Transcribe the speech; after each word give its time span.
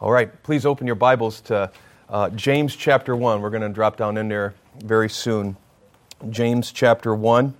All 0.00 0.12
right, 0.12 0.44
please 0.44 0.64
open 0.64 0.86
your 0.86 0.94
Bibles 0.94 1.40
to 1.40 1.72
uh, 2.08 2.30
James 2.30 2.76
chapter 2.76 3.16
1. 3.16 3.40
We're 3.40 3.50
going 3.50 3.62
to 3.62 3.68
drop 3.68 3.96
down 3.96 4.16
in 4.16 4.28
there 4.28 4.54
very 4.84 5.10
soon. 5.10 5.56
James 6.30 6.70
chapter 6.70 7.16
1. 7.16 7.52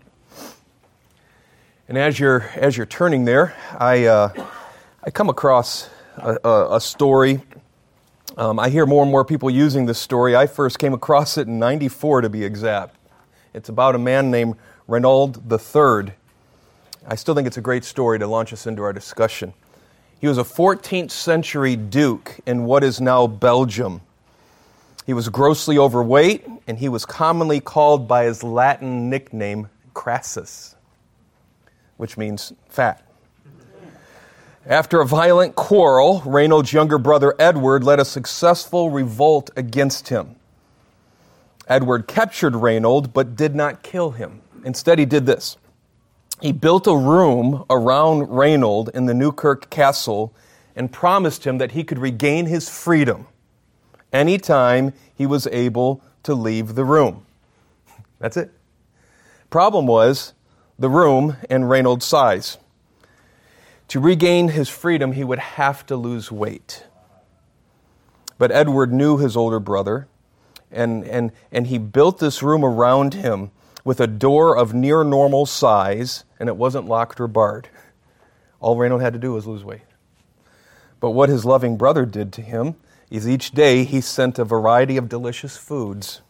And 1.88 1.98
as 1.98 2.20
you're, 2.20 2.42
as 2.54 2.76
you're 2.76 2.86
turning 2.86 3.24
there, 3.24 3.56
I, 3.76 4.04
uh, 4.04 4.46
I 5.02 5.10
come 5.10 5.28
across 5.28 5.90
a, 6.16 6.38
a, 6.44 6.76
a 6.76 6.80
story. 6.80 7.40
Um, 8.36 8.60
I 8.60 8.68
hear 8.68 8.86
more 8.86 9.02
and 9.02 9.10
more 9.10 9.24
people 9.24 9.50
using 9.50 9.86
this 9.86 9.98
story. 9.98 10.36
I 10.36 10.46
first 10.46 10.78
came 10.78 10.94
across 10.94 11.38
it 11.38 11.48
in 11.48 11.58
94 11.58 12.20
to 12.20 12.28
be 12.28 12.44
exact. 12.44 12.94
It's 13.52 13.68
about 13.68 13.96
a 13.96 13.98
man 13.98 14.30
named 14.30 14.54
Reynold 14.86 15.42
III. 15.52 16.14
I 17.04 17.16
still 17.16 17.34
think 17.34 17.48
it's 17.48 17.56
a 17.56 17.62
great 17.62 17.82
story 17.82 18.20
to 18.20 18.28
launch 18.28 18.52
us 18.52 18.64
into 18.64 18.82
our 18.82 18.92
discussion. 18.92 19.54
He 20.20 20.26
was 20.26 20.38
a 20.38 20.44
14th 20.44 21.12
century 21.12 21.76
duke 21.76 22.40
in 22.44 22.64
what 22.64 22.82
is 22.82 23.00
now 23.00 23.26
Belgium. 23.26 24.00
He 25.06 25.14
was 25.14 25.28
grossly 25.28 25.78
overweight, 25.78 26.44
and 26.66 26.78
he 26.78 26.88
was 26.88 27.06
commonly 27.06 27.60
called 27.60 28.08
by 28.08 28.24
his 28.24 28.42
Latin 28.42 29.08
nickname 29.08 29.68
Crassus, 29.94 30.74
which 31.96 32.16
means 32.16 32.52
fat. 32.68 33.04
After 34.66 35.00
a 35.00 35.06
violent 35.06 35.54
quarrel, 35.54 36.20
Reynold's 36.26 36.72
younger 36.72 36.98
brother 36.98 37.34
Edward 37.38 37.84
led 37.84 38.00
a 38.00 38.04
successful 38.04 38.90
revolt 38.90 39.50
against 39.56 40.08
him. 40.08 40.36
Edward 41.68 42.06
captured 42.06 42.56
Reynold 42.56 43.12
but 43.14 43.36
did 43.36 43.54
not 43.54 43.82
kill 43.82 44.10
him. 44.10 44.42
Instead, 44.64 44.98
he 44.98 45.06
did 45.06 45.26
this 45.26 45.56
he 46.40 46.52
built 46.52 46.86
a 46.86 46.96
room 46.96 47.64
around 47.68 48.28
Reynold 48.30 48.90
in 48.94 49.06
the 49.06 49.14
Newkirk 49.14 49.70
Castle 49.70 50.34
and 50.76 50.92
promised 50.92 51.44
him 51.44 51.58
that 51.58 51.72
he 51.72 51.82
could 51.82 51.98
regain 51.98 52.46
his 52.46 52.68
freedom 52.68 53.26
anytime 54.12 54.92
he 55.14 55.26
was 55.26 55.46
able 55.48 56.02
to 56.22 56.34
leave 56.34 56.74
the 56.74 56.84
room. 56.84 57.26
That's 58.18 58.36
it. 58.36 58.52
Problem 59.50 59.86
was 59.86 60.34
the 60.78 60.88
room 60.88 61.36
and 61.50 61.68
Reynold's 61.68 62.04
size. 62.04 62.58
To 63.88 64.00
regain 64.00 64.48
his 64.48 64.68
freedom, 64.68 65.12
he 65.12 65.24
would 65.24 65.38
have 65.38 65.86
to 65.86 65.96
lose 65.96 66.30
weight. 66.30 66.84
But 68.36 68.52
Edward 68.52 68.92
knew 68.92 69.16
his 69.16 69.36
older 69.36 69.58
brother, 69.58 70.06
and, 70.70 71.04
and, 71.04 71.32
and 71.50 71.66
he 71.66 71.78
built 71.78 72.18
this 72.18 72.42
room 72.42 72.64
around 72.64 73.14
him 73.14 73.50
with 73.88 74.00
a 74.00 74.06
door 74.06 74.54
of 74.54 74.74
near 74.74 75.02
normal 75.02 75.46
size, 75.46 76.24
and 76.38 76.50
it 76.50 76.56
wasn't 76.58 76.86
locked 76.86 77.18
or 77.18 77.26
barred. 77.26 77.70
All 78.60 78.76
Reynold 78.76 79.00
had 79.00 79.14
to 79.14 79.18
do 79.18 79.32
was 79.32 79.46
lose 79.46 79.64
weight. 79.64 79.80
But 81.00 81.12
what 81.12 81.30
his 81.30 81.46
loving 81.46 81.78
brother 81.78 82.04
did 82.04 82.30
to 82.34 82.42
him 82.42 82.74
is 83.10 83.26
each 83.26 83.52
day 83.52 83.84
he 83.84 84.02
sent 84.02 84.38
a 84.38 84.44
variety 84.44 84.98
of 84.98 85.08
delicious 85.08 85.56
foods. 85.56 86.20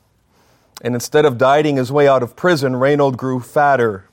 And 0.83 0.95
instead 0.95 1.25
of 1.25 1.37
dieting 1.37 1.79
his 1.79 1.91
way 1.91 2.07
out 2.07 2.23
of 2.23 2.37
prison, 2.37 2.77
Reynold 2.77 3.17
grew 3.17 3.41
fatter. 3.41 4.05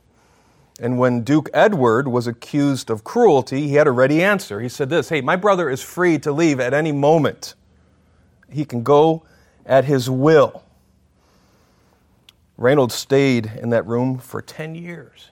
And 0.79 0.97
when 0.97 1.21
Duke 1.21 1.51
Edward 1.53 2.07
was 2.07 2.25
accused 2.25 2.89
of 2.89 3.03
cruelty, 3.03 3.67
he 3.67 3.75
had 3.75 3.85
a 3.85 3.91
ready 3.91 4.23
answer. 4.23 4.59
He 4.59 4.69
said 4.69 4.89
this 4.89 5.09
Hey, 5.09 5.21
my 5.21 5.35
brother 5.35 5.69
is 5.69 5.83
free 5.83 6.17
to 6.17 6.31
leave 6.31 6.59
at 6.59 6.73
any 6.73 6.91
moment. 6.91 7.53
He 8.49 8.65
can 8.65 8.81
go 8.81 9.23
at 9.67 9.85
his 9.85 10.09
will. 10.09 10.64
Reynolds 12.57 12.95
stayed 12.95 13.51
in 13.61 13.69
that 13.69 13.85
room 13.85 14.17
for 14.17 14.41
10 14.41 14.75
years, 14.75 15.31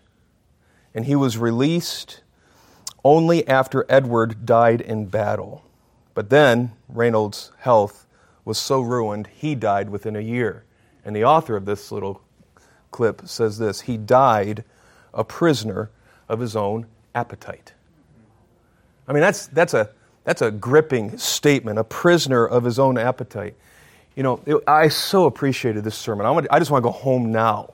and 0.93 1.05
he 1.05 1.15
was 1.15 1.37
released 1.37 2.21
only 3.03 3.47
after 3.47 3.85
Edward 3.89 4.45
died 4.45 4.81
in 4.81 5.05
battle. 5.05 5.63
But 6.13 6.29
then 6.29 6.73
Reynolds' 6.87 7.51
health 7.59 8.05
was 8.45 8.57
so 8.57 8.81
ruined, 8.81 9.27
he 9.27 9.55
died 9.55 9.89
within 9.89 10.15
a 10.15 10.21
year. 10.21 10.63
And 11.05 11.15
the 11.15 11.23
author 11.23 11.55
of 11.55 11.65
this 11.65 11.91
little 11.91 12.21
clip 12.91 13.23
says 13.25 13.57
this 13.57 13.81
He 13.81 13.97
died 13.97 14.63
a 15.13 15.23
prisoner 15.23 15.89
of 16.29 16.39
his 16.39 16.55
own 16.55 16.87
appetite. 17.13 17.73
I 19.07 19.13
mean, 19.13 19.21
that's, 19.21 19.47
that's, 19.47 19.73
a, 19.73 19.89
that's 20.23 20.41
a 20.41 20.51
gripping 20.51 21.17
statement, 21.17 21.77
a 21.77 21.83
prisoner 21.83 22.45
of 22.45 22.63
his 22.63 22.79
own 22.79 22.97
appetite. 22.97 23.55
You 24.15 24.23
know, 24.23 24.41
it, 24.45 24.63
I 24.67 24.89
so 24.89 25.25
appreciated 25.25 25.83
this 25.83 25.95
sermon. 25.95 26.25
I, 26.25 26.55
I 26.55 26.59
just 26.59 26.69
want 26.69 26.83
to 26.83 26.89
go 26.89 26.91
home 26.91 27.31
now 27.31 27.73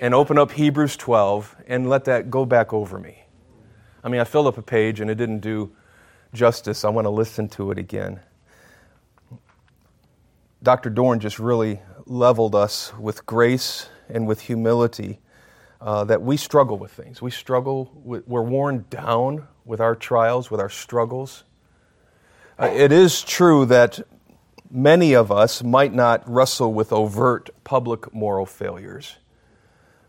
and 0.00 0.14
open 0.14 0.38
up 0.38 0.52
Hebrews 0.52 0.96
12 0.96 1.56
and 1.66 1.88
let 1.88 2.04
that 2.04 2.30
go 2.30 2.44
back 2.44 2.72
over 2.72 2.98
me. 2.98 3.24
I 4.04 4.08
mean, 4.08 4.20
I 4.20 4.24
filled 4.24 4.46
up 4.46 4.58
a 4.58 4.62
page 4.62 5.00
and 5.00 5.10
it 5.10 5.16
didn't 5.16 5.40
do 5.40 5.72
justice. 6.32 6.84
I 6.84 6.90
want 6.90 7.06
to 7.06 7.10
listen 7.10 7.48
to 7.50 7.70
it 7.72 7.78
again. 7.78 8.20
Dr. 10.62 10.90
Dorn 10.90 11.20
just 11.20 11.38
really 11.38 11.80
leveled 12.06 12.54
us 12.54 12.92
with 12.98 13.26
grace 13.26 13.88
and 14.08 14.26
with 14.26 14.40
humility 14.40 15.20
uh, 15.80 16.04
that 16.04 16.22
we 16.22 16.36
struggle 16.36 16.78
with 16.78 16.90
things. 16.90 17.22
We 17.22 17.30
struggle, 17.30 17.90
with, 17.94 18.26
we're 18.26 18.42
worn 18.42 18.84
down 18.90 19.46
with 19.64 19.80
our 19.80 19.94
trials, 19.94 20.50
with 20.50 20.60
our 20.60 20.70
struggles. 20.70 21.44
Uh, 22.58 22.70
it 22.72 22.90
is 22.90 23.22
true 23.22 23.66
that 23.66 24.00
many 24.70 25.14
of 25.14 25.32
us 25.32 25.62
might 25.62 25.92
not 25.92 26.28
wrestle 26.28 26.72
with 26.72 26.92
overt 26.92 27.50
public 27.64 28.14
moral 28.14 28.46
failures, 28.46 29.16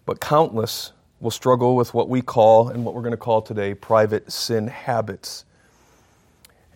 but 0.05 0.19
countless 0.19 0.91
will 1.19 1.31
struggle 1.31 1.75
with 1.75 1.93
what 1.93 2.07
we 2.07 2.21
call, 2.21 2.69
and 2.69 2.85
what 2.85 2.93
we're 2.93 3.01
going 3.01 3.11
to 3.11 3.17
call 3.17 3.41
today, 3.41 3.73
private 3.73 4.31
sin 4.31 4.67
habits. 4.67 5.45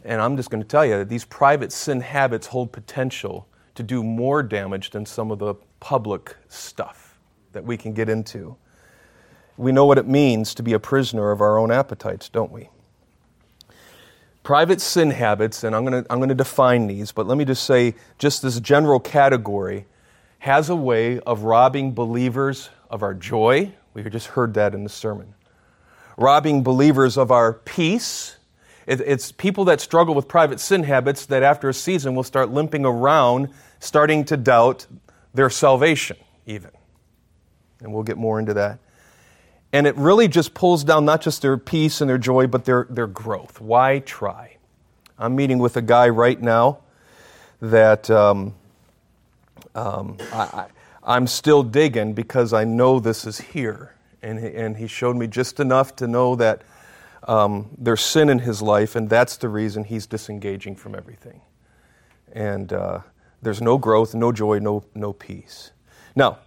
And 0.03 0.21
I'm 0.21 0.35
just 0.35 0.49
going 0.49 0.61
to 0.61 0.67
tell 0.67 0.85
you 0.85 0.97
that 0.97 1.09
these 1.09 1.23
private 1.23 1.71
sin 1.71 2.01
habits 2.01 2.47
hold 2.47 2.71
potential 2.71 3.47
to 3.75 3.83
do 3.83 4.03
more 4.03 4.43
damage 4.43 4.91
than 4.91 5.05
some 5.05 5.31
of 5.31 5.39
the 5.39 5.55
public 5.79 6.35
stuff 6.49 7.17
that 7.53 7.63
we 7.63 7.77
can 7.77 7.93
get 7.93 8.09
into. 8.09 8.55
We 9.55 9.71
know 9.71 9.85
what 9.85 9.97
it 9.97 10.07
means 10.07 10.53
to 10.55 10.63
be 10.63 10.73
a 10.73 10.79
prisoner 10.79 11.31
of 11.31 11.39
our 11.39 11.57
own 11.57 11.71
appetites, 11.71 12.27
don't 12.27 12.51
we? 12.51 12.69
Private 14.43 14.81
sin 14.81 15.09
habits, 15.09 15.63
and 15.63 15.75
I'm 15.75 15.85
going 15.85 16.03
to 16.03 16.13
I'm 16.13 16.27
to 16.27 16.35
define 16.35 16.87
these, 16.87 17.11
but 17.11 17.25
let 17.27 17.37
me 17.37 17.45
just 17.45 17.63
say, 17.63 17.95
just 18.19 18.41
this 18.41 18.59
general 18.59 18.99
category 18.99 19.85
has 20.39 20.69
a 20.69 20.75
way 20.75 21.19
of 21.21 21.43
robbing 21.43 21.93
believers 21.93 22.69
of 22.89 23.01
our 23.01 23.13
joy. 23.13 23.71
We 23.93 24.03
just 24.03 24.27
heard 24.27 24.53
that 24.55 24.73
in 24.75 24.83
the 24.83 24.89
sermon. 24.89 25.33
Robbing 26.17 26.63
believers 26.63 27.17
of 27.17 27.31
our 27.31 27.53
peace. 27.53 28.35
It, 28.85 28.99
it's 29.01 29.31
people 29.31 29.65
that 29.65 29.79
struggle 29.79 30.13
with 30.13 30.27
private 30.27 30.59
sin 30.59 30.83
habits 30.83 31.25
that 31.27 31.41
after 31.41 31.69
a 31.69 31.73
season 31.73 32.13
will 32.13 32.23
start 32.23 32.49
limping 32.51 32.85
around, 32.85 33.49
starting 33.79 34.25
to 34.25 34.37
doubt 34.37 34.85
their 35.33 35.49
salvation, 35.49 36.17
even. 36.45 36.71
And 37.79 37.93
we'll 37.93 38.03
get 38.03 38.17
more 38.17 38.39
into 38.39 38.53
that. 38.55 38.79
And 39.73 39.87
it 39.87 39.97
really 39.97 40.27
just 40.27 40.53
pulls 40.53 40.83
down 40.83 41.03
not 41.03 41.21
just 41.21 41.41
their 41.41 41.57
peace 41.57 41.99
and 41.99 42.07
their 42.07 42.19
joy, 42.19 42.45
but 42.45 42.63
their, 42.63 42.85
their 42.91 43.07
growth. 43.07 43.59
Why 43.59 43.99
try? 43.99 44.57
I'm 45.17 45.35
meeting 45.35 45.57
with 45.57 45.75
a 45.77 45.81
guy 45.81 46.09
right 46.09 46.39
now 46.39 46.79
that 47.59 48.09
um, 48.11 48.53
um, 49.73 50.17
I, 50.31 50.67
am 51.05 51.25
still 51.25 51.63
digging 51.63 52.13
because 52.13 52.53
I 52.53 52.65
know 52.65 52.99
this 52.99 53.25
is 53.25 53.39
here. 53.39 53.95
And 54.21 54.39
he, 54.39 54.47
and 54.53 54.77
he 54.77 54.87
showed 54.87 55.15
me 55.15 55.27
just 55.27 55.59
enough 55.59 55.95
to 55.97 56.07
know 56.07 56.35
that 56.35 56.61
um, 57.27 57.69
there's 57.77 58.01
sin 58.01 58.29
in 58.29 58.39
his 58.39 58.61
life, 58.61 58.95
and 58.95 59.09
that's 59.09 59.37
the 59.37 59.49
reason 59.49 59.83
he's 59.83 60.05
disengaging 60.05 60.75
from 60.75 60.93
everything. 60.93 61.41
And 62.31 62.71
uh, 62.71 62.99
there's 63.41 63.61
no 63.61 63.77
growth, 63.77 64.13
no 64.13 64.31
joy, 64.31 64.59
no, 64.59 64.83
no 64.93 65.13
peace. 65.13 65.71
Now, 66.15 66.39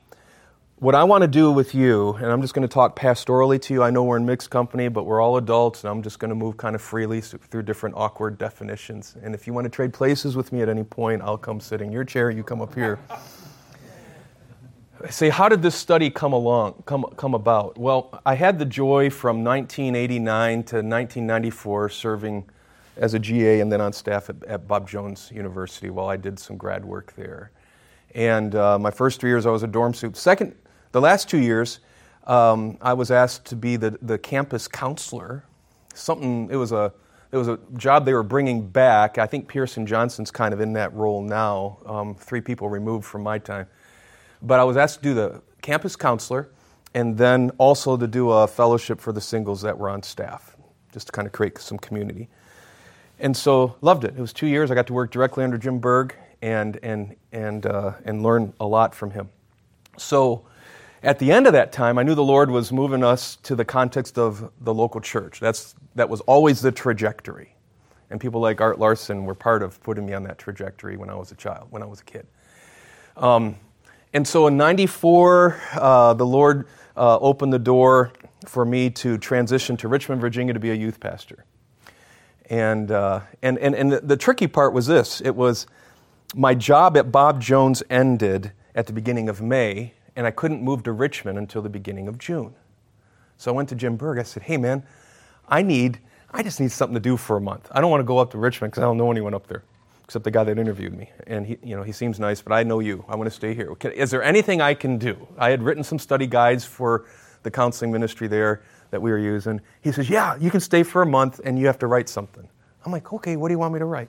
what 0.79 0.95
I 0.95 1.05
want 1.05 1.23
to 1.23 1.29
do 1.29 1.51
with 1.51 1.75
you, 1.75 2.13
and 2.15 2.27
I'm 2.27 2.43
just 2.43 2.53
going 2.53 2.67
to 2.69 2.73
talk 2.73 2.99
pastorally 2.99 3.61
to 3.63 3.73
you. 3.73 3.83
I 3.83 3.91
know 3.91 4.05
we're 4.05 4.19
in 4.19 4.27
mixed 4.27 4.51
company, 4.51 4.89
but 4.89 5.05
we're 5.05 5.23
all 5.23 5.39
adults, 5.39 5.85
and 5.85 5.91
I'm 5.91 6.03
just 6.03 6.19
going 6.19 6.29
to 6.29 6.35
move 6.35 6.59
kind 6.59 6.75
of 6.75 6.83
freely 6.83 7.23
through 7.23 7.63
different 7.63 7.95
awkward 7.97 8.37
definitions. 8.37 9.17
And 9.23 9.35
if 9.35 9.47
you 9.47 9.55
want 9.55 9.65
to 9.65 9.71
trade 9.71 9.95
places 9.95 10.37
with 10.37 10.53
me 10.53 10.61
at 10.61 10.69
any 10.69 10.85
point, 10.85 11.23
I'll 11.23 11.39
come 11.39 11.61
sit 11.61 11.81
in 11.81 11.93
your 11.93 12.05
chair, 12.05 12.31
you 12.31 12.43
come 12.43 12.61
up 12.61 12.75
here. 12.75 12.99
Say, 15.09 15.31
how 15.31 15.49
did 15.49 15.63
this 15.63 15.75
study 15.75 16.11
come 16.11 16.35
along, 16.35 16.83
come, 16.85 17.05
come 17.17 17.35
about? 17.35 17.79
Well, 17.79 18.21
I 18.27 18.35
had 18.35 18.59
the 18.59 18.65
joy 18.65 19.09
from 19.09 19.45
1989 19.45 20.53
to 20.53 20.77
1994 20.77 21.89
serving 21.89 22.45
as 22.97 23.15
a 23.15 23.19
GA 23.19 23.61
and 23.61 23.71
then 23.73 23.81
on 23.81 23.93
staff 23.93 24.29
at, 24.29 24.43
at 24.45 24.69
Bob 24.69 24.89
Jones 24.89 25.31
University 25.35 25.91
while 25.91 26.09
I 26.09 26.17
did 26.17 26.39
some 26.39 26.57
grad 26.57 26.85
work 26.85 27.15
there. 27.15 27.51
And 28.15 28.55
uh, 28.55 28.79
my 28.79 28.91
first 28.91 29.21
three 29.21 29.31
years, 29.31 29.45
I 29.45 29.51
was 29.51 29.63
a 29.63 29.67
dorm 29.67 29.93
soup. 29.93 30.17
Second, 30.17 30.55
the 30.97 31.03
last 31.03 31.29
two 31.29 31.37
years, 31.37 31.81
um, 32.27 32.79
I 32.81 32.95
was 32.95 33.11
asked 33.11 33.45
to 33.47 33.57
be 33.57 33.77
the, 33.77 33.99
the 34.01 34.17
campus 34.17 34.67
counselor. 34.67 35.45
Something, 35.95 36.49
it 36.51 36.57
was, 36.57 36.73
a, 36.73 36.91
it 37.33 37.37
was 37.37 37.49
a 37.49 37.59
job 37.77 38.07
they 38.07 38.15
were 38.15 38.23
bringing 38.23 38.67
back. 38.67 39.19
I 39.19 39.27
think 39.27 39.47
Pearson 39.47 39.87
Johnson's 39.87 40.31
kind 40.31 40.55
of 40.55 40.61
in 40.63 40.73
that 40.73 40.95
role 40.95 41.21
now, 41.21 41.77
um, 41.85 42.15
three 42.15 42.41
people 42.41 42.71
removed 42.71 43.05
from 43.05 43.23
my 43.23 43.39
time. 43.39 43.67
But 44.41 44.59
I 44.59 44.65
was 44.65 44.79
asked 44.79 44.97
to 44.97 45.03
do 45.03 45.13
the 45.13 45.43
campus 45.61 45.97
counselor 45.97 46.49
and 46.95 47.19
then 47.19 47.51
also 47.59 47.99
to 47.99 48.07
do 48.07 48.31
a 48.31 48.47
fellowship 48.49 48.99
for 48.99 49.13
the 49.13 49.21
singles 49.21 49.61
that 49.61 49.77
were 49.77 49.91
on 49.91 50.03
staff, 50.03 50.57
just 50.95 51.09
to 51.09 51.13
kind 51.13 51.27
of 51.27 51.33
create 51.33 51.59
some 51.59 51.77
community. 51.77 52.31
and 53.19 53.37
so 53.37 53.77
loved 53.83 54.05
it. 54.05 54.15
It 54.17 54.21
was 54.21 54.33
two 54.33 54.47
years. 54.47 54.71
I 54.71 54.75
got 54.75 54.87
to 54.87 54.95
work 54.95 55.11
directly 55.11 55.45
under 55.45 55.59
Jim 55.59 55.79
Berg 55.79 56.15
and, 56.43 56.79
and, 56.83 57.17
and, 57.33 57.67
uh, 57.67 57.93
and 58.07 58.23
learn 58.23 58.55
a 58.61 58.67
lot 58.67 58.95
from 58.95 59.11
him. 59.11 59.29
So 59.99 60.47
at 61.07 61.21
the 61.21 61.31
end 61.31 61.47
of 61.47 61.53
that 61.53 61.71
time, 61.71 61.99
I 61.99 62.03
knew 62.03 62.17
the 62.17 62.25
Lord 62.25 62.51
was 62.51 62.73
moving 62.73 63.05
us 63.05 63.37
to 63.45 63.55
the 63.55 63.65
context 63.65 64.19
of 64.19 64.51
the 64.61 64.75
local 64.75 65.01
church. 65.01 65.39
That's, 65.39 65.77
that 65.95 66.09
was 66.09 66.21
always 66.23 66.61
the 66.61 66.73
trajectory. 66.73 67.55
And 68.11 68.21
people 68.21 68.41
like 68.41 68.61
Art 68.61 68.81
Larson 68.81 69.25
were 69.25 69.37
part 69.37 69.63
of 69.63 69.81
putting 69.85 70.05
me 70.05 70.15
on 70.15 70.25
that 70.25 70.37
trajectory 70.37 70.97
when 70.97 71.09
I 71.09 71.15
was 71.15 71.31
a 71.31 71.37
child, 71.37 71.69
when 71.71 71.81
I 71.81 71.87
was 71.87 72.01
a 72.01 72.05
kid. 72.05 72.27
Um, 73.17 73.55
and 74.15 74.27
so 74.27 74.49
in 74.49 74.57
94, 74.57 75.61
uh, 75.75 76.15
the 76.15 76.27
Lord 76.27 76.67
uh, 76.97 77.19
opened 77.19 77.53
the 77.53 77.61
door 77.61 78.13
for 78.45 78.65
me 78.65 78.91
to 78.91 79.17
transition 79.17 79.77
to 79.77 79.89
Richmond, 79.89 80.21
Virginia 80.21 80.55
to 80.55 80.61
be 80.61 80.73
a 80.73 80.75
youth 80.75 80.99
pastor. 80.99 81.45
And, 82.51 82.91
uh, 82.91 83.21
and, 83.43 83.59
and, 83.59 83.77
and 83.77 83.93
the, 83.93 84.01
the 84.01 84.17
tricky 84.17 84.49
part 84.49 84.73
was 84.73 84.89
this 84.89 85.21
it 85.21 85.37
was 85.37 85.69
my 86.35 86.57
job 86.57 86.97
at 86.97 87.13
Bob 87.13 87.41
Jones 87.41 87.85
ended 87.89 88.51
at 88.75 88.89
the 88.89 88.93
beginning 88.93 89.29
of 89.29 89.41
May, 89.41 89.93
and 90.17 90.27
I 90.27 90.31
couldn't 90.31 90.63
move 90.63 90.83
to 90.85 90.93
Richmond 90.93 91.39
until 91.39 91.63
the 91.63 91.69
beginning 91.69 92.09
of 92.09 92.19
June. 92.19 92.55
So 93.37 93.53
I 93.53 93.55
went 93.55 93.69
to 93.69 93.75
Jim 93.75 93.97
Berg. 93.97 94.19
I 94.19 94.23
said, 94.23 94.43
hey, 94.43 94.57
man, 94.57 94.83
I 95.49 95.63
need, 95.63 96.01
I 96.31 96.43
just 96.43 96.59
need 96.59 96.73
something 96.73 96.95
to 96.95 97.01
do 97.01 97.17
for 97.17 97.37
a 97.37 97.41
month. 97.41 97.69
I 97.71 97.81
don't 97.81 97.91
want 97.91 98.01
to 98.01 98.05
go 98.05 98.19
up 98.19 98.31
to 98.33 98.39
Richmond 98.39 98.73
because 98.73 98.83
I 98.83 98.87
don't 98.87 98.97
know 98.97 99.11
anyone 99.11 99.35
up 99.35 99.47
there 99.47 99.63
except 100.07 100.25
the 100.25 100.31
guy 100.31 100.45
that 100.45 100.57
interviewed 100.57 100.97
me. 100.97 101.11
And 101.27 101.45
he, 101.45 101.59
you 101.65 101.77
know, 101.77 101.83
he 101.83 101.91
seems 101.91 102.21
nice, 102.21 102.41
but 102.41 102.53
I 102.53 102.63
know 102.63 102.79
you. 102.79 103.05
I 103.09 103.17
want 103.17 103.29
to 103.29 103.35
stay 103.35 103.55
here. 103.55 103.77
Is 103.93 104.09
there 104.13 104.23
anything 104.23 104.61
I 104.61 104.73
can 104.73 104.99
do? 104.99 105.27
I 105.37 105.51
had 105.51 105.63
written 105.63 105.83
some 105.83 105.99
study 105.99 106.29
guides 106.29 106.65
for 106.65 107.07
the 107.43 107.51
counseling 107.51 107.91
ministry 107.91 108.29
there 108.29 108.63
that 108.93 109.03
we 109.03 109.11
were 109.11 109.19
using. 109.19 109.61
He 109.81 109.91
says, 109.91 110.09
Yeah, 110.09 110.37
you 110.37 110.49
can 110.49 110.61
stay 110.61 110.85
for 110.85 111.03
a 111.03 111.07
month 111.07 111.41
and 111.45 111.59
you 111.59 111.67
have 111.67 111.79
to 111.81 111.89
write 111.89 112.09
something. 112.09 112.49
I'm 112.85 112.93
like, 112.93 113.13
Okay, 113.13 113.35
what 113.35 113.49
do 113.49 113.55
you 113.55 113.59
want 113.59 113.75
me 113.75 113.81
to 113.81 113.85
write? 113.85 114.09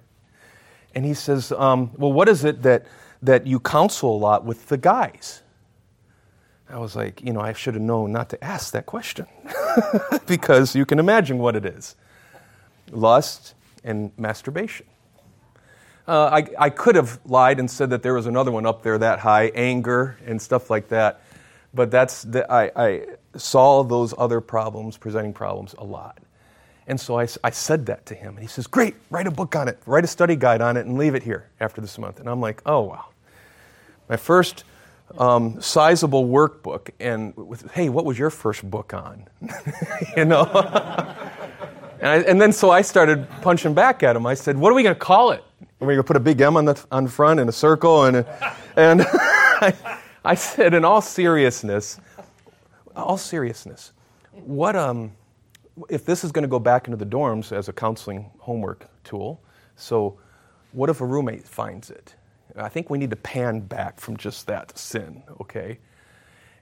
And 0.93 1.03
he 1.03 1.15
says, 1.15 1.51
um, 1.51 1.89
Well, 1.97 2.13
what 2.13 2.29
is 2.29 2.45
it 2.45 2.61
that, 2.61 2.85
that 3.23 3.47
you 3.47 3.59
counsel 3.59 4.15
a 4.15 4.19
lot 4.19 4.45
with 4.45 4.67
the 4.67 4.77
guys? 4.77 5.41
I 6.69 6.77
was 6.79 6.95
like, 6.95 7.21
You 7.23 7.33
know, 7.33 7.41
I 7.41 7.53
should 7.53 7.75
have 7.75 7.83
known 7.83 8.11
not 8.11 8.29
to 8.29 8.43
ask 8.43 8.73
that 8.73 8.85
question 8.85 9.27
because 10.27 10.75
you 10.75 10.85
can 10.85 10.99
imagine 10.99 11.37
what 11.37 11.55
it 11.55 11.65
is 11.65 11.95
lust 12.91 13.53
and 13.83 14.11
masturbation. 14.17 14.85
Uh, 16.07 16.29
I, 16.31 16.67
I 16.67 16.69
could 16.69 16.95
have 16.95 17.19
lied 17.25 17.59
and 17.59 17.69
said 17.69 17.89
that 17.89 18.01
there 18.01 18.13
was 18.13 18.27
another 18.27 18.51
one 18.51 18.65
up 18.65 18.81
there 18.81 18.97
that 18.97 19.19
high, 19.19 19.47
anger 19.53 20.17
and 20.25 20.41
stuff 20.41 20.69
like 20.69 20.87
that. 20.87 21.21
But 21.73 21.91
that's 21.91 22.23
the, 22.23 22.49
I, 22.49 22.71
I 22.75 23.05
saw 23.35 23.83
those 23.83 24.13
other 24.17 24.39
problems, 24.39 24.95
presenting 24.95 25.33
problems, 25.33 25.75
a 25.77 25.83
lot. 25.83 26.19
And 26.87 26.99
so 26.99 27.19
I, 27.19 27.27
I 27.43 27.49
said 27.49 27.87
that 27.87 28.05
to 28.05 28.15
him. 28.15 28.35
And 28.35 28.39
he 28.39 28.47
says, 28.47 28.67
Great, 28.67 28.95
write 29.09 29.27
a 29.27 29.31
book 29.31 29.55
on 29.57 29.67
it, 29.67 29.77
write 29.85 30.05
a 30.05 30.07
study 30.07 30.37
guide 30.37 30.61
on 30.61 30.77
it, 30.77 30.85
and 30.85 30.97
leave 30.97 31.13
it 31.13 31.23
here 31.23 31.49
after 31.59 31.81
this 31.81 31.97
month. 31.97 32.21
And 32.21 32.29
I'm 32.29 32.39
like, 32.39 32.61
Oh, 32.65 32.81
wow. 32.81 33.07
My 34.07 34.15
first 34.15 34.63
um, 35.17 35.59
sizable 35.61 36.27
workbook, 36.27 36.89
and 36.99 37.35
with, 37.35 37.69
hey, 37.71 37.89
what 37.89 38.05
was 38.05 38.19
your 38.19 38.29
first 38.29 38.69
book 38.69 38.93
on? 38.93 39.27
you 40.17 40.25
know? 40.25 40.43
and, 42.01 42.07
I, 42.07 42.15
and 42.27 42.41
then 42.41 42.51
so 42.51 42.69
I 42.69 42.81
started 42.81 43.27
punching 43.41 43.73
back 43.73 44.03
at 44.03 44.15
him. 44.15 44.25
I 44.25 44.33
said, 44.33 44.57
What 44.57 44.71
are 44.71 44.75
we 44.75 44.83
going 44.83 44.95
to 44.95 44.99
call 44.99 45.31
it? 45.31 45.43
Are 45.79 45.87
we 45.87 45.93
going 45.93 45.97
to 45.97 46.03
put 46.03 46.15
a 46.15 46.19
big 46.19 46.41
M 46.41 46.57
on 46.57 46.65
the 46.65 46.85
on 46.91 47.07
front 47.07 47.39
in 47.39 47.47
a 47.47 47.51
circle? 47.51 48.05
And, 48.05 48.25
and 48.75 49.01
I, 49.07 49.73
I 50.25 50.35
said, 50.35 50.73
in 50.73 50.83
all 50.83 51.01
seriousness, 51.01 51.99
all 52.95 53.17
seriousness, 53.17 53.93
what 54.31 54.75
um, 54.75 55.11
if 55.89 56.05
this 56.05 56.23
is 56.23 56.31
going 56.31 56.43
to 56.43 56.49
go 56.49 56.59
back 56.59 56.87
into 56.87 56.97
the 56.97 57.05
dorms 57.05 57.51
as 57.51 57.69
a 57.69 57.73
counseling 57.73 58.29
homework 58.39 58.87
tool? 59.03 59.41
So, 59.75 60.17
what 60.71 60.89
if 60.89 61.01
a 61.01 61.05
roommate 61.05 61.47
finds 61.47 61.89
it? 61.89 62.15
I 62.57 62.69
think 62.69 62.89
we 62.89 62.97
need 62.97 63.09
to 63.11 63.15
pan 63.15 63.61
back 63.61 63.99
from 63.99 64.17
just 64.17 64.47
that 64.47 64.77
sin, 64.77 65.23
okay? 65.41 65.79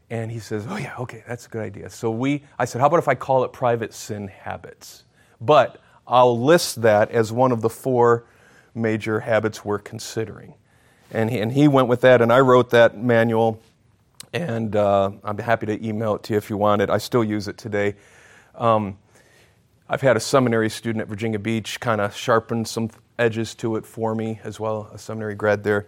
And 0.09 0.31
he 0.31 0.39
says, 0.39 0.65
"Oh 0.69 0.77
yeah, 0.77 0.95
okay, 0.99 1.23
that's 1.27 1.45
a 1.47 1.49
good 1.49 1.61
idea." 1.61 1.89
So 1.89 2.11
we, 2.11 2.43
I 2.59 2.65
said, 2.65 2.81
"How 2.81 2.87
about 2.87 2.99
if 2.99 3.07
I 3.07 3.15
call 3.15 3.43
it 3.43 3.53
private 3.53 3.93
sin 3.93 4.27
habits?" 4.27 5.03
But 5.41 5.79
I'll 6.07 6.39
list 6.39 6.81
that 6.83 7.11
as 7.11 7.31
one 7.31 7.51
of 7.51 7.61
the 7.61 7.69
four 7.69 8.25
major 8.73 9.21
habits 9.21 9.65
we're 9.65 9.79
considering. 9.79 10.53
And 11.11 11.29
he, 11.29 11.39
and 11.39 11.51
he 11.51 11.67
went 11.67 11.87
with 11.87 12.01
that, 12.01 12.21
and 12.21 12.31
I 12.31 12.39
wrote 12.41 12.69
that 12.71 12.97
manual, 12.97 13.59
and 14.33 14.75
uh, 14.75 15.11
I'm 15.23 15.37
happy 15.37 15.65
to 15.67 15.87
email 15.87 16.15
it 16.15 16.23
to 16.23 16.33
you 16.33 16.37
if 16.37 16.49
you 16.49 16.57
want 16.57 16.81
it. 16.81 16.89
I 16.89 16.97
still 16.97 17.23
use 17.23 17.47
it 17.47 17.57
today. 17.57 17.95
Um, 18.55 18.97
I've 19.87 20.01
had 20.01 20.17
a 20.17 20.19
seminary 20.19 20.69
student 20.69 21.01
at 21.01 21.07
Virginia 21.07 21.39
Beach 21.39 21.79
kind 21.79 22.01
of 22.01 22.15
sharpen 22.15 22.65
some 22.65 22.89
edges 23.17 23.55
to 23.55 23.75
it 23.75 23.85
for 23.85 24.15
me 24.15 24.39
as 24.43 24.59
well, 24.59 24.89
a 24.93 24.97
seminary 24.97 25.35
grad 25.35 25.63
there. 25.63 25.87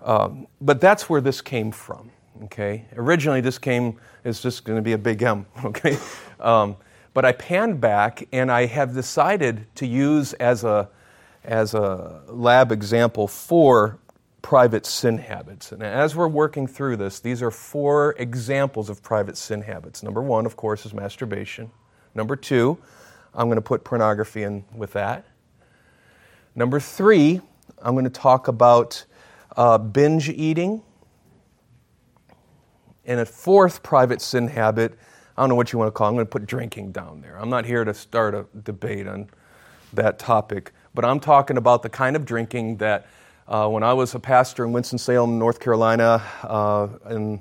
Um, 0.00 0.46
but 0.60 0.80
that's 0.80 1.08
where 1.08 1.20
this 1.20 1.40
came 1.40 1.72
from, 1.72 2.10
okay? 2.44 2.84
Originally, 2.96 3.40
this 3.40 3.58
came, 3.58 3.98
it's 4.24 4.40
just 4.40 4.64
going 4.64 4.76
to 4.76 4.82
be 4.82 4.92
a 4.92 4.98
big 4.98 5.22
M, 5.22 5.46
okay? 5.64 5.98
Um, 6.40 6.76
but 7.14 7.24
I 7.24 7.32
panned 7.32 7.80
back 7.80 8.28
and 8.32 8.50
I 8.50 8.66
have 8.66 8.94
decided 8.94 9.66
to 9.76 9.86
use 9.86 10.34
as 10.34 10.62
a, 10.62 10.88
as 11.44 11.74
a 11.74 12.22
lab 12.28 12.70
example 12.70 13.26
for 13.26 13.98
private 14.42 14.86
sin 14.86 15.18
habits. 15.18 15.72
And 15.72 15.82
as 15.82 16.14
we're 16.14 16.28
working 16.28 16.66
through 16.66 16.96
this, 16.96 17.20
these 17.20 17.42
are 17.42 17.50
four 17.50 18.14
examples 18.18 18.88
of 18.88 19.02
private 19.02 19.36
sin 19.36 19.62
habits. 19.62 20.02
Number 20.02 20.22
one, 20.22 20.46
of 20.46 20.56
course, 20.56 20.86
is 20.86 20.94
masturbation. 20.94 21.70
Number 22.14 22.36
two, 22.36 22.78
I'm 23.34 23.48
going 23.48 23.56
to 23.56 23.62
put 23.62 23.84
pornography 23.84 24.44
in 24.44 24.64
with 24.74 24.92
that. 24.92 25.26
Number 26.58 26.80
three, 26.80 27.40
I'm 27.80 27.94
going 27.94 28.02
to 28.02 28.10
talk 28.10 28.48
about 28.48 29.04
uh, 29.56 29.78
binge 29.78 30.28
eating. 30.28 30.82
And 33.04 33.20
a 33.20 33.24
fourth 33.24 33.84
private 33.84 34.20
sin 34.20 34.48
habit, 34.48 34.98
I 35.36 35.42
don't 35.42 35.50
know 35.50 35.54
what 35.54 35.72
you 35.72 35.78
want 35.78 35.86
to 35.86 35.92
call 35.92 36.08
it, 36.08 36.10
I'm 36.10 36.16
going 36.16 36.26
to 36.26 36.30
put 36.30 36.46
drinking 36.46 36.90
down 36.90 37.20
there. 37.20 37.38
I'm 37.38 37.48
not 37.48 37.64
here 37.64 37.84
to 37.84 37.94
start 37.94 38.34
a 38.34 38.44
debate 38.64 39.06
on 39.06 39.30
that 39.92 40.18
topic, 40.18 40.72
but 40.94 41.04
I'm 41.04 41.20
talking 41.20 41.58
about 41.58 41.84
the 41.84 41.88
kind 41.88 42.16
of 42.16 42.24
drinking 42.24 42.78
that 42.78 43.06
uh, 43.46 43.68
when 43.68 43.84
I 43.84 43.92
was 43.92 44.16
a 44.16 44.18
pastor 44.18 44.64
in 44.64 44.72
Winston-Salem, 44.72 45.38
North 45.38 45.60
Carolina, 45.60 46.20
uh, 46.42 46.88
in, 47.08 47.40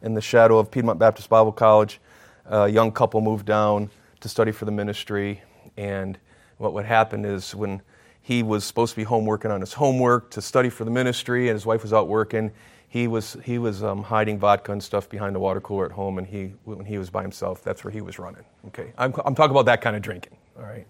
in 0.00 0.14
the 0.14 0.20
shadow 0.20 0.58
of 0.58 0.70
Piedmont 0.70 1.00
Baptist 1.00 1.28
Bible 1.28 1.50
College, 1.50 2.00
a 2.46 2.68
young 2.68 2.92
couple 2.92 3.20
moved 3.20 3.46
down 3.46 3.90
to 4.20 4.28
study 4.28 4.52
for 4.52 4.64
the 4.64 4.70
ministry. 4.70 5.42
And 5.76 6.20
what 6.58 6.72
would 6.72 6.84
happen 6.84 7.24
is 7.24 7.52
when 7.52 7.82
he 8.22 8.42
was 8.42 8.64
supposed 8.64 8.92
to 8.92 8.96
be 8.96 9.04
home 9.04 9.26
working 9.26 9.50
on 9.50 9.60
his 9.60 9.74
homework 9.74 10.30
to 10.30 10.40
study 10.40 10.70
for 10.70 10.84
the 10.84 10.90
ministry, 10.90 11.48
and 11.48 11.56
his 11.56 11.66
wife 11.66 11.82
was 11.82 11.92
out 11.92 12.08
working, 12.08 12.52
he 12.88 13.08
was, 13.08 13.36
he 13.42 13.58
was 13.58 13.82
um, 13.82 14.02
hiding 14.02 14.38
vodka 14.38 14.70
and 14.72 14.82
stuff 14.82 15.08
behind 15.08 15.34
the 15.34 15.40
water 15.40 15.60
cooler 15.60 15.86
at 15.86 15.92
home, 15.92 16.18
and 16.18 16.26
he, 16.26 16.52
when 16.64 16.84
he 16.84 16.98
was 16.98 17.10
by 17.10 17.22
himself, 17.22 17.62
that's 17.64 17.84
where 17.84 17.90
he 17.90 18.00
was 18.00 18.18
running. 18.18 18.44
Okay, 18.68 18.92
I'm, 18.98 19.12
I'm 19.24 19.34
talking 19.34 19.52
about 19.52 19.66
that 19.66 19.80
kind 19.80 19.96
of 19.96 20.02
drinking, 20.02 20.36
all 20.56 20.64
right? 20.64 20.86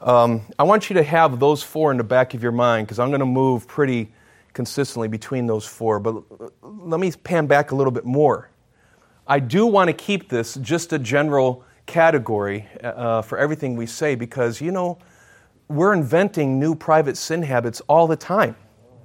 Um, 0.00 0.42
I 0.58 0.62
want 0.62 0.88
you 0.88 0.94
to 0.94 1.02
have 1.02 1.40
those 1.40 1.62
four 1.62 1.90
in 1.90 1.98
the 1.98 2.04
back 2.04 2.32
of 2.34 2.42
your 2.42 2.52
mind 2.52 2.86
because 2.86 2.98
I'm 2.98 3.08
going 3.08 3.20
to 3.20 3.26
move 3.26 3.66
pretty 3.66 4.12
consistently 4.52 5.08
between 5.08 5.46
those 5.46 5.66
four. 5.66 6.00
But 6.00 6.22
let 6.62 7.00
me 7.00 7.12
pan 7.12 7.46
back 7.46 7.70
a 7.70 7.74
little 7.74 7.90
bit 7.90 8.04
more. 8.04 8.50
I 9.26 9.40
do 9.40 9.66
want 9.66 9.88
to 9.88 9.92
keep 9.92 10.28
this 10.28 10.54
just 10.54 10.92
a 10.92 10.98
general 10.98 11.64
category 11.86 12.66
uh, 12.82 13.22
for 13.22 13.38
everything 13.38 13.76
we 13.76 13.86
say 13.86 14.14
because, 14.14 14.60
you 14.60 14.72
know, 14.72 14.98
we're 15.70 15.92
inventing 15.92 16.58
new 16.58 16.74
private 16.74 17.16
sin 17.16 17.44
habits 17.44 17.80
all 17.82 18.08
the 18.08 18.16
time 18.16 18.56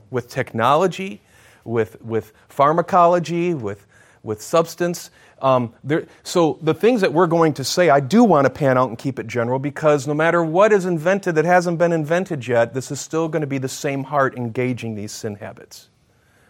with 0.10 0.27
technology, 0.27 1.22
with, 1.63 2.01
with 2.01 2.34
pharmacology, 2.50 3.53
with, 3.53 3.86
with 4.24 4.41
substance. 4.41 5.12
Um, 5.43 5.75
there, 5.84 6.07
so 6.24 6.57
the 6.63 6.74
things 6.74 7.01
that 7.01 7.13
we're 7.13 7.27
going 7.27 7.53
to 7.53 7.63
say, 7.63 7.91
I 7.91 8.00
do 8.00 8.24
want 8.24 8.45
to 8.45 8.50
pan 8.50 8.79
out 8.79 8.89
and 8.89 8.98
keep 8.98 9.19
it 9.19 9.27
general 9.27 9.60
because 9.60 10.07
no 10.07 10.15
matter 10.15 10.43
what 10.43 10.74
is 10.74 10.86
invented 10.86 11.36
that 11.36 11.45
hasn't 11.45 11.77
been 11.77 11.91
invented 11.91 12.48
yet, 12.48 12.74
this 12.74 12.89
is 12.89 13.00
still 13.00 13.27
going 13.27 13.41
to 13.41 13.48
be 13.48 13.60
the 13.60 13.69
same 13.69 14.03
heart 14.03 14.36
engaging 14.36 14.95
these 14.95 15.12
sin 15.12 15.36
habits. 15.36 15.89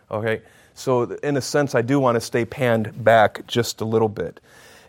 Okay? 0.09 0.43
So 0.75 1.03
in 1.23 1.35
a 1.35 1.41
sense, 1.41 1.75
I 1.75 1.81
do 1.81 1.99
want 1.99 2.15
to 2.15 2.21
stay 2.21 2.45
panned 2.45 3.03
back 3.03 3.45
just 3.47 3.81
a 3.81 3.85
little 3.85 4.09
bit. 4.09 4.39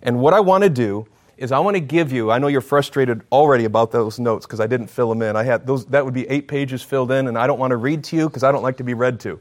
And 0.02 0.20
what 0.20 0.34
I 0.34 0.40
want 0.40 0.62
to 0.62 0.70
do 0.70 1.08
is 1.36 1.52
I 1.52 1.58
want 1.58 1.76
to 1.76 1.80
give 1.80 2.12
you, 2.12 2.30
I 2.30 2.38
know 2.38 2.46
you're 2.46 2.60
frustrated 2.60 3.22
already 3.30 3.64
about 3.64 3.92
those 3.92 4.18
notes 4.18 4.46
because 4.46 4.60
I 4.60 4.66
didn't 4.66 4.86
fill 4.86 5.10
them 5.10 5.20
in. 5.22 5.36
I 5.36 5.42
had 5.42 5.66
those, 5.66 5.84
that 5.86 6.04
would 6.04 6.14
be 6.14 6.26
eight 6.28 6.48
pages 6.48 6.82
filled 6.82 7.10
in, 7.10 7.28
and 7.28 7.36
I 7.36 7.46
don't 7.46 7.58
want 7.58 7.72
to 7.72 7.76
read 7.76 8.04
to 8.04 8.16
you 8.16 8.28
because 8.28 8.42
I 8.42 8.52
don't 8.52 8.62
like 8.62 8.78
to 8.78 8.84
be 8.84 8.94
read 8.94 9.20
to. 9.20 9.40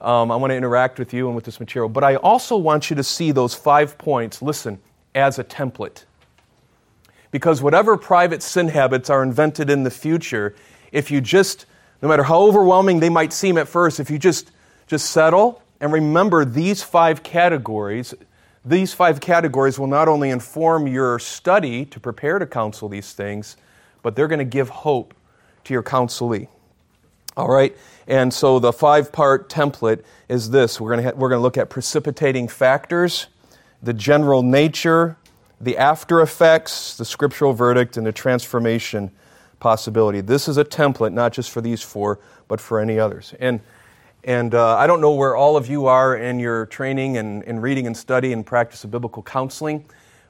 Um, 0.00 0.30
I 0.30 0.36
want 0.36 0.50
to 0.50 0.56
interact 0.56 0.98
with 0.98 1.12
you 1.12 1.26
and 1.26 1.34
with 1.34 1.44
this 1.44 1.58
material. 1.58 1.88
But 1.88 2.04
I 2.04 2.16
also 2.16 2.56
want 2.56 2.90
you 2.90 2.96
to 2.96 3.02
see 3.02 3.32
those 3.32 3.54
five 3.54 3.98
points, 3.98 4.42
listen, 4.42 4.78
as 5.14 5.38
a 5.38 5.44
template. 5.44 6.04
Because 7.30 7.62
whatever 7.62 7.96
private 7.96 8.42
sin 8.42 8.68
habits 8.68 9.10
are 9.10 9.22
invented 9.22 9.70
in 9.70 9.82
the 9.82 9.90
future, 9.90 10.54
if 10.92 11.10
you 11.10 11.20
just, 11.20 11.66
no 12.00 12.08
matter 12.08 12.22
how 12.22 12.42
overwhelming 12.42 13.00
they 13.00 13.08
might 13.08 13.32
seem 13.32 13.58
at 13.58 13.66
first, 13.66 13.98
if 13.98 14.08
you 14.08 14.18
just, 14.18 14.52
just 14.86 15.10
settle 15.10 15.62
and 15.80 15.92
remember 15.92 16.44
these 16.44 16.82
five 16.82 17.24
categories, 17.24 18.14
these 18.64 18.94
five 18.94 19.20
categories 19.20 19.78
will 19.78 19.86
not 19.86 20.08
only 20.08 20.30
inform 20.30 20.86
your 20.86 21.18
study 21.18 21.84
to 21.86 22.00
prepare 22.00 22.38
to 22.38 22.46
counsel 22.46 22.88
these 22.88 23.12
things, 23.12 23.56
but 24.02 24.16
they're 24.16 24.28
going 24.28 24.38
to 24.38 24.44
give 24.44 24.68
hope 24.68 25.14
to 25.64 25.74
your 25.74 25.82
counselee. 25.82 26.48
All 27.36 27.48
right? 27.48 27.76
And 28.06 28.32
so 28.32 28.58
the 28.58 28.72
five 28.72 29.12
part 29.12 29.48
template 29.48 30.02
is 30.28 30.50
this 30.50 30.80
we're 30.80 30.96
going 30.96 31.10
to 31.10 31.16
we're 31.16 31.28
going 31.28 31.38
to 31.38 31.42
look 31.42 31.58
at 31.58 31.68
precipitating 31.68 32.48
factors, 32.48 33.26
the 33.82 33.92
general 33.92 34.42
nature, 34.42 35.16
the 35.60 35.76
after 35.76 36.20
effects, 36.20 36.96
the 36.96 37.04
scriptural 37.04 37.52
verdict, 37.52 37.96
and 37.96 38.06
the 38.06 38.12
transformation 38.12 39.10
possibility. 39.58 40.20
This 40.20 40.48
is 40.48 40.58
a 40.58 40.64
template 40.64 41.12
not 41.12 41.32
just 41.32 41.50
for 41.50 41.60
these 41.60 41.82
four, 41.82 42.20
but 42.48 42.60
for 42.60 42.78
any 42.78 42.98
others. 42.98 43.34
And 43.40 43.60
and 44.24 44.54
uh, 44.54 44.76
I 44.76 44.86
don't 44.86 45.00
know 45.00 45.12
where 45.12 45.36
all 45.36 45.56
of 45.56 45.68
you 45.68 45.86
are 45.86 46.16
in 46.16 46.38
your 46.38 46.66
training 46.66 47.18
and, 47.18 47.42
and 47.44 47.62
reading 47.62 47.86
and 47.86 47.96
study 47.96 48.32
and 48.32 48.44
practice 48.44 48.82
of 48.82 48.90
biblical 48.90 49.22
counseling, 49.22 49.84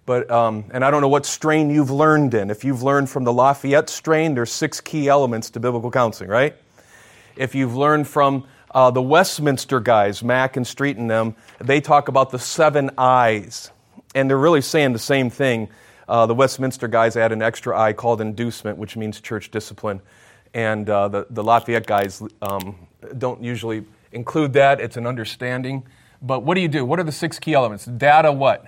but 0.05 0.31
um, 0.31 0.65
and 0.73 0.85
I 0.85 0.91
don't 0.91 1.01
know 1.01 1.09
what 1.09 1.25
strain 1.25 1.71
you've 1.71 1.93
learned 1.93 2.35
in. 2.35 2.51
If 2.51 2.65
you've 2.65 2.83
learned 2.83 3.09
from 3.09 3.25
the 3.25 3.33
Lafayette 3.33 3.89
strain, 3.89 4.35
there's 4.35 4.51
six 4.51 4.81
key 4.81 5.09
elements 5.09 5.51
to 5.51 5.61
biblical 5.61 5.91
counseling, 5.91 6.29
right? 6.29 6.57
If 7.37 7.55
you've 7.55 7.77
learned 7.77 8.09
from 8.09 8.47
uh, 8.75 8.91
the 8.91 9.03
Westminster 9.03 9.79
guys, 9.79 10.23
Mack 10.25 10.57
and 10.57 10.67
Street 10.67 10.97
and 10.97 11.09
them, 11.09 11.37
they 11.59 11.81
talk 11.81 12.09
about 12.09 12.31
the 12.31 12.39
seven 12.39 12.91
I's. 12.99 13.71
And 14.15 14.29
they're 14.29 14.39
really 14.39 14.61
saying 14.61 14.93
the 14.93 14.99
same 14.99 15.31
thing. 15.31 15.69
Uh, 16.09 16.27
the 16.27 16.35
Westminster 16.35 16.89
guys 16.89 17.17
add 17.17 17.33
an 17.33 17.43
extra 17.43 17.79
I 17.79 17.93
called 17.93 18.21
inducement, 18.21 18.79
which 18.79 18.97
means 18.97 19.21
church 19.21 19.51
discipline. 19.51 20.01
And 20.53 20.89
uh, 20.89 21.09
the, 21.09 21.27
the 21.31 21.43
Lafayette 21.43 21.87
guys 21.87 22.23
um, 22.43 22.77
don't 23.19 23.43
usually 23.43 23.85
include 24.13 24.53
that. 24.55 24.81
It's 24.81 24.97
an 24.97 25.07
understanding. 25.07 25.87
But 26.23 26.43
what 26.43 26.55
do 26.55 26.61
you 26.61 26.69
do? 26.69 26.85
What 26.85 26.99
are 26.99 27.05
the 27.05 27.13
six 27.13 27.39
key 27.39 27.55
elements? 27.55 27.85
Data 27.85 28.33
what? 28.33 28.67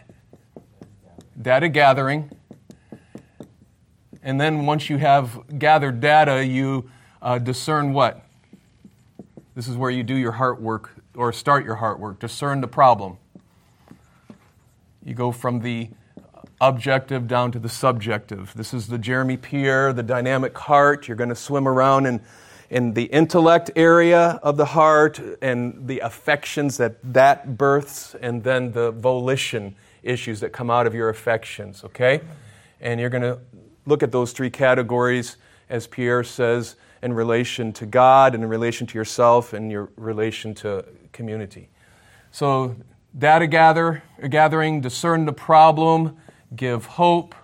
Data 1.41 1.69
gathering. 1.69 2.31
And 4.23 4.41
then 4.41 4.67
once 4.67 4.91
you 4.91 4.99
have 4.99 5.59
gathered 5.59 6.01
data, 6.01 6.45
you 6.45 6.91
uh, 7.23 7.39
discern 7.39 7.93
what? 7.93 8.23
This 9.55 9.69
is 9.69 9.77
where 9.77 9.91
you 9.91 10.03
do 10.03 10.15
your 10.15 10.33
heart 10.33 10.61
work 10.61 10.91
or 11.15 11.33
start 11.33 11.65
your 11.65 11.77
heart 11.77 11.99
work. 11.99 12.19
Discern 12.19 12.61
the 12.61 12.69
problem. 12.69 13.17
You 15.05 15.15
go 15.15 15.33
from 15.33 15.61
the 15.61 15.89
objective 16.61 17.29
down 17.29 17.53
to 17.53 17.59
the 17.59 17.69
subjective. 17.69 18.53
This 18.55 18.75
is 18.75 18.89
the 18.89 18.99
Jeremy 18.99 19.37
Pierre, 19.37 19.93
the 19.93 20.03
dynamic 20.03 20.57
heart. 20.59 21.07
You're 21.07 21.17
going 21.17 21.31
to 21.31 21.37
swim 21.37 21.69
around 21.69 22.07
in, 22.07 22.21
in 22.71 22.95
the 22.95 23.05
intellect 23.05 23.71
area 23.77 24.41
of 24.43 24.57
the 24.57 24.65
heart 24.65 25.21
and 25.41 25.87
the 25.87 26.01
affections 26.01 26.77
that 26.79 26.97
that 27.13 27.57
births, 27.57 28.15
and 28.21 28.43
then 28.43 28.73
the 28.73 28.91
volition 28.91 29.77
issues 30.03 30.41
that 30.41 30.53
come 30.53 30.71
out 30.71 30.87
of 30.87 30.95
your 30.95 31.09
affections, 31.09 31.85
okay? 31.85 32.21
And 32.81 33.01
you're 33.01 33.11
going 33.11 33.23
to 33.23 33.39
look 33.87 34.03
at 34.03 34.13
those 34.13 34.33
three 34.33 34.51
categories, 34.51 35.37
as 35.69 35.87
Pierre 35.87 36.25
says, 36.25 36.77
in 37.03 37.13
relation 37.13 37.73
to 37.75 37.87
God 37.87 38.35
and 38.35 38.43
in 38.43 38.51
relation 38.51 38.87
to 38.89 38.99
yourself 38.99 39.53
and 39.53 39.71
your 39.71 39.91
relation 39.97 40.55
to 40.57 40.85
community. 41.13 41.69
So, 42.31 42.77
data 43.17 43.47
gather, 43.47 44.03
gathering, 44.29 44.81
discern 44.81 45.25
the 45.25 45.33
problem, 45.33 46.17
give 46.55 46.85
hope, 46.85 47.35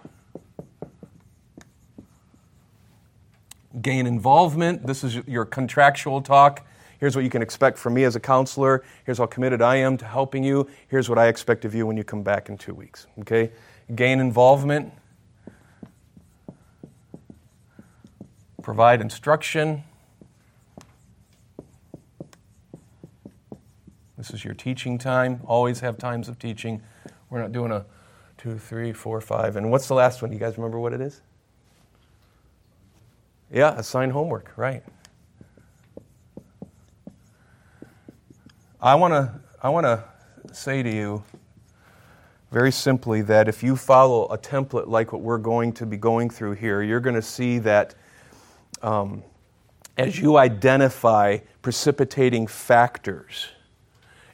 gain 3.81 4.07
involvement. 4.07 4.87
This 4.87 5.05
is 5.05 5.17
your 5.27 5.45
contractual 5.45 6.21
talk. 6.21 6.67
Here's 6.99 7.17
what 7.17 7.25
you 7.25 7.31
can 7.31 7.43
expect 7.43 7.79
from 7.79 7.95
me 7.95 8.05
as 8.05 8.15
a 8.15 8.21
counselor. 8.21 8.85
Here's 9.05 9.19
how 9.19 9.27
committed 9.27 9.63
I 9.63 9.77
am 9.77 9.97
to 9.99 10.05
helping 10.05 10.45
you. 10.45 10.69
Here's 10.89 11.09
what 11.09 11.19
I 11.19 11.29
expect 11.29 11.65
of 11.65 11.75
you 11.75 11.87
when 11.87 11.97
you 11.97 12.05
come 12.05 12.23
back 12.23 12.49
in 12.49 12.59
two 12.59 12.75
weeks. 12.75 13.07
Okay? 13.21 13.51
Gain 13.95 14.21
involvement. 14.21 14.93
provide 18.63 19.01
instruction. 19.01 19.83
This 24.17 24.31
is 24.31 24.45
your 24.45 24.55
teaching 24.55 24.99
time. 24.99 25.41
Always 25.45 25.81
have 25.81 25.99
times 25.99 26.29
of 26.29 26.39
teaching. 26.39 26.81
We're 27.29 27.41
not 27.41 27.53
doing 27.53 27.73
a 27.73 27.85
two, 28.39 28.57
three, 28.59 28.93
four, 28.93 29.21
five. 29.21 29.57
And 29.57 29.71
what's 29.71 29.89
the 29.89 29.95
last 29.95 30.23
one? 30.23 30.31
Do 30.31 30.37
you 30.37 30.41
guys 30.41 30.57
remember 30.57 30.79
what 30.79 30.93
it 30.93 31.01
is? 31.01 31.21
Yeah, 33.53 33.79
assign 33.79 34.09
homework, 34.09 34.51
right. 34.57 34.83
I 38.81 38.95
want 38.95 39.13
to 39.13 39.31
I 39.63 39.69
want 39.69 39.85
to 39.85 40.03
say 40.55 40.83
to 40.83 40.91
you 40.91 41.23
very 42.51 42.73
simply 42.73 43.21
that 43.23 43.49
if 43.49 43.63
you 43.63 43.77
follow 43.77 44.25
a 44.29 44.39
template 44.39 44.89
like 44.89 45.13
what 45.13 45.21
we're 45.21 45.37
going 45.37 45.73
to 45.75 45.85
be 45.85 45.99
going 45.99 46.31
through 46.31 46.53
here, 46.53 46.83
you're 46.83 46.99
going 47.01 47.15
to 47.15 47.21
see 47.21 47.59
that 47.59 47.95
um, 48.81 49.23
as 49.99 50.19
you 50.19 50.39
identify 50.39 51.39
precipitating 51.61 52.47
factors, 52.47 53.49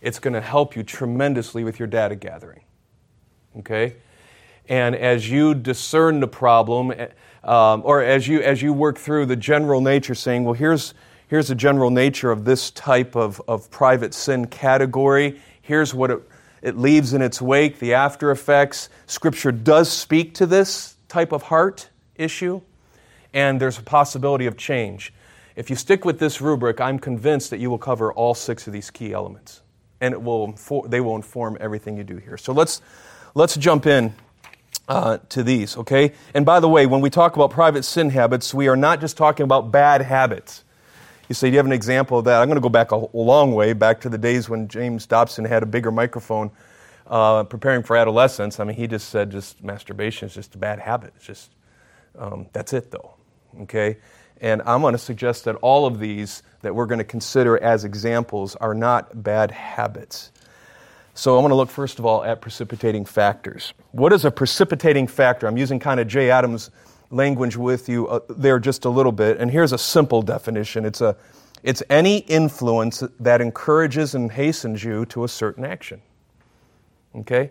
it's 0.01 0.21
going 0.21 0.35
to 0.35 0.41
help 0.41 0.77
you 0.77 0.85
tremendously 0.85 1.65
with 1.65 1.81
your 1.81 1.89
data 1.89 2.15
gathering. 2.15 2.63
Okay? 3.59 3.97
And 4.69 4.95
as 4.95 5.29
you 5.29 5.55
discern 5.55 6.21
the 6.21 6.29
problem, 6.29 6.93
eh, 6.93 7.09
um, 7.45 7.83
or 7.85 8.03
as 8.03 8.27
you, 8.29 8.41
as 8.43 8.63
you 8.63 8.73
work 8.73 8.99
through 8.99 9.27
the 9.27 9.37
general 9.37 9.81
nature, 9.81 10.15
saying, 10.15 10.45
well, 10.45 10.55
here's, 10.55 10.95
here's 11.29 11.49
the 11.49 11.55
general 11.55 11.91
nature 11.91 12.31
of 12.31 12.45
this 12.45 12.71
type 12.71 13.17
of, 13.17 13.41
of 13.49 13.71
private 13.71 14.15
sin 14.15 14.47
category, 14.47 15.41
here's 15.63 15.95
what 15.95 16.11
it, 16.11 16.23
it 16.63 16.77
leaves 16.77 17.13
in 17.15 17.23
its 17.23 17.41
wake, 17.41 17.79
the 17.79 17.95
after 17.95 18.31
effects. 18.31 18.89
Scripture 19.07 19.53
does 19.53 19.91
speak 19.91 20.35
to 20.35 20.47
this 20.47 20.97
type 21.09 21.33
of 21.33 21.43
heart 21.43 21.89
issue 22.17 22.61
and 23.33 23.61
there's 23.61 23.79
a 23.79 23.83
possibility 23.83 24.47
of 24.47 24.57
change. 24.57 25.13
If 25.57 25.71
you 25.71 25.77
stick 25.77 26.05
with 26.05 26.19
this 26.19 26.41
rubric, 26.41 26.81
I'm 26.81 26.99
convinced 26.99 27.51
that 27.51 27.59
you 27.59 27.71
will 27.71 27.79
cover 27.79 28.13
all 28.13 28.35
six 28.35 28.67
of 28.67 28.73
these 28.73 28.91
key 28.91 29.13
elements, 29.13 29.63
and 30.01 30.15
it 30.15 30.23
will 30.23 30.55
they 30.87 31.01
will 31.01 31.17
inform 31.17 31.57
everything 31.61 31.97
you 31.97 32.05
do 32.05 32.17
here. 32.17 32.37
So 32.37 32.53
let's 32.53 32.81
let's 33.35 33.57
jump 33.57 33.87
in 33.87 34.15
uh, 34.89 35.19
to 35.29 35.43
these, 35.43 35.77
okay? 35.77 36.13
And 36.35 36.45
by 36.45 36.61
the 36.61 36.69
way, 36.69 36.87
when 36.87 37.01
we 37.01 37.11
talk 37.11 37.37
about 37.37 37.51
private 37.51 37.85
sin 37.85 38.11
habits, 38.11 38.53
we 38.53 38.69
are 38.69 38.77
not 38.77 39.01
just 39.01 39.17
talking 39.17 39.45
about 39.45 39.71
bad 39.71 40.03
habits. 40.03 40.65
You 41.29 41.35
say, 41.35 41.49
Do 41.49 41.53
you 41.53 41.59
have 41.59 41.67
an 41.67 41.73
example 41.73 42.19
of 42.19 42.25
that? 42.25 42.41
I'm 42.41 42.49
going 42.49 42.57
to 42.57 42.63
go 42.63 42.71
back 42.71 42.91
a 42.91 43.07
long 43.13 43.55
way, 43.55 43.75
back 43.75 44.01
to 44.01 44.09
the 44.09 44.19
days 44.19 44.49
when 44.49 44.67
James 44.69 45.07
Dobson 45.07 45.45
had 45.45 45.63
a 45.63 45.67
bigger 45.67 45.91
microphone 45.93 46.51
uh, 47.07 47.45
preparing 47.45 47.83
for 47.83 47.97
adolescence. 47.97 48.59
I 48.59 48.65
mean, 48.65 48.77
he 48.77 48.87
just 48.87 49.11
said, 49.11 49.31
just 49.31 49.63
masturbation 49.63 50.29
is 50.29 50.35
just 50.35 50.55
a 50.55 50.59
bad 50.59 50.79
habit. 50.79 51.13
It's 51.17 51.27
just, 51.27 51.51
um, 52.19 52.47
that's 52.53 52.73
it, 52.73 52.91
though 52.91 53.15
okay? 53.63 53.97
And 54.41 54.63
I'm 54.63 54.81
going 54.81 54.93
to 54.93 54.99
suggest 54.99 55.45
that 55.45 55.57
all 55.57 55.87
of 55.87 55.99
these 55.99 56.43
that 56.63 56.75
we're 56.75 56.87
going 56.87 56.99
to 56.99 57.05
consider 57.05 57.59
as 57.63 57.85
examples 57.85 58.57
are 58.57 58.75
not 58.75 59.23
bad 59.23 59.51
habits. 59.51 60.31
So 61.19 61.37
I 61.37 61.41
want 61.41 61.51
to 61.51 61.57
look 61.57 61.69
first 61.69 61.99
of 61.99 62.07
all 62.07 62.23
at 62.23 62.41
precipitating 62.41 63.05
factors. 63.05 63.75
What 63.91 64.13
is 64.13 64.25
a 64.25 64.31
precipitating 64.31 65.09
factor? 65.09 65.49
I'm 65.49 65.57
using 65.57 65.81
kind 65.81 65.99
of 65.99 66.07
Jay 66.07 66.31
Adams 66.31 66.71
language 67.11 67.57
with 67.57 67.89
you 67.89 68.07
uh, 68.07 68.21
there 68.29 68.61
just 68.61 68.85
a 68.85 68.89
little 68.89 69.11
bit, 69.11 69.37
and 69.39 69.51
here's 69.51 69.73
a 69.73 69.79
simple 69.79 70.23
definition. 70.23 70.85
It's 70.85 71.01
a 71.01 71.17
it's 71.65 71.83
any 71.91 72.19
influence 72.19 73.03
that 73.19 73.41
encourages 73.41 74.15
and 74.15 74.31
hastens 74.31 74.85
you 74.85 75.07
to 75.07 75.25
a 75.25 75.29
certain 75.29 75.65
action. 75.65 76.03
Okay? 77.17 77.51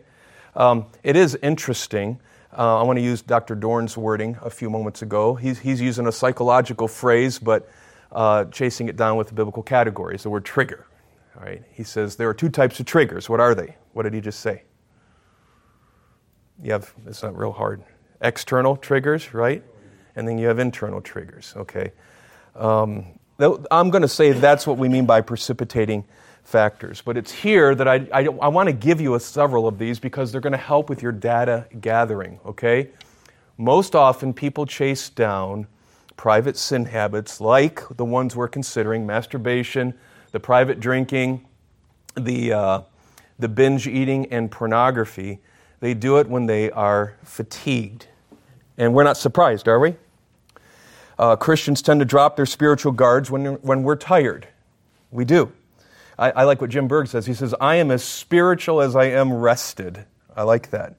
Um, 0.56 0.86
it 1.04 1.18
is 1.18 1.38
interesting 1.44 2.22
uh, 2.58 2.80
I 2.80 2.84
want 2.84 2.98
to 2.98 3.04
use 3.04 3.22
Dr. 3.22 3.54
Dorn's 3.54 3.98
wording 3.98 4.38
a 4.42 4.50
few 4.50 4.70
moments 4.70 5.02
ago. 5.02 5.36
He's, 5.36 5.60
he's 5.60 5.82
using 5.82 6.08
a 6.08 6.12
psychological 6.14 6.88
phrase, 6.88 7.38
but 7.38 7.70
uh, 8.14 8.46
chasing 8.46 8.88
it 8.88 8.96
down 8.96 9.18
with 9.18 9.36
biblical 9.36 9.62
categories, 9.62 10.24
the 10.24 10.30
word 10.30 10.46
trigger. 10.46 10.88
All 11.38 11.44
right? 11.44 11.63
He 11.72 11.84
says 11.84 12.15
there 12.15 12.29
are 12.29 12.34
two 12.34 12.50
types 12.50 12.79
of 12.79 12.86
triggers. 12.86 13.29
What 13.29 13.39
are 13.39 13.53
they? 13.53 13.75
What 13.94 14.03
did 14.03 14.13
he 14.13 14.22
just 14.22 14.39
say? 14.39 14.63
You 16.62 16.72
have, 16.72 16.91
it's 17.06 17.22
not 17.22 17.38
real 17.38 17.51
hard. 17.51 17.84
External 18.22 18.75
triggers, 18.75 19.34
right? 19.34 19.63
And 20.15 20.27
then 20.27 20.39
you 20.39 20.48
have 20.48 20.58
internal 20.58 21.01
triggers, 21.01 21.53
okay? 21.56 21.91
Um, 22.56 23.20
I'm 23.39 23.91
going 23.91 24.01
to 24.01 24.08
say 24.08 24.32
that's 24.32 24.65
what 24.65 24.79
we 24.79 24.89
mean 24.89 25.06
by 25.06 25.22
precipitating 25.22 26.06
factors. 26.44 27.01
But 27.01 27.17
it's 27.17 27.32
here 27.32 27.75
that 27.75 27.88
I, 27.88 28.08
I, 28.12 28.24
I 28.24 28.48
want 28.48 28.67
to 28.67 28.74
give 28.74 29.00
you 29.00 29.13
a, 29.13 29.20
several 29.20 29.67
of 29.67 29.77
these 29.77 30.00
because 30.00 30.32
they're 30.32 30.41
going 30.41 30.53
to 30.53 30.58
help 30.58 30.89
with 30.89 31.03
your 31.03 31.12
data 31.12 31.67
gathering, 31.79 32.39
okay? 32.46 32.89
Most 33.58 33.96
often, 33.96 34.34
people 34.34 34.65
chase 34.65 35.10
down 35.10 35.67
private 36.15 36.58
sin 36.58 36.86
habits 36.86 37.39
like 37.39 37.84
the 37.96 38.06
ones 38.06 38.36
we're 38.36 38.48
considering 38.48 39.06
masturbation, 39.06 39.94
the 40.31 40.39
private 40.39 40.79
drinking, 40.79 41.46
the, 42.15 42.53
uh, 42.53 42.81
the 43.39 43.48
binge 43.48 43.88
eating, 43.88 44.25
and 44.27 44.51
pornography. 44.51 45.39
They 45.79 45.93
do 45.93 46.17
it 46.17 46.27
when 46.27 46.46
they 46.46 46.72
are 46.72 47.15
fatigued. 47.24 48.07
And 48.77 48.93
we're 48.93 49.03
not 49.03 49.17
surprised, 49.17 49.67
are 49.67 49.79
we? 49.79 49.96
Uh, 51.17 51.36
Christians 51.36 51.81
tend 51.81 52.00
to 52.00 52.05
drop 52.05 52.36
their 52.36 52.46
spiritual 52.46 52.91
guards 52.91 53.31
when, 53.31 53.55
when 53.55 53.84
we're 53.84 53.96
tired. 53.96 54.48
We 55.12 55.25
do. 55.25 55.51
I, 56.19 56.31
I 56.31 56.43
like 56.43 56.62
what 56.62 56.69
Jim 56.69 56.88
Berg 56.88 57.07
says. 57.07 57.25
He 57.25 57.34
says, 57.34 57.55
I 57.60 57.75
am 57.75 57.91
as 57.91 58.03
spiritual 58.03 58.81
as 58.81 58.96
I 58.96 59.05
am 59.05 59.34
rested. 59.34 60.05
I 60.36 60.43
like 60.43 60.69
that. 60.72 60.96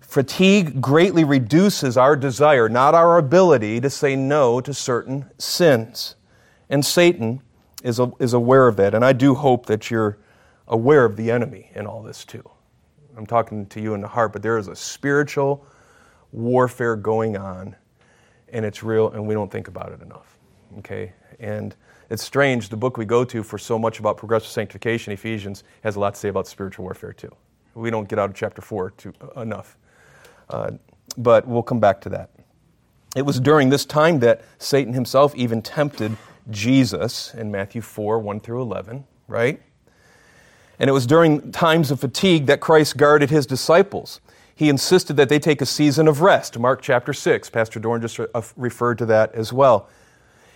Fatigue 0.00 0.80
greatly 0.80 1.24
reduces 1.24 1.96
our 1.96 2.14
desire, 2.14 2.68
not 2.68 2.94
our 2.94 3.18
ability, 3.18 3.80
to 3.80 3.90
say 3.90 4.14
no 4.14 4.60
to 4.60 4.72
certain 4.72 5.28
sins. 5.38 6.14
And 6.70 6.84
Satan 6.84 7.42
is, 7.84 8.00
is 8.18 8.32
aware 8.32 8.66
of 8.66 8.76
that. 8.76 8.94
And 8.94 9.04
I 9.04 9.12
do 9.12 9.34
hope 9.34 9.66
that 9.66 9.90
you're 9.90 10.18
aware 10.66 11.04
of 11.04 11.16
the 11.16 11.30
enemy 11.30 11.70
in 11.74 11.86
all 11.86 12.02
this 12.02 12.24
too. 12.24 12.42
I'm 13.16 13.26
talking 13.26 13.66
to 13.66 13.80
you 13.80 13.94
in 13.94 14.00
the 14.00 14.08
heart, 14.08 14.32
but 14.32 14.42
there 14.42 14.58
is 14.58 14.66
a 14.66 14.74
spiritual 14.74 15.64
warfare 16.32 16.96
going 16.96 17.36
on, 17.36 17.76
and 18.48 18.64
it's 18.64 18.82
real, 18.82 19.10
and 19.10 19.24
we 19.24 19.34
don't 19.34 19.52
think 19.52 19.68
about 19.68 19.92
it 19.92 20.00
enough. 20.02 20.36
Okay? 20.78 21.12
And 21.38 21.76
it's 22.10 22.24
strange, 22.24 22.70
the 22.70 22.76
book 22.76 22.96
we 22.96 23.04
go 23.04 23.22
to 23.24 23.42
for 23.42 23.58
so 23.58 23.78
much 23.78 24.00
about 24.00 24.16
progressive 24.16 24.50
sanctification, 24.50 25.12
Ephesians, 25.12 25.62
has 25.84 25.94
a 25.96 26.00
lot 26.00 26.14
to 26.14 26.20
say 26.20 26.30
about 26.30 26.48
spiritual 26.48 26.84
warfare 26.84 27.12
too. 27.12 27.30
We 27.74 27.90
don't 27.90 28.08
get 28.08 28.18
out 28.18 28.30
of 28.30 28.36
chapter 28.36 28.62
4 28.62 28.90
too, 28.92 29.12
uh, 29.20 29.40
enough. 29.42 29.76
Uh, 30.48 30.72
but 31.16 31.46
we'll 31.46 31.62
come 31.62 31.80
back 31.80 32.00
to 32.02 32.08
that. 32.10 32.30
It 33.14 33.22
was 33.22 33.38
during 33.38 33.68
this 33.68 33.84
time 33.84 34.20
that 34.20 34.42
Satan 34.58 34.92
himself 34.92 35.36
even 35.36 35.62
tempted 35.62 36.16
Jesus 36.50 37.34
in 37.34 37.50
Matthew 37.50 37.80
4 37.80 38.18
1 38.18 38.40
through 38.40 38.62
11, 38.62 39.04
right? 39.28 39.60
And 40.78 40.90
it 40.90 40.92
was 40.92 41.06
during 41.06 41.52
times 41.52 41.90
of 41.90 42.00
fatigue 42.00 42.46
that 42.46 42.60
Christ 42.60 42.96
guarded 42.96 43.30
his 43.30 43.46
disciples. 43.46 44.20
He 44.54 44.68
insisted 44.68 45.16
that 45.16 45.28
they 45.28 45.38
take 45.38 45.60
a 45.60 45.66
season 45.66 46.06
of 46.08 46.20
rest. 46.20 46.58
Mark 46.58 46.82
chapter 46.82 47.12
6. 47.12 47.50
Pastor 47.50 47.80
Dorn 47.80 48.00
just 48.00 48.20
uh, 48.20 48.42
referred 48.56 48.98
to 48.98 49.06
that 49.06 49.34
as 49.34 49.52
well. 49.52 49.88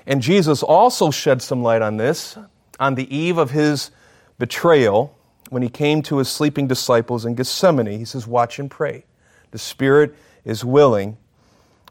And 0.07 0.23
Jesus 0.23 0.63
also 0.63 1.11
shed 1.11 1.43
some 1.43 1.63
light 1.63 1.83
on 1.83 1.97
this 1.97 2.39
on 2.81 2.95
the 2.95 3.15
eve 3.15 3.39
of 3.39 3.51
his 3.51 3.91
betrayal 4.39 5.17
when 5.51 5.63
he 5.63 5.69
came 5.69 6.03
to 6.03 6.19
his 6.19 6.29
sleeping 6.29 6.67
disciples 6.67 7.25
in 7.25 7.35
Gethsemane. 7.35 7.99
He 7.99 8.05
says, 8.05 8.27
Watch 8.27 8.59
and 8.59 8.71
pray. 8.71 9.05
The 9.51 9.59
spirit 9.59 10.15
is 10.45 10.65
willing, 10.65 11.17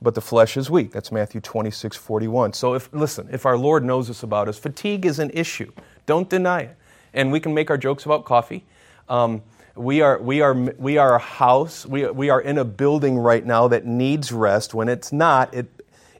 but 0.02 0.16
the 0.16 0.22
flesh 0.22 0.58
is 0.58 0.70
weak. 0.70 0.92
That's 0.92 1.12
Matthew 1.12 1.42
26, 1.42 1.96
41. 1.98 2.54
So 2.54 2.74
if 2.74 2.90
listen, 2.94 3.28
if 3.32 3.46
our 3.46 3.58
Lord 3.58 3.84
knows 3.84 4.08
this 4.08 4.24
about 4.24 4.48
us, 4.48 4.58
fatigue 4.58 5.06
is 5.06 5.20
an 5.20 5.32
issue. 5.34 5.72
Don't 6.06 6.30
deny 6.30 6.62
it. 6.62 6.78
And 7.14 7.32
we 7.32 7.40
can 7.40 7.54
make 7.54 7.70
our 7.70 7.78
jokes 7.78 8.06
about 8.06 8.26
coffee. 8.26 8.66
Um, 9.10 9.42
we 9.76 10.02
are, 10.02 10.20
we, 10.20 10.42
are, 10.42 10.54
we 10.54 10.98
are 10.98 11.16
a 11.16 11.20
house, 11.20 11.86
we, 11.86 12.10
we 12.10 12.30
are 12.30 12.42
in 12.42 12.58
a 12.58 12.66
building 12.66 13.18
right 13.18 13.46
now 13.46 13.68
that 13.68 13.86
needs 13.86 14.32
rest. 14.32 14.74
When 14.74 14.90
it's 14.90 15.14
not, 15.14 15.54
it, 15.54 15.68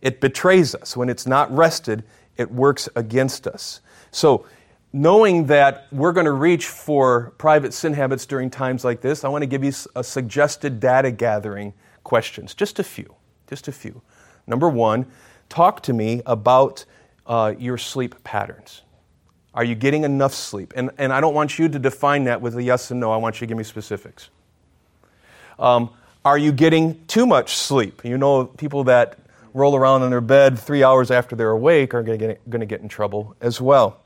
it 0.02 0.22
betrays 0.22 0.76
us. 0.76 0.96
When 0.96 1.10
it's 1.10 1.26
not 1.26 1.54
rested, 1.56 2.04
it 2.38 2.52
works 2.52 2.88
against 2.96 3.48
us. 3.48 3.82
So 4.12 4.46
knowing 4.94 5.48
that 5.48 5.88
we're 5.92 6.14
going 6.14 6.26
to 6.26 6.32
reach 6.32 6.68
for 6.68 7.34
private 7.38 7.74
sin 7.74 7.94
habits 7.94 8.26
during 8.26 8.50
times 8.50 8.86
like 8.86 9.02
this, 9.02 9.24
I 9.24 9.30
want 9.30 9.42
to 9.42 9.48
give 9.48 9.64
you 9.64 9.74
a 9.96 10.04
suggested 10.04 10.80
data 10.80 11.12
gathering 11.12 11.74
questions. 12.04 12.54
Just 12.54 12.80
a 12.80 12.84
few. 12.84 13.17
Just 13.48 13.68
a 13.68 13.72
few. 13.72 14.02
Number 14.46 14.70
one, 14.70 15.06
talk 15.50 15.82
to 15.84 15.94
me 15.94 16.22
about 16.26 16.86
uh, 17.26 17.54
your 17.58 17.78
sleep 17.78 18.24
patterns. 18.24 18.84
Are 19.54 19.64
you 19.64 19.76
getting 19.76 20.04
enough 20.04 20.34
sleep? 20.34 20.74
And, 20.76 20.92
and 20.98 21.12
I 21.12 21.20
don't 21.20 21.34
want 21.34 21.58
you 21.58 21.68
to 21.68 21.80
define 21.80 22.26
that 22.26 22.42
with 22.42 22.56
a 22.56 22.64
yes 22.64 22.92
and 22.92 23.00
no. 23.00 23.12
I 23.12 23.18
want 23.18 23.36
you 23.36 23.40
to 23.40 23.46
give 23.48 23.58
me 23.58 23.64
specifics. 23.64 24.30
Um, 25.58 25.90
are 26.24 26.38
you 26.38 26.52
getting 26.52 27.04
too 27.08 27.26
much 27.26 27.56
sleep? 27.56 28.04
You 28.06 28.18
know, 28.18 28.46
people 28.46 28.84
that 28.86 29.18
roll 29.54 29.76
around 29.76 30.04
in 30.04 30.12
their 30.12 30.22
bed 30.22 30.60
three 30.60 30.84
hours 30.84 31.10
after 31.10 31.36
they're 31.36 31.52
awake 31.52 31.94
are 31.94 32.04
going 32.04 32.20
to 32.20 32.66
get 32.66 32.82
in 32.82 32.88
trouble 32.88 33.36
as 33.42 33.60
well. 33.60 34.02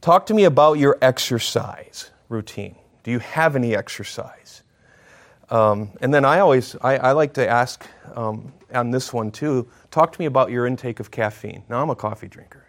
Talk 0.00 0.26
to 0.26 0.34
me 0.34 0.44
about 0.44 0.78
your 0.78 0.98
exercise 1.00 2.10
routine. 2.28 2.76
Do 3.04 3.10
you 3.10 3.20
have 3.20 3.54
any 3.54 3.76
exercise? 3.76 4.62
Um, 5.50 5.90
and 6.00 6.12
then 6.12 6.24
I 6.24 6.40
always, 6.40 6.74
I, 6.82 6.96
I 6.96 7.12
like 7.12 7.34
to 7.34 7.48
ask 7.48 7.86
um, 8.14 8.52
on 8.74 8.90
this 8.90 9.12
one 9.12 9.30
too, 9.30 9.68
talk 9.90 10.12
to 10.12 10.20
me 10.20 10.26
about 10.26 10.50
your 10.50 10.66
intake 10.66 11.00
of 11.00 11.10
caffeine. 11.10 11.62
Now, 11.68 11.82
I'm 11.82 11.90
a 11.90 11.94
coffee 11.94 12.28
drinker. 12.28 12.64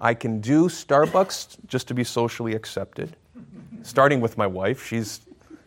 I 0.00 0.14
can 0.14 0.40
do 0.40 0.68
Starbucks 0.68 1.58
just 1.66 1.88
to 1.88 1.94
be 1.94 2.02
socially 2.02 2.54
accepted, 2.54 3.16
starting 3.82 4.20
with 4.20 4.36
my 4.36 4.46
wife. 4.46 4.84
She's, 4.86 5.20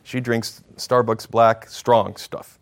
she 0.04 0.20
drinks 0.20 0.64
Starbucks 0.76 1.30
black, 1.30 1.70
strong 1.70 2.16
stuff 2.16 2.60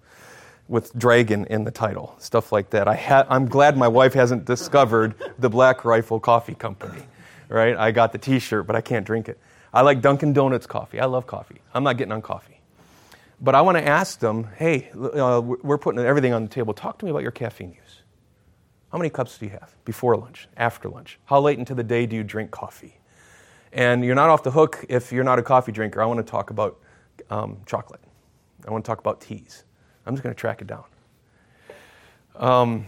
with 0.67 0.93
dragon 0.97 1.45
in 1.45 1.63
the 1.63 1.71
title, 1.71 2.15
stuff 2.19 2.51
like 2.51 2.69
that. 2.71 2.88
I 2.88 2.95
ha- 2.95 3.25
I'm 3.29 3.47
glad 3.47 3.75
my 3.77 3.88
wife 3.88 4.13
hasn't 4.13 4.45
discovered 4.45 5.15
the 5.39 5.49
Black 5.49 5.83
Rifle 5.83 6.19
Coffee 6.19 6.55
Company 6.55 7.03
right? 7.53 7.77
I 7.77 7.91
got 7.91 8.11
the 8.11 8.17
t 8.17 8.39
shirt, 8.39 8.67
but 8.67 8.75
I 8.75 8.81
can't 8.81 9.05
drink 9.05 9.29
it. 9.29 9.38
I 9.73 9.81
like 9.81 10.01
Dunkin' 10.01 10.33
Donuts 10.33 10.67
coffee. 10.67 10.99
I 10.99 11.05
love 11.05 11.27
coffee. 11.27 11.61
I'm 11.73 11.83
not 11.83 11.97
getting 11.97 12.11
on 12.11 12.21
coffee. 12.21 12.52
But 13.41 13.55
I 13.55 13.61
want 13.61 13.77
to 13.77 13.87
ask 13.87 14.19
them 14.19 14.47
hey, 14.57 14.89
uh, 14.93 15.41
we're 15.43 15.77
putting 15.77 16.03
everything 16.03 16.33
on 16.33 16.43
the 16.43 16.49
table. 16.49 16.73
Talk 16.73 16.99
to 16.99 17.05
me 17.05 17.11
about 17.11 17.23
your 17.23 17.31
caffeine 17.31 17.71
use. 17.71 18.01
How 18.91 18.97
many 18.97 19.09
cups 19.09 19.37
do 19.37 19.45
you 19.45 19.51
have 19.51 19.75
before 19.85 20.15
lunch, 20.15 20.47
after 20.55 20.87
lunch? 20.87 21.19
How 21.25 21.39
late 21.39 21.57
into 21.57 21.73
the 21.73 21.83
day 21.83 22.05
do 22.05 22.15
you 22.15 22.23
drink 22.23 22.51
coffee? 22.51 22.99
And 23.71 24.05
you're 24.05 24.13
not 24.13 24.29
off 24.29 24.43
the 24.43 24.51
hook 24.51 24.85
if 24.87 25.11
you're 25.11 25.23
not 25.23 25.39
a 25.39 25.41
coffee 25.41 25.71
drinker. 25.71 25.99
I 25.99 26.05
want 26.05 26.19
to 26.19 26.29
talk 26.29 26.51
about 26.51 26.79
um, 27.31 27.57
chocolate. 27.65 28.01
I 28.67 28.71
want 28.71 28.85
to 28.85 28.87
talk 28.87 28.99
about 28.99 29.19
teas. 29.19 29.63
I'm 30.05 30.13
just 30.13 30.23
going 30.23 30.33
to 30.33 30.39
track 30.39 30.61
it 30.61 30.67
down. 30.67 30.83
Um, 32.35 32.85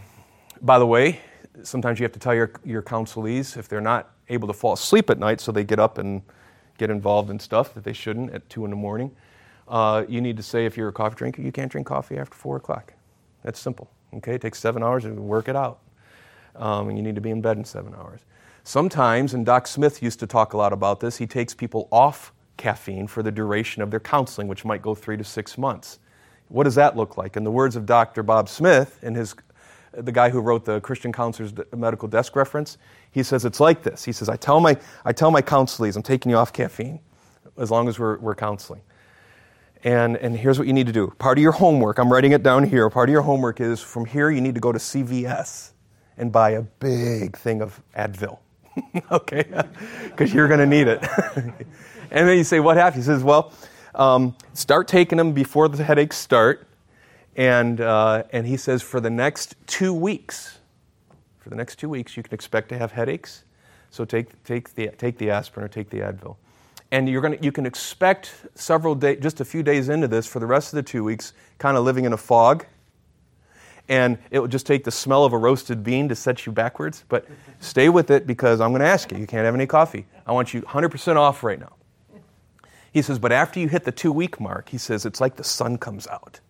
by 0.62 0.78
the 0.78 0.86
way, 0.86 1.20
sometimes 1.62 1.98
you 1.98 2.04
have 2.04 2.12
to 2.12 2.18
tell 2.18 2.34
your, 2.34 2.52
your 2.64 2.82
counselees 2.82 3.56
if 3.56 3.68
they're 3.68 3.80
not 3.80 4.14
able 4.28 4.46
to 4.48 4.54
fall 4.54 4.74
asleep 4.74 5.10
at 5.10 5.18
night, 5.18 5.40
so 5.40 5.52
they 5.52 5.64
get 5.64 5.78
up 5.78 5.98
and 5.98 6.22
get 6.78 6.90
involved 6.90 7.30
in 7.30 7.38
stuff 7.38 7.74
that 7.74 7.84
they 7.84 7.92
shouldn't 7.92 8.32
at 8.32 8.48
2 8.48 8.64
in 8.64 8.70
the 8.70 8.76
morning. 8.76 9.10
Uh, 9.68 10.04
you 10.08 10.20
need 10.20 10.36
to 10.36 10.42
say 10.42 10.64
if 10.64 10.76
you're 10.76 10.88
a 10.88 10.92
coffee 10.92 11.16
drinker, 11.16 11.42
you 11.42 11.52
can't 11.52 11.70
drink 11.70 11.86
coffee 11.86 12.18
after 12.18 12.36
4 12.36 12.56
o'clock. 12.56 12.94
That's 13.42 13.58
simple. 13.58 13.90
Okay, 14.14 14.34
it 14.34 14.40
takes 14.40 14.58
seven 14.58 14.82
hours 14.82 15.04
to 15.04 15.10
work 15.10 15.48
it 15.48 15.56
out. 15.56 15.80
Um, 16.54 16.88
and 16.88 16.96
you 16.96 17.02
need 17.02 17.16
to 17.16 17.20
be 17.20 17.30
in 17.30 17.40
bed 17.40 17.56
in 17.58 17.64
seven 17.64 17.94
hours. 17.94 18.20
Sometimes, 18.64 19.34
and 19.34 19.44
Doc 19.44 19.66
Smith 19.66 20.02
used 20.02 20.18
to 20.20 20.26
talk 20.26 20.52
a 20.54 20.56
lot 20.56 20.72
about 20.72 21.00
this, 21.00 21.16
he 21.16 21.26
takes 21.26 21.54
people 21.54 21.88
off 21.92 22.32
caffeine 22.56 23.06
for 23.06 23.22
the 23.22 23.30
duration 23.30 23.82
of 23.82 23.90
their 23.90 24.00
counseling, 24.00 24.48
which 24.48 24.64
might 24.64 24.82
go 24.82 24.94
three 24.94 25.16
to 25.16 25.24
six 25.24 25.58
months. 25.58 25.98
What 26.48 26.64
does 26.64 26.74
that 26.76 26.96
look 26.96 27.16
like? 27.16 27.36
In 27.36 27.44
the 27.44 27.50
words 27.50 27.76
of 27.76 27.86
Dr. 27.86 28.22
Bob 28.22 28.48
Smith, 28.48 28.98
in 29.02 29.14
his, 29.14 29.34
the 29.92 30.12
guy 30.12 30.30
who 30.30 30.40
wrote 30.40 30.64
the 30.64 30.80
Christian 30.80 31.12
Counselor's 31.12 31.52
Medical 31.76 32.08
Desk 32.08 32.34
Reference, 32.34 32.78
he 33.10 33.22
says 33.22 33.44
it's 33.44 33.60
like 33.60 33.82
this. 33.82 34.04
He 34.04 34.12
says, 34.12 34.28
I 34.28 34.36
tell 34.36 34.60
my, 34.60 34.76
I 35.04 35.12
tell 35.12 35.30
my 35.30 35.42
counselees, 35.42 35.96
I'm 35.96 36.02
taking 36.02 36.30
you 36.30 36.36
off 36.36 36.52
caffeine 36.52 37.00
as 37.58 37.70
long 37.70 37.88
as 37.88 37.98
we're, 37.98 38.18
we're 38.18 38.34
counseling. 38.34 38.80
And, 39.84 40.16
and 40.16 40.36
here's 40.36 40.58
what 40.58 40.66
you 40.66 40.72
need 40.72 40.86
to 40.86 40.92
do. 40.92 41.12
Part 41.18 41.38
of 41.38 41.42
your 41.42 41.52
homework, 41.52 41.98
I'm 41.98 42.12
writing 42.12 42.32
it 42.32 42.42
down 42.42 42.64
here, 42.64 42.88
part 42.90 43.08
of 43.08 43.12
your 43.12 43.22
homework 43.22 43.60
is 43.60 43.80
from 43.80 44.04
here 44.04 44.30
you 44.30 44.40
need 44.40 44.54
to 44.54 44.60
go 44.60 44.72
to 44.72 44.78
CVS 44.78 45.72
and 46.16 46.32
buy 46.32 46.50
a 46.50 46.62
big 46.62 47.36
thing 47.36 47.60
of 47.60 47.80
Advil. 47.96 48.38
okay? 49.12 49.44
Because 50.04 50.32
you're 50.32 50.48
going 50.48 50.60
to 50.60 50.66
need 50.66 50.88
it. 50.88 51.02
and 52.10 52.28
then 52.28 52.38
you 52.38 52.44
say, 52.44 52.60
What 52.60 52.76
happened? 52.76 53.02
He 53.02 53.06
says, 53.06 53.22
Well, 53.22 53.52
um, 53.94 54.34
start 54.54 54.88
taking 54.88 55.18
them 55.18 55.32
before 55.32 55.68
the 55.68 55.82
headaches 55.84 56.16
start. 56.16 56.66
And, 57.36 57.80
uh, 57.80 58.24
and 58.32 58.46
he 58.46 58.56
says, 58.56 58.82
For 58.82 59.00
the 59.00 59.10
next 59.10 59.56
two 59.66 59.92
weeks, 59.92 60.58
for 61.38 61.50
the 61.50 61.56
next 61.56 61.76
two 61.76 61.88
weeks, 61.88 62.16
you 62.16 62.22
can 62.22 62.32
expect 62.32 62.70
to 62.70 62.78
have 62.78 62.92
headaches. 62.92 63.44
So 63.90 64.04
take, 64.04 64.42
take, 64.44 64.74
the, 64.74 64.88
take 64.88 65.18
the 65.18 65.30
aspirin 65.30 65.64
or 65.64 65.68
take 65.68 65.90
the 65.90 65.98
Advil. 65.98 66.36
And 66.90 67.08
you're 67.08 67.20
gonna, 67.20 67.38
you 67.40 67.52
can 67.52 67.66
expect 67.66 68.32
several 68.54 68.94
days, 68.94 69.18
just 69.20 69.40
a 69.40 69.44
few 69.44 69.62
days 69.62 69.88
into 69.88 70.08
this, 70.08 70.26
for 70.26 70.38
the 70.38 70.46
rest 70.46 70.72
of 70.72 70.76
the 70.76 70.82
two 70.82 71.02
weeks, 71.02 71.32
kind 71.58 71.76
of 71.76 71.84
living 71.84 72.04
in 72.04 72.12
a 72.12 72.16
fog. 72.16 72.66
And 73.88 74.18
it 74.30 74.40
will 74.40 74.48
just 74.48 74.66
take 74.66 74.84
the 74.84 74.90
smell 74.90 75.24
of 75.24 75.32
a 75.32 75.38
roasted 75.38 75.84
bean 75.84 76.08
to 76.08 76.16
set 76.16 76.44
you 76.44 76.52
backwards. 76.52 77.04
But 77.08 77.26
stay 77.60 77.88
with 77.88 78.10
it 78.10 78.26
because 78.26 78.60
I'm 78.60 78.70
going 78.70 78.80
to 78.80 78.88
ask 78.88 79.12
you. 79.12 79.18
You 79.18 79.26
can't 79.26 79.44
have 79.44 79.54
any 79.54 79.66
coffee. 79.66 80.06
I 80.26 80.32
want 80.32 80.52
you 80.52 80.62
100% 80.62 81.16
off 81.16 81.44
right 81.44 81.60
now. 81.60 81.72
He 82.92 83.02
says, 83.02 83.18
but 83.18 83.30
after 83.30 83.60
you 83.60 83.68
hit 83.68 83.84
the 83.84 83.92
two 83.92 84.10
week 84.10 84.40
mark, 84.40 84.70
he 84.70 84.78
says, 84.78 85.06
it's 85.06 85.20
like 85.20 85.36
the 85.36 85.44
sun 85.44 85.78
comes 85.78 86.08
out. 86.08 86.40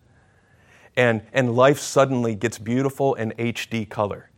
And, 0.95 1.21
and 1.31 1.55
life 1.55 1.77
suddenly 1.77 2.33
gets 2.33 2.57
beautiful 2.57 3.13
and 3.13 3.37
HD 3.37 3.87
color. 3.87 4.31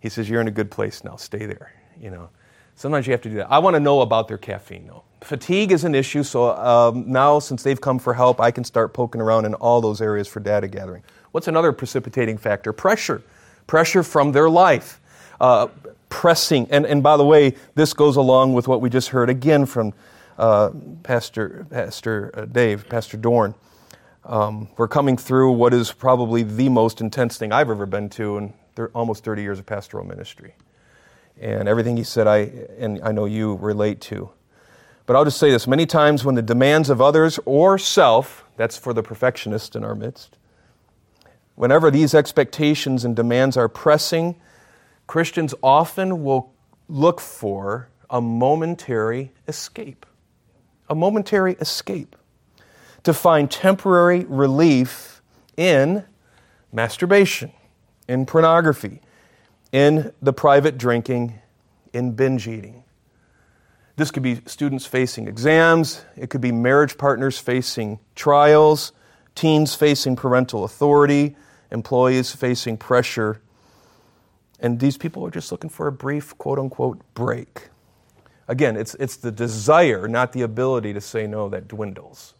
He 0.00 0.08
says, 0.08 0.28
You're 0.28 0.40
in 0.40 0.48
a 0.48 0.52
good 0.52 0.70
place 0.70 1.04
now. 1.04 1.16
Stay 1.16 1.46
there. 1.46 1.72
You 2.00 2.10
know, 2.10 2.30
sometimes 2.76 3.06
you 3.06 3.12
have 3.12 3.22
to 3.22 3.28
do 3.28 3.36
that. 3.36 3.50
I 3.50 3.58
want 3.58 3.74
to 3.74 3.80
know 3.80 4.00
about 4.00 4.28
their 4.28 4.38
caffeine, 4.38 4.86
though. 4.86 5.02
Fatigue 5.22 5.70
is 5.70 5.84
an 5.84 5.94
issue, 5.94 6.22
so 6.22 6.56
um, 6.56 7.04
now 7.10 7.38
since 7.38 7.62
they've 7.62 7.80
come 7.80 7.98
for 7.98 8.12
help, 8.12 8.40
I 8.40 8.50
can 8.50 8.64
start 8.64 8.92
poking 8.92 9.20
around 9.20 9.44
in 9.44 9.54
all 9.54 9.80
those 9.80 10.00
areas 10.00 10.26
for 10.26 10.40
data 10.40 10.66
gathering. 10.66 11.02
What's 11.30 11.48
another 11.48 11.72
precipitating 11.72 12.38
factor? 12.38 12.72
Pressure. 12.72 13.22
Pressure 13.66 14.02
from 14.02 14.32
their 14.32 14.50
life. 14.50 15.00
Uh, 15.40 15.68
pressing. 16.08 16.66
And, 16.70 16.84
and 16.84 17.02
by 17.02 17.16
the 17.16 17.24
way, 17.24 17.54
this 17.74 17.94
goes 17.94 18.16
along 18.16 18.52
with 18.52 18.68
what 18.68 18.80
we 18.80 18.90
just 18.90 19.08
heard 19.08 19.30
again 19.30 19.64
from 19.64 19.94
uh, 20.38 20.70
Pastor, 21.02 21.66
Pastor 21.70 22.30
uh, 22.34 22.44
Dave, 22.46 22.88
Pastor 22.88 23.16
Dorn. 23.16 23.54
Um, 24.24 24.68
we're 24.76 24.88
coming 24.88 25.16
through 25.16 25.52
what 25.52 25.72
is 25.74 25.92
probably 25.92 26.42
the 26.42 26.68
most 26.68 27.00
intense 27.00 27.38
thing 27.38 27.52
I've 27.52 27.70
ever 27.70 27.86
been 27.86 28.08
to, 28.10 28.36
and 28.38 28.52
almost 28.94 29.24
30 29.24 29.42
years 29.42 29.58
of 29.58 29.66
pastoral 29.66 30.04
ministry. 30.04 30.54
And 31.40 31.68
everything 31.68 31.96
he 31.96 32.04
said, 32.04 32.26
I, 32.26 32.38
and 32.78 33.00
I 33.02 33.12
know 33.12 33.24
you 33.24 33.54
relate 33.56 34.00
to. 34.02 34.30
But 35.06 35.16
I'll 35.16 35.24
just 35.24 35.38
say 35.38 35.50
this 35.50 35.66
many 35.66 35.86
times 35.86 36.24
when 36.24 36.36
the 36.36 36.42
demands 36.42 36.88
of 36.88 37.00
others 37.00 37.40
or 37.44 37.78
self 37.78 38.44
That's 38.56 38.76
for 38.76 38.92
the 38.92 39.02
perfectionist 39.02 39.74
in 39.74 39.84
our 39.84 39.94
midst. 39.94 40.36
Whenever 41.54 41.90
these 41.90 42.14
expectations 42.14 43.04
and 43.04 43.14
demands 43.14 43.56
are 43.56 43.68
pressing, 43.68 44.36
Christians 45.06 45.54
often 45.62 46.24
will 46.24 46.54
look 46.88 47.20
for 47.20 47.88
a 48.08 48.20
momentary 48.20 49.32
escape. 49.48 50.06
A 50.88 50.94
momentary 50.94 51.54
escape. 51.54 52.16
To 53.04 53.12
find 53.12 53.50
temporary 53.50 54.24
relief 54.28 55.22
in 55.56 56.04
masturbation, 56.72 57.52
in 58.08 58.26
pornography, 58.26 59.00
in 59.72 60.12
the 60.20 60.32
private 60.32 60.78
drinking, 60.78 61.40
in 61.92 62.12
binge 62.12 62.46
eating. 62.46 62.84
This 63.96 64.10
could 64.10 64.22
be 64.22 64.40
students 64.46 64.86
facing 64.86 65.26
exams, 65.26 66.04
it 66.16 66.30
could 66.30 66.40
be 66.40 66.52
marriage 66.52 66.96
partners 66.96 67.38
facing 67.38 67.98
trials, 68.14 68.92
teens 69.34 69.74
facing 69.74 70.16
parental 70.16 70.64
authority, 70.64 71.36
employees 71.70 72.34
facing 72.34 72.76
pressure. 72.76 73.40
And 74.60 74.78
these 74.78 74.96
people 74.96 75.26
are 75.26 75.30
just 75.30 75.50
looking 75.50 75.70
for 75.70 75.86
a 75.88 75.92
brief, 75.92 76.36
quote 76.38 76.58
unquote, 76.58 77.00
break. 77.14 77.68
Again, 78.48 78.76
it's, 78.76 78.94
it's 78.96 79.16
the 79.16 79.32
desire, 79.32 80.06
not 80.08 80.32
the 80.32 80.42
ability 80.42 80.92
to 80.92 81.00
say 81.00 81.26
no, 81.26 81.48
that 81.48 81.68
dwindles. 81.68 82.34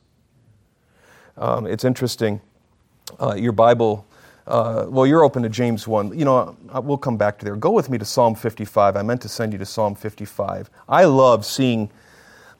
Um, 1.37 1.66
it's 1.66 1.85
interesting. 1.85 2.40
Uh, 3.21 3.35
your 3.35 3.53
Bible, 3.53 4.07
uh, 4.46 4.87
well, 4.88 5.07
you're 5.07 5.24
open 5.24 5.42
to 5.42 5.48
James 5.48 5.87
1. 5.87 6.18
You 6.18 6.24
know, 6.24 6.57
we'll 6.83 6.98
come 6.98 7.16
back 7.16 7.38
to 7.38 7.44
there. 7.44 7.57
Go 7.57 7.70
with 7.70 7.88
me 7.88 7.98
to 7.98 8.05
Psalm 8.05 8.35
55. 8.35 8.96
I 8.96 9.02
meant 9.02 9.22
to 9.22 9.28
send 9.28 9.52
you 9.52 9.59
to 9.59 9.66
Psalm 9.66 9.94
55. 9.94 10.68
I 10.88 11.05
love 11.05 11.46
seeing 11.46 11.90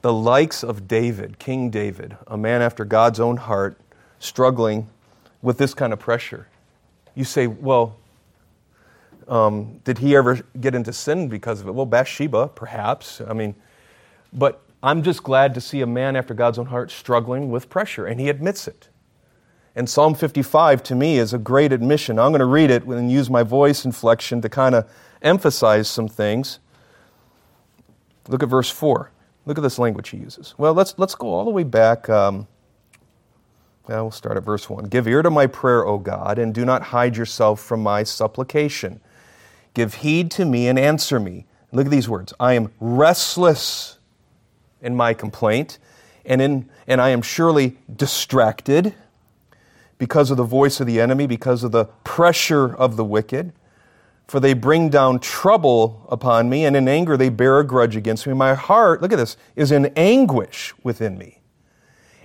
the 0.01 0.13
likes 0.13 0.63
of 0.63 0.87
David, 0.87 1.39
King 1.39 1.69
David, 1.69 2.17
a 2.27 2.37
man 2.37 2.61
after 2.61 2.85
God's 2.85 3.19
own 3.19 3.37
heart, 3.37 3.79
struggling 4.19 4.89
with 5.41 5.57
this 5.57 5.73
kind 5.73 5.91
of 5.91 5.99
pressure. 5.99 6.47
You 7.15 7.25
say, 7.25 7.47
well, 7.47 7.97
um, 9.27 9.79
did 9.83 9.97
he 9.99 10.15
ever 10.15 10.39
get 10.59 10.75
into 10.75 10.93
sin 10.93 11.27
because 11.29 11.61
of 11.61 11.67
it? 11.67 11.71
Well, 11.73 11.85
Bathsheba, 11.85 12.49
perhaps. 12.49 13.21
I 13.21 13.33
mean, 13.33 13.55
but 14.31 14.61
I'm 14.81 15.03
just 15.03 15.23
glad 15.23 15.53
to 15.53 15.61
see 15.61 15.81
a 15.81 15.87
man 15.87 16.15
after 16.15 16.33
God's 16.33 16.59
own 16.59 16.65
heart 16.67 16.91
struggling 16.91 17.51
with 17.51 17.69
pressure, 17.69 18.05
and 18.05 18.19
he 18.19 18.29
admits 18.29 18.67
it. 18.67 18.89
And 19.75 19.89
Psalm 19.89 20.13
55 20.13 20.83
to 20.83 20.95
me 20.95 21.17
is 21.17 21.33
a 21.33 21.39
great 21.39 21.73
admission. 21.73 22.19
I'm 22.19 22.31
going 22.31 22.39
to 22.39 22.45
read 22.45 22.69
it 22.69 22.83
and 22.83 23.11
use 23.11 23.29
my 23.29 23.41
voice 23.41 23.85
inflection 23.85 24.41
to 24.41 24.49
kind 24.49 24.75
of 24.75 24.87
emphasize 25.21 25.87
some 25.87 26.07
things. 26.07 26.59
Look 28.27 28.43
at 28.43 28.49
verse 28.49 28.69
4. 28.69 29.11
Look 29.45 29.57
at 29.57 29.61
this 29.61 29.79
language 29.79 30.09
he 30.09 30.17
uses. 30.17 30.53
Well, 30.57 30.73
let's, 30.73 30.93
let's 30.97 31.15
go 31.15 31.27
all 31.27 31.43
the 31.43 31.51
way 31.51 31.63
back. 31.63 32.07
Um, 32.07 32.47
well, 33.87 34.03
we'll 34.05 34.11
start 34.11 34.37
at 34.37 34.43
verse 34.43 34.69
1. 34.69 34.85
Give 34.85 35.07
ear 35.07 35.21
to 35.23 35.29
my 35.29 35.47
prayer, 35.47 35.85
O 35.85 35.97
God, 35.97 36.37
and 36.37 36.53
do 36.53 36.63
not 36.63 36.83
hide 36.83 37.17
yourself 37.17 37.59
from 37.59 37.81
my 37.81 38.03
supplication. 38.03 39.01
Give 39.73 39.95
heed 39.95 40.29
to 40.31 40.45
me 40.45 40.67
and 40.67 40.77
answer 40.77 41.19
me. 41.19 41.45
Look 41.71 41.87
at 41.87 41.91
these 41.91 42.07
words 42.07 42.31
I 42.39 42.53
am 42.53 42.71
restless 42.79 43.97
in 44.81 44.95
my 44.95 45.13
complaint, 45.13 45.79
and, 46.25 46.41
in, 46.41 46.69
and 46.87 47.01
I 47.01 47.09
am 47.09 47.21
surely 47.21 47.77
distracted 47.93 48.93
because 49.97 50.31
of 50.31 50.37
the 50.37 50.43
voice 50.43 50.79
of 50.79 50.87
the 50.87 50.99
enemy, 50.99 51.27
because 51.27 51.63
of 51.63 51.71
the 51.71 51.85
pressure 52.03 52.75
of 52.75 52.95
the 52.95 53.05
wicked. 53.05 53.53
For 54.27 54.39
they 54.39 54.53
bring 54.53 54.89
down 54.89 55.19
trouble 55.19 56.05
upon 56.09 56.49
me, 56.49 56.65
and 56.65 56.75
in 56.75 56.87
anger 56.87 57.17
they 57.17 57.29
bear 57.29 57.59
a 57.59 57.63
grudge 57.63 57.95
against 57.95 58.25
me. 58.25 58.33
My 58.33 58.53
heart, 58.53 59.01
look 59.01 59.11
at 59.11 59.17
this, 59.17 59.37
is 59.55 59.71
in 59.71 59.87
anguish 59.95 60.73
within 60.83 61.17
me. 61.17 61.41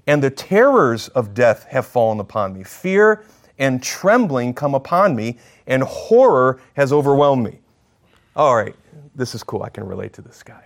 And 0.06 0.22
the 0.22 0.30
terrors 0.30 1.08
of 1.08 1.34
death 1.34 1.64
have 1.64 1.86
fallen 1.86 2.20
upon 2.20 2.54
me. 2.54 2.62
Fear 2.62 3.24
and 3.58 3.82
trembling 3.82 4.54
come 4.54 4.74
upon 4.74 5.14
me, 5.16 5.38
and 5.66 5.82
horror 5.82 6.60
has 6.74 6.92
overwhelmed 6.92 7.44
me. 7.44 7.58
All 8.36 8.56
right, 8.56 8.74
this 9.14 9.34
is 9.34 9.42
cool. 9.42 9.62
I 9.62 9.68
can 9.68 9.84
relate 9.84 10.12
to 10.14 10.22
this 10.22 10.42
guy. 10.42 10.64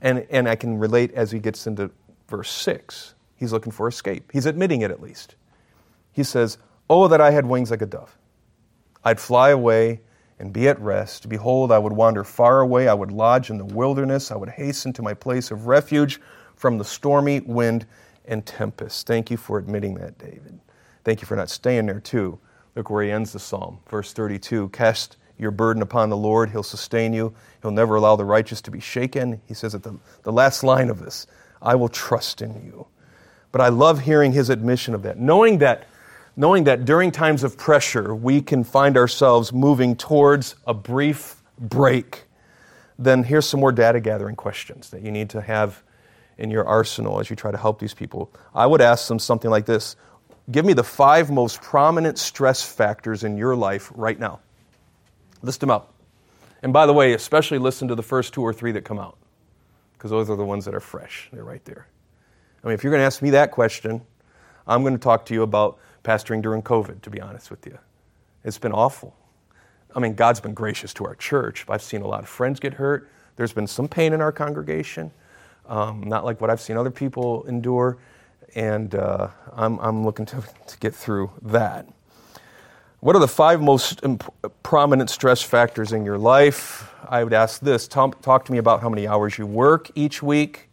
And, 0.00 0.26
and 0.30 0.48
I 0.48 0.54
can 0.54 0.78
relate 0.78 1.12
as 1.12 1.30
he 1.30 1.38
gets 1.38 1.66
into 1.66 1.90
verse 2.28 2.50
6. 2.50 3.14
He's 3.36 3.52
looking 3.52 3.72
for 3.72 3.88
escape. 3.88 4.30
He's 4.32 4.46
admitting 4.46 4.82
it 4.82 4.90
at 4.90 5.02
least. 5.02 5.34
He 6.20 6.24
says, 6.24 6.58
Oh, 6.90 7.08
that 7.08 7.22
I 7.22 7.30
had 7.30 7.46
wings 7.46 7.70
like 7.70 7.80
a 7.80 7.86
dove. 7.86 8.18
I'd 9.02 9.18
fly 9.18 9.48
away 9.48 10.02
and 10.38 10.52
be 10.52 10.68
at 10.68 10.78
rest. 10.78 11.30
Behold, 11.30 11.72
I 11.72 11.78
would 11.78 11.94
wander 11.94 12.24
far 12.24 12.60
away. 12.60 12.88
I 12.88 12.92
would 12.92 13.10
lodge 13.10 13.48
in 13.48 13.56
the 13.56 13.64
wilderness. 13.64 14.30
I 14.30 14.36
would 14.36 14.50
hasten 14.50 14.92
to 14.92 15.02
my 15.02 15.14
place 15.14 15.50
of 15.50 15.66
refuge 15.66 16.20
from 16.56 16.76
the 16.76 16.84
stormy 16.84 17.40
wind 17.40 17.86
and 18.26 18.44
tempest. 18.44 19.06
Thank 19.06 19.30
you 19.30 19.38
for 19.38 19.56
admitting 19.56 19.94
that, 19.94 20.18
David. 20.18 20.60
Thank 21.04 21.22
you 21.22 21.26
for 21.26 21.36
not 21.36 21.48
staying 21.48 21.86
there, 21.86 22.00
too. 22.00 22.38
Look 22.76 22.90
where 22.90 23.02
he 23.02 23.10
ends 23.10 23.32
the 23.32 23.38
psalm. 23.38 23.78
Verse 23.88 24.12
32 24.12 24.68
Cast 24.68 25.16
your 25.38 25.52
burden 25.52 25.82
upon 25.82 26.10
the 26.10 26.18
Lord, 26.18 26.50
he'll 26.50 26.62
sustain 26.62 27.14
you. 27.14 27.32
He'll 27.62 27.70
never 27.70 27.94
allow 27.94 28.16
the 28.16 28.26
righteous 28.26 28.60
to 28.60 28.70
be 28.70 28.80
shaken. 28.80 29.40
He 29.46 29.54
says 29.54 29.74
at 29.74 29.82
the, 29.82 29.98
the 30.22 30.32
last 30.32 30.62
line 30.64 30.90
of 30.90 31.02
this, 31.02 31.26
I 31.62 31.76
will 31.76 31.88
trust 31.88 32.42
in 32.42 32.62
you. 32.62 32.88
But 33.52 33.62
I 33.62 33.68
love 33.68 34.00
hearing 34.00 34.32
his 34.32 34.50
admission 34.50 34.94
of 34.94 35.02
that, 35.04 35.18
knowing 35.18 35.56
that 35.58 35.86
knowing 36.40 36.64
that 36.64 36.86
during 36.86 37.10
times 37.12 37.44
of 37.44 37.58
pressure, 37.58 38.14
we 38.14 38.40
can 38.40 38.64
find 38.64 38.96
ourselves 38.96 39.52
moving 39.52 39.94
towards 39.94 40.56
a 40.66 40.72
brief 40.72 41.42
break, 41.58 42.24
then 42.98 43.22
here's 43.22 43.44
some 43.44 43.60
more 43.60 43.70
data 43.70 44.00
gathering 44.00 44.34
questions 44.34 44.88
that 44.88 45.02
you 45.02 45.10
need 45.10 45.28
to 45.28 45.42
have 45.42 45.82
in 46.38 46.50
your 46.50 46.66
arsenal 46.66 47.20
as 47.20 47.28
you 47.28 47.36
try 47.36 47.50
to 47.50 47.58
help 47.58 47.78
these 47.78 47.92
people. 47.92 48.32
I 48.54 48.66
would 48.66 48.80
ask 48.80 49.06
them 49.06 49.18
something 49.18 49.50
like 49.50 49.66
this 49.66 49.96
Give 50.50 50.64
me 50.64 50.72
the 50.72 50.82
five 50.82 51.30
most 51.30 51.60
prominent 51.60 52.18
stress 52.18 52.62
factors 52.62 53.22
in 53.22 53.36
your 53.36 53.54
life 53.54 53.92
right 53.94 54.18
now. 54.18 54.40
List 55.42 55.60
them 55.60 55.70
out. 55.70 55.92
And 56.62 56.72
by 56.72 56.86
the 56.86 56.94
way, 56.94 57.12
especially 57.12 57.58
listen 57.58 57.86
to 57.88 57.94
the 57.94 58.02
first 58.02 58.32
two 58.32 58.40
or 58.40 58.54
three 58.54 58.72
that 58.72 58.86
come 58.86 58.98
out, 58.98 59.18
because 59.92 60.10
those 60.10 60.30
are 60.30 60.36
the 60.36 60.44
ones 60.46 60.64
that 60.64 60.74
are 60.74 60.80
fresh. 60.80 61.28
They're 61.34 61.44
right 61.44 61.64
there. 61.66 61.86
I 62.64 62.66
mean, 62.66 62.74
if 62.74 62.82
you're 62.82 62.92
going 62.92 63.02
to 63.02 63.06
ask 63.06 63.20
me 63.20 63.28
that 63.30 63.50
question, 63.50 64.00
I'm 64.66 64.82
going 64.82 64.94
to 64.94 64.98
talk 65.00 65.26
to 65.26 65.34
you 65.34 65.42
about 65.42 65.78
pastoring 66.02 66.42
during 66.42 66.62
COVID, 66.62 67.02
to 67.02 67.10
be 67.10 67.20
honest 67.20 67.50
with 67.50 67.66
you. 67.66 67.78
It's 68.44 68.58
been 68.58 68.72
awful. 68.72 69.14
I 69.94 70.00
mean, 70.00 70.14
God's 70.14 70.40
been 70.40 70.54
gracious 70.54 70.94
to 70.94 71.04
our 71.04 71.14
church. 71.14 71.64
I've 71.68 71.82
seen 71.82 72.02
a 72.02 72.06
lot 72.06 72.20
of 72.20 72.28
friends 72.28 72.60
get 72.60 72.74
hurt. 72.74 73.08
There's 73.36 73.52
been 73.52 73.66
some 73.66 73.88
pain 73.88 74.12
in 74.12 74.20
our 74.20 74.32
congregation, 74.32 75.10
um, 75.68 76.02
not 76.02 76.24
like 76.24 76.40
what 76.40 76.50
I've 76.50 76.60
seen 76.60 76.76
other 76.76 76.90
people 76.90 77.44
endure. 77.44 77.98
And 78.54 78.94
uh, 78.94 79.28
I'm, 79.52 79.78
I'm 79.78 80.04
looking 80.04 80.26
to, 80.26 80.42
to 80.66 80.78
get 80.78 80.94
through 80.94 81.30
that. 81.42 81.86
What 83.00 83.16
are 83.16 83.20
the 83.20 83.28
five 83.28 83.62
most 83.62 84.04
imp- 84.04 84.32
prominent 84.62 85.08
stress 85.08 85.40
factors 85.40 85.92
in 85.92 86.04
your 86.04 86.18
life? 86.18 86.92
I 87.08 87.24
would 87.24 87.32
ask 87.32 87.60
this 87.60 87.88
talk, 87.88 88.20
talk 88.20 88.44
to 88.44 88.52
me 88.52 88.58
about 88.58 88.82
how 88.82 88.88
many 88.88 89.08
hours 89.08 89.38
you 89.38 89.46
work 89.46 89.90
each 89.94 90.22
week. 90.22 90.68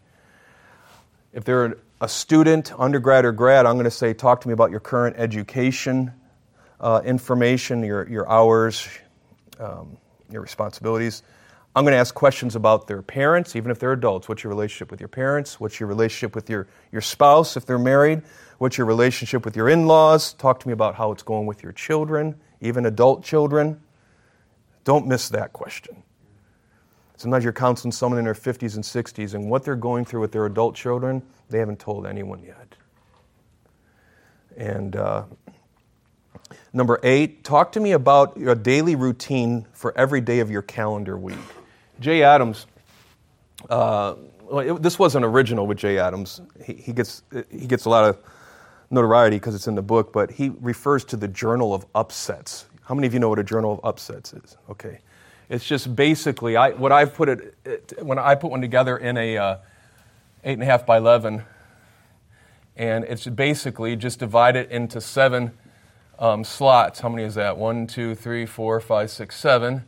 If 1.34 1.46
they're 1.46 1.78
a 2.00 2.08
student, 2.08 2.72
undergrad 2.78 3.26
or 3.26 3.32
grad, 3.32 3.66
I'm 3.66 3.76
going 3.76 3.86
to 3.86 3.92
say, 3.92 4.14
talk 4.14 4.42
to 4.42 4.48
me 4.48 4.54
about 4.54 4.72
your 4.72 4.80
current 4.80 5.16
education 5.18 6.14
uh, 6.80 7.02
information, 7.06 7.84
your, 7.84 8.08
your 8.08 8.30
hours, 8.30 8.88
um, 9.60 9.98
your 10.30 10.42
responsibilities. 10.42 11.24
I'm 11.76 11.84
going 11.84 11.94
to 11.94 12.00
ask 12.00 12.14
questions 12.14 12.56
about 12.56 12.88
their 12.88 13.02
parents, 13.02 13.56
even 13.56 13.72
if 13.72 13.80
they're 13.80 13.92
adults. 13.92 14.28
What's 14.28 14.44
your 14.44 14.50
relationship 14.50 14.90
with 14.90 15.00
your 15.00 15.10
parents? 15.10 15.60
What's 15.60 15.80
your 15.80 15.88
relationship 15.88 16.34
with 16.34 16.50
your, 16.50 16.68
your 16.92 17.02
spouse 17.02 17.56
if 17.56 17.66
they're 17.66 17.78
married? 17.78 18.24
What's 18.58 18.78
your 18.78 18.88
relationship 18.88 19.46
with 19.46 19.56
your 19.56 19.70
in 19.70 19.86
laws? 19.86 20.34
Talk 20.34 20.60
to 20.62 20.68
me 20.68 20.74
about 20.74 20.96
how 20.96 21.12
it's 21.12 21.24
going 21.24 21.46
with 21.46 21.62
your 21.62 21.72
children, 21.72 22.36
even 22.62 22.86
adult 22.86 23.24
children. 23.24 23.80
Don't 24.84 25.06
miss 25.06 25.30
that 25.30 25.54
question. 25.54 26.04
Sometimes 27.18 27.44
you're 27.44 27.54
counseling 27.54 27.92
someone 27.92 28.20
in 28.20 28.26
their 28.26 28.36
50s 28.36 28.76
and 28.76 28.84
60s, 28.84 29.34
and 29.34 29.50
what 29.50 29.64
they're 29.64 29.76
going 29.76 30.06
through 30.06 30.22
with 30.22 30.32
their 30.32 30.46
adult 30.46 30.76
children, 30.76 31.24
they 31.50 31.58
haven't 31.58 31.80
told 31.80 32.06
anyone 32.06 32.44
yet. 32.44 32.76
And 34.56 34.96
uh, 34.96 35.24
number 36.74 37.00
eight, 37.02 37.44
talk 37.44 37.72
to 37.72 37.80
me 37.80 37.94
about 37.94 38.38
your 38.38 38.54
daily 38.54 38.96
routine 38.96 39.66
for 39.74 39.98
every 39.98 40.22
day 40.22 40.40
of 40.40 40.52
your 40.52 40.62
calendar 40.62 41.18
week. 41.18 41.38
Jay 42.00 42.22
Adams, 42.22 42.68
uh, 43.68 44.14
it, 44.54 44.82
this 44.84 45.00
wasn't 45.00 45.26
original 45.26 45.66
with 45.66 45.80
Jay 45.80 45.98
Adams. 45.98 46.42
He, 46.64 46.74
he, 46.74 46.94
gets, 46.94 47.24
he 47.50 47.66
gets 47.66 47.86
a 47.86 47.90
lot 47.90 48.08
of 48.08 48.20
notoriety 48.92 49.38
because 49.38 49.56
it's 49.56 49.68
in 49.68 49.74
the 49.74 49.82
book, 49.82 50.14
but 50.14 50.30
he 50.30 50.50
refers 50.62 51.04
to 51.06 51.18
the 51.18 51.28
Journal 51.28 51.74
of 51.74 51.86
Upsets. 51.96 52.66
How 52.84 52.94
many 52.94 53.08
of 53.08 53.14
you 53.14 53.20
know 53.20 53.30
what 53.30 53.40
a 53.40 53.44
Journal 53.44 53.74
of 53.74 53.80
Upsets 53.84 54.34
is? 54.34 54.56
Okay. 54.70 55.00
It's 55.50 55.66
just 55.66 55.96
basically 55.96 56.58
I, 56.58 56.72
what 56.72 56.92
I've 56.92 57.14
put 57.14 57.30
it, 57.30 57.56
it, 57.64 57.94
when 58.02 58.20
I 58.20 58.36
put 58.36 58.52
one 58.52 58.62
together 58.62 58.98
in 58.98 59.18
a 59.18 59.38
uh, 59.38 59.58
eight 60.44 60.54
and 60.54 60.64
a 60.64 60.66
half 60.66 60.86
by 60.86 60.98
eleven, 60.98 61.44
and 62.76 63.06
it's 63.06 63.26
basically 63.26 63.96
just 63.96 64.20
divide 64.20 64.56
it 64.56 64.70
into 64.72 65.00
seven 65.00 65.58
um, 66.20 66.44
slots. 66.44 67.00
How 67.00 67.10
many 67.10 67.24
is 67.24 67.36
that? 67.36 67.58
One, 67.58 67.88
two, 67.88 68.14
three, 68.14 68.46
four, 68.46 68.80
five, 68.82 69.10
six, 69.10 69.38
seven, 69.38 69.86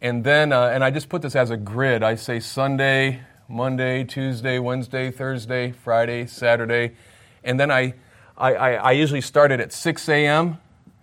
and 0.00 0.24
then 0.24 0.52
uh, 0.52 0.68
and 0.68 0.82
I 0.82 0.90
just 0.90 1.08
put 1.08 1.20
this 1.22 1.36
as 1.36 1.50
a 1.50 1.56
grid. 1.56 2.02
I 2.02 2.14
say 2.14 2.40
Sunday, 2.40 3.20
Monday, 3.48 4.04
Tuesday, 4.04 4.58
Wednesday, 4.58 5.10
Thursday, 5.10 5.72
Friday, 5.72 6.26
Saturday, 6.26 6.96
and 7.44 7.60
then 7.60 7.70
I 7.70 7.94
I, 8.36 8.54
I, 8.54 8.72
I 8.72 8.92
usually 8.92 9.20
start 9.20 9.52
it 9.52 9.60
at 9.60 9.72
6 9.72 10.08
a.m. 10.08 10.58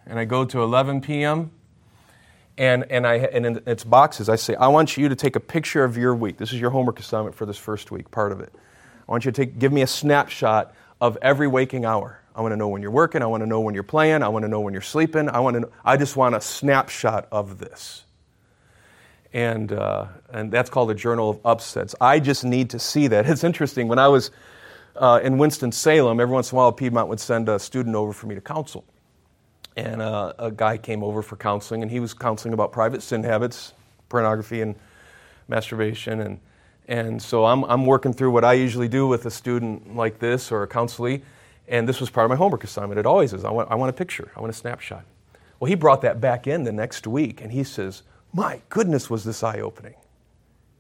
and 0.05 0.19
I 0.19 0.25
go 0.25 0.45
to 0.45 0.61
11 0.61 1.01
p.m. 1.01 1.51
And, 2.59 2.91
and, 2.91 3.07
I, 3.07 3.15
and 3.15 3.45
in 3.45 3.63
its 3.65 3.85
boxes, 3.85 4.27
I 4.27 4.35
say, 4.35 4.53
I 4.53 4.67
want 4.67 4.97
you 4.97 5.07
to 5.07 5.15
take 5.15 5.37
a 5.37 5.39
picture 5.39 5.85
of 5.85 5.95
your 5.95 6.13
week. 6.13 6.35
This 6.35 6.51
is 6.51 6.59
your 6.59 6.71
homework 6.71 6.99
assignment 6.99 7.33
for 7.33 7.45
this 7.45 7.57
first 7.57 7.89
week, 7.89 8.11
part 8.11 8.33
of 8.33 8.41
it. 8.41 8.53
I 8.53 9.11
want 9.11 9.23
you 9.23 9.31
to 9.31 9.45
take, 9.45 9.59
give 9.59 9.71
me 9.71 9.81
a 9.81 9.87
snapshot 9.87 10.75
of 10.99 11.17
every 11.21 11.47
waking 11.47 11.85
hour. 11.85 12.19
I 12.35 12.41
want 12.41 12.51
to 12.51 12.57
know 12.57 12.67
when 12.67 12.81
you're 12.81 12.91
working. 12.91 13.21
I 13.21 13.27
want 13.27 13.43
to 13.43 13.47
know 13.47 13.61
when 13.61 13.75
you're 13.75 13.83
playing. 13.83 14.23
I 14.23 14.27
want 14.27 14.43
to 14.43 14.49
know 14.49 14.59
when 14.59 14.73
you're 14.73 14.81
sleeping. 14.81 15.29
I, 15.29 15.39
want 15.39 15.55
to 15.55 15.69
I 15.85 15.95
just 15.95 16.17
want 16.17 16.35
a 16.35 16.41
snapshot 16.41 17.29
of 17.31 17.59
this. 17.59 18.03
And, 19.31 19.71
uh, 19.71 20.07
and 20.29 20.51
that's 20.51 20.69
called 20.69 20.91
a 20.91 20.95
journal 20.95 21.29
of 21.29 21.39
upsets. 21.45 21.95
I 22.01 22.19
just 22.19 22.43
need 22.43 22.71
to 22.71 22.79
see 22.79 23.07
that. 23.07 23.25
It's 23.29 23.45
interesting. 23.45 23.87
When 23.87 23.99
I 23.99 24.09
was 24.09 24.31
uh, 24.97 25.21
in 25.23 25.37
Winston-Salem, 25.37 26.19
every 26.19 26.33
once 26.33 26.51
in 26.51 26.57
a 26.57 26.57
while, 26.57 26.73
Piedmont 26.73 27.07
would 27.07 27.21
send 27.21 27.47
a 27.47 27.57
student 27.57 27.95
over 27.95 28.11
for 28.11 28.27
me 28.27 28.35
to 28.35 28.41
counsel 28.41 28.83
and 29.79 30.01
uh, 30.01 30.33
a 30.37 30.51
guy 30.51 30.77
came 30.77 31.03
over 31.03 31.21
for 31.21 31.37
counseling, 31.37 31.81
and 31.81 31.89
he 31.89 31.99
was 31.99 32.13
counseling 32.13 32.53
about 32.53 32.71
private 32.73 33.01
sin 33.01 33.23
habits, 33.23 33.73
pornography, 34.09 34.61
and 34.61 34.75
masturbation. 35.47 36.19
And, 36.19 36.39
and 36.87 37.21
so 37.21 37.45
I'm, 37.45 37.63
I'm 37.63 37.85
working 37.85 38.11
through 38.11 38.31
what 38.31 38.43
I 38.43 38.53
usually 38.53 38.89
do 38.89 39.07
with 39.07 39.25
a 39.25 39.31
student 39.31 39.95
like 39.95 40.19
this 40.19 40.51
or 40.51 40.63
a 40.63 40.67
counselee, 40.67 41.21
and 41.67 41.87
this 41.87 42.01
was 42.01 42.09
part 42.09 42.25
of 42.25 42.29
my 42.29 42.35
homework 42.35 42.63
assignment. 42.65 42.99
It 42.99 43.05
always 43.05 43.31
is. 43.31 43.45
I 43.45 43.51
want, 43.51 43.71
I 43.71 43.75
want 43.75 43.89
a 43.89 43.93
picture, 43.93 44.31
I 44.35 44.41
want 44.41 44.49
a 44.49 44.57
snapshot. 44.57 45.05
Well, 45.59 45.69
he 45.69 45.75
brought 45.75 46.01
that 46.01 46.19
back 46.19 46.45
in 46.45 46.63
the 46.65 46.73
next 46.73 47.07
week, 47.07 47.39
and 47.39 47.51
he 47.51 47.63
says, 47.63 48.03
My 48.33 48.61
goodness, 48.69 49.09
was 49.09 49.23
this 49.23 49.43
eye 49.43 49.61
opening. 49.61 49.95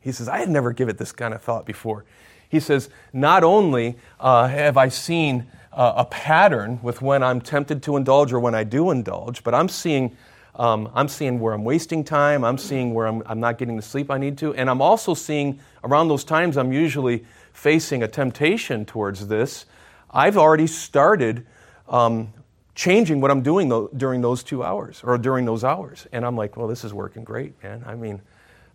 He 0.01 0.11
says, 0.11 0.27
I 0.27 0.39
had 0.39 0.49
never 0.49 0.73
given 0.73 0.95
it 0.95 0.97
this 0.97 1.11
kind 1.11 1.33
of 1.33 1.41
thought 1.41 1.65
before. 1.65 2.03
He 2.49 2.59
says, 2.59 2.89
Not 3.13 3.45
only 3.45 3.97
uh, 4.19 4.47
have 4.47 4.75
I 4.75 4.89
seen 4.89 5.47
a 5.79 6.05
pattern 6.05 6.79
with 6.83 7.01
when 7.01 7.23
I'm 7.23 7.39
tempted 7.39 7.81
to 7.83 7.95
indulge 7.95 8.33
or 8.33 8.39
when 8.39 8.53
I 8.53 8.65
do 8.65 8.91
indulge, 8.91 9.43
but 9.43 9.55
I'm 9.55 9.69
seeing, 9.69 10.17
um, 10.55 10.89
I'm 10.93 11.07
seeing 11.07 11.39
where 11.39 11.53
I'm 11.53 11.63
wasting 11.63 12.03
time, 12.03 12.43
I'm 12.43 12.57
seeing 12.57 12.93
where 12.93 13.07
I'm, 13.07 13.23
I'm 13.25 13.39
not 13.39 13.57
getting 13.57 13.77
the 13.77 13.81
sleep 13.81 14.11
I 14.11 14.17
need 14.17 14.37
to, 14.39 14.53
and 14.55 14.69
I'm 14.69 14.81
also 14.81 15.13
seeing 15.13 15.59
around 15.85 16.09
those 16.09 16.25
times 16.25 16.57
I'm 16.57 16.73
usually 16.73 17.25
facing 17.53 18.03
a 18.03 18.09
temptation 18.09 18.85
towards 18.85 19.27
this. 19.27 19.65
I've 20.11 20.37
already 20.37 20.67
started 20.67 21.45
um, 21.87 22.33
changing 22.75 23.21
what 23.21 23.31
I'm 23.31 23.41
doing 23.41 23.89
during 23.95 24.21
those 24.21 24.43
two 24.43 24.63
hours 24.63 25.01
or 25.03 25.17
during 25.17 25.45
those 25.45 25.63
hours. 25.63 26.07
And 26.11 26.25
I'm 26.25 26.35
like, 26.35 26.57
well, 26.57 26.67
this 26.67 26.83
is 26.83 26.93
working 26.93 27.23
great, 27.23 27.61
man. 27.63 27.83
I 27.85 27.95
mean, 27.95 28.21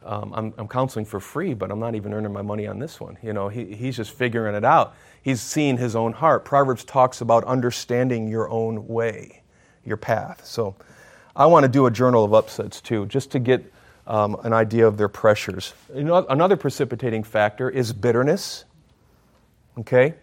um, 0.05 0.33
I'm, 0.35 0.55
I'm, 0.59 0.69
counseling 0.69 1.05
for 1.07 1.19
free, 1.19 1.55
but 1.55 1.71
I'm 1.71 1.81
not 1.81 1.95
even 1.95 2.13
earning 2.13 2.33
my 2.33 2.43
money 2.43 2.67
on 2.67 2.79
this 2.79 3.01
one. 3.01 3.17
You 3.23 3.33
know, 3.33 3.49
he, 3.49 3.75
he's 3.75 3.97
just 3.97 4.11
figuring 4.11 4.55
it 4.55 4.65
out. 4.65 4.95
He's 5.23 5.41
seeing 5.41 5.79
his 5.79 5.97
own 5.97 6.13
heart. 6.13 6.45
Proverbs 6.45 6.85
talks 6.85 7.21
about 7.21 7.45
understanding 7.45 8.29
your 8.29 8.49
own 8.51 8.87
way, 8.87 9.43
your 9.85 9.97
path. 9.97 10.45
So 10.45 10.77
I 11.35 11.47
want 11.47 11.65
to 11.65 11.69
do 11.69 11.87
a 11.87 11.91
journal 11.91 12.25
of 12.25 12.35
upsets 12.35 12.81
too, 12.81 13.07
just 13.07 13.31
to 13.33 13.39
get 13.39 13.73
um, 14.07 14.37
an 14.45 14.53
idea 14.53 14.87
of 14.87 14.99
their 14.99 15.09
pressures. 15.09 15.73
You 15.95 16.05
know, 16.05 16.27
another 16.29 16.57
precipitating 16.57 17.25
factor 17.25 17.71
is 17.71 17.93
bitterness. 17.93 18.65
Okay? 19.79 20.15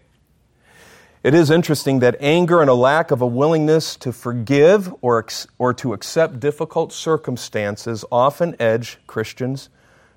It 1.22 1.34
is 1.34 1.52
interesting 1.52 2.00
that 2.00 2.16
anger 2.18 2.60
and 2.60 2.68
a 2.68 2.74
lack 2.74 3.12
of 3.12 3.20
a 3.20 3.26
willingness 3.26 3.94
to 3.98 4.12
forgive 4.12 4.92
or, 5.02 5.24
or 5.56 5.72
to 5.74 5.92
accept 5.92 6.40
difficult 6.40 6.92
circumstances 6.92 8.04
often 8.10 8.56
edge 8.58 8.98
Christians 9.06 9.68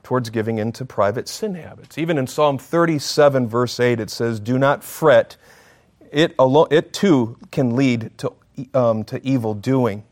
towards 0.01 0.31
giving 0.31 0.57
in 0.57 0.71
to 0.71 0.85
private 0.85 1.27
sin 1.27 1.53
habits. 1.53 1.99
Even 1.99 2.17
in 2.17 2.25
Psalm 2.25 2.57
37, 2.57 3.47
verse 3.47 3.79
8, 3.79 3.99
it 3.99 4.09
says, 4.09 4.39
Do 4.39 4.57
not 4.57 4.83
fret. 4.83 5.37
It, 6.11 6.33
alone, 6.39 6.67
it 6.71 6.91
too 6.91 7.37
can 7.51 7.75
lead 7.75 8.11
to, 8.17 8.33
um, 8.73 9.03
to 9.03 9.23
evil 9.23 9.53
doing. 9.53 10.03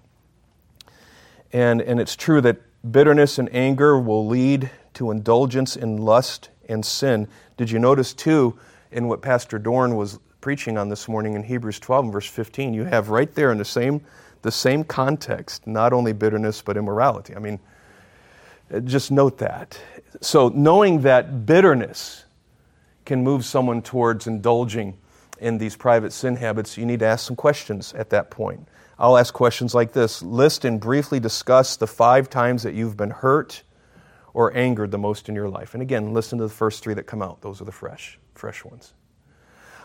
And, 1.52 1.82
and 1.82 2.00
it's 2.00 2.16
true 2.16 2.40
that 2.42 2.58
bitterness 2.92 3.40
and 3.40 3.50
anger 3.54 3.98
will 3.98 4.28
lead 4.28 4.70
to 4.96 5.10
indulgence 5.10 5.76
in 5.76 5.98
lust 5.98 6.50
and 6.70 6.86
sin. 6.86 7.28
Did 7.58 7.72
you 7.72 7.80
notice, 7.80 8.14
too, 8.14 8.60
in 8.92 9.08
what 9.08 9.24
Pastor 9.24 9.58
Dorn 9.58 9.96
was 9.96 10.20
preaching 10.44 10.78
on 10.78 10.90
this 10.90 11.08
morning 11.08 11.36
in 11.36 11.44
Hebrews 11.44 11.80
12 11.80 12.04
and 12.04 12.12
verse 12.12 12.28
15? 12.28 12.74
You 12.74 12.84
have 12.84 13.08
right 13.08 13.34
there 13.34 13.54
in 13.54 13.58
the 13.58 13.64
same, 13.64 14.02
the 14.42 14.52
same 14.52 14.84
context, 14.84 15.66
not 15.66 15.94
only 15.94 16.12
bitterness, 16.12 16.62
but 16.62 16.76
immorality. 16.76 17.34
I 17.34 17.40
mean, 17.40 17.62
uh, 18.70 18.82
just 18.82 19.10
note 19.10 19.38
that. 19.38 19.80
So, 20.20 20.50
knowing 20.50 21.04
that 21.04 21.46
bitterness 21.46 22.26
can 23.06 23.24
move 23.24 23.46
someone 23.46 23.82
towards 23.82 24.28
indulging 24.28 24.98
in 25.40 25.60
these 25.60 25.78
private 25.78 26.12
sin 26.12 26.36
habits, 26.36 26.78
you 26.78 26.86
need 26.86 27.00
to 27.00 27.06
ask 27.06 27.26
some 27.26 27.38
questions 27.38 27.94
at 27.94 28.10
that 28.10 28.30
point. 28.30 28.68
I'll 29.00 29.18
ask 29.18 29.34
questions 29.34 29.74
like 29.74 29.94
this 29.94 30.22
List 30.22 30.66
and 30.66 30.78
briefly 30.78 31.22
discuss 31.22 31.78
the 31.78 31.88
five 31.88 32.30
times 32.30 32.64
that 32.64 32.74
you've 32.74 32.98
been 32.98 33.12
hurt 33.12 33.64
or 34.34 34.54
angered 34.58 34.92
the 34.92 34.98
most 34.98 35.30
in 35.30 35.36
your 35.36 35.48
life. 35.48 35.74
And 35.74 35.82
again, 35.82 36.14
listen 36.14 36.38
to 36.40 36.44
the 36.44 36.54
first 36.54 36.84
three 36.84 36.96
that 36.96 37.04
come 37.04 37.22
out. 37.22 37.40
Those 37.40 37.62
are 37.62 37.66
the 37.66 37.72
fresh, 37.72 38.20
fresh 38.36 38.66
ones. 38.66 38.94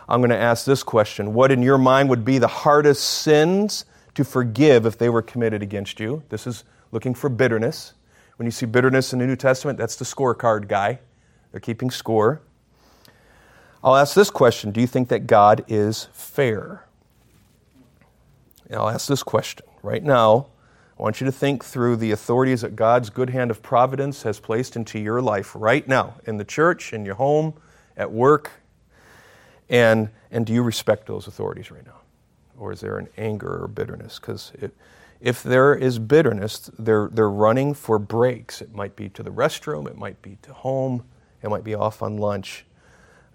I'm 0.09 0.21
going 0.21 0.31
to 0.31 0.37
ask 0.37 0.65
this 0.65 0.81
question 0.81 1.33
What 1.35 1.51
in 1.51 1.61
your 1.61 1.77
mind 1.77 2.09
would 2.09 2.25
be 2.25 2.39
the 2.39 2.47
hardest 2.47 3.03
sins 3.03 3.85
to 4.15 4.25
forgive 4.25 4.85
if 4.87 4.97
they 4.97 5.07
were 5.07 5.21
committed 5.21 5.61
against 5.61 5.99
you? 5.99 6.23
This 6.29 6.47
is 6.47 6.63
looking 6.91 7.13
for 7.13 7.29
bitterness. 7.29 7.93
When 8.37 8.45
you 8.47 8.51
see 8.51 8.65
bitterness 8.65 9.13
in 9.13 9.19
the 9.19 9.27
New 9.27 9.35
Testament, 9.35 9.77
that's 9.77 9.95
the 9.97 10.05
scorecard 10.05 10.67
guy. 10.67 10.99
They're 11.51 11.61
keeping 11.61 11.91
score. 11.91 12.41
I'll 13.83 13.95
ask 13.95 14.15
this 14.15 14.31
question 14.31 14.71
Do 14.71 14.81
you 14.81 14.87
think 14.87 15.09
that 15.09 15.27
God 15.27 15.63
is 15.67 16.07
fair? 16.11 16.85
And 18.67 18.77
I'll 18.77 18.89
ask 18.89 19.07
this 19.07 19.23
question 19.23 19.65
right 19.83 20.03
now. 20.03 20.47
I 20.97 21.03
want 21.03 21.21
you 21.21 21.25
to 21.25 21.31
think 21.31 21.63
through 21.63 21.95
the 21.95 22.11
authorities 22.11 22.61
that 22.61 22.75
God's 22.75 23.09
good 23.09 23.29
hand 23.29 23.51
of 23.51 23.61
providence 23.61 24.23
has 24.23 24.39
placed 24.39 24.75
into 24.75 24.99
your 24.99 25.21
life 25.21 25.55
right 25.55 25.87
now, 25.87 26.15
in 26.25 26.37
the 26.37 26.43
church, 26.43 26.93
in 26.93 27.05
your 27.05 27.15
home, 27.15 27.53
at 27.95 28.11
work. 28.11 28.51
And, 29.69 30.09
and 30.31 30.45
do 30.45 30.53
you 30.53 30.63
respect 30.63 31.05
those 31.07 31.27
authorities 31.27 31.71
right 31.71 31.85
now? 31.85 31.99
Or 32.57 32.71
is 32.71 32.81
there 32.81 32.97
an 32.97 33.07
anger 33.17 33.63
or 33.63 33.67
bitterness? 33.67 34.19
Because 34.19 34.51
if 35.21 35.43
there 35.43 35.75
is 35.75 35.99
bitterness, 35.99 36.69
they're, 36.79 37.09
they're 37.11 37.29
running 37.29 37.73
for 37.73 37.99
breaks. 37.99 38.61
It 38.61 38.73
might 38.73 38.95
be 38.95 39.09
to 39.09 39.23
the 39.23 39.31
restroom, 39.31 39.87
it 39.87 39.97
might 39.97 40.21
be 40.21 40.37
to 40.43 40.53
home, 40.53 41.03
it 41.43 41.49
might 41.49 41.63
be 41.63 41.75
off 41.75 42.01
on 42.01 42.17
lunch. 42.17 42.65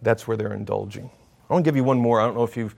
That's 0.02 0.26
where 0.28 0.36
they're 0.36 0.52
indulging. 0.52 1.10
I 1.48 1.52
want 1.52 1.64
to 1.64 1.68
give 1.68 1.76
you 1.76 1.84
one 1.84 1.98
more. 1.98 2.20
I 2.20 2.26
don't 2.26 2.34
know 2.34 2.44
if 2.44 2.56
you've 2.56 2.74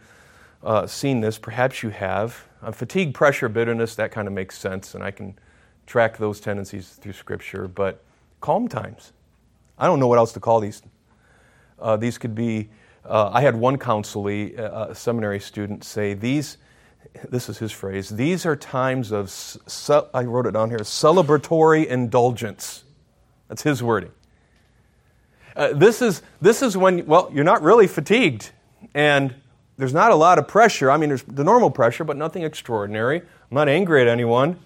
uh, 0.63 0.87
seen 0.87 1.21
this, 1.21 1.39
perhaps 1.39 1.83
you 1.83 1.91
have. 1.91 2.45
Uh, 2.63 2.73
fatigue, 2.73 3.15
pressure, 3.15 3.49
bitterness, 3.49 3.95
that 3.97 4.11
kind 4.11 4.27
of 4.29 4.35
makes 4.35 4.59
sense, 4.59 4.95
and 4.95 5.03
I 5.03 5.11
can 5.11 5.37
track 5.87 6.17
those 6.19 6.41
tendencies 6.41 6.91
through 6.91 7.13
Scripture. 7.13 7.69
But 7.69 8.03
calm 8.41 8.69
times. 8.69 9.13
I 9.79 9.87
don't 9.87 10.01
know 10.01 10.09
what 10.09 10.19
else 10.19 10.33
to 10.33 10.41
call 10.41 10.61
these. 10.61 10.83
Uh, 11.79 11.97
these 11.97 12.19
could 12.19 12.35
be, 12.35 12.69
uh, 13.09 13.31
I 13.33 13.41
had 13.41 13.57
one 13.57 13.79
counselee, 13.79 14.59
uh, 14.59 14.89
a 14.91 14.95
seminary 14.95 15.41
student, 15.41 15.85
say, 15.85 16.15
these 16.15 16.59
this 17.31 17.49
is 17.49 17.59
his 17.59 17.73
phrase, 17.73 18.11
these 18.11 18.47
are 18.47 18.57
times 18.57 19.13
of, 19.13 19.33
I 20.13 20.23
wrote 20.25 20.47
it 20.47 20.53
down 20.53 20.71
here, 20.71 20.79
celebratory 20.81 21.87
indulgence. 21.87 22.85
That's 23.49 23.63
his 23.63 23.83
wording. 23.83 24.11
Uh, 25.55 25.73
this, 25.73 26.03
is, 26.03 26.23
this 26.41 26.63
is 26.63 26.77
when, 26.77 27.07
well, 27.07 27.31
you're 27.33 27.45
not 27.45 27.63
really 27.63 27.87
fatigued, 27.87 28.51
and 28.95 29.35
there's 29.79 29.95
not 29.95 30.11
a 30.11 30.15
lot 30.15 30.39
of 30.39 30.47
pressure. 30.47 30.91
I 30.91 30.97
mean, 30.97 31.09
there's 31.09 31.23
the 31.23 31.45
normal 31.45 31.71
pressure, 31.71 32.05
but 32.05 32.17
nothing 32.17 32.43
extraordinary. 32.43 33.21
I'm 33.21 33.55
not 33.55 33.69
angry 33.69 34.03
at 34.03 34.09
anyone. 34.09 34.59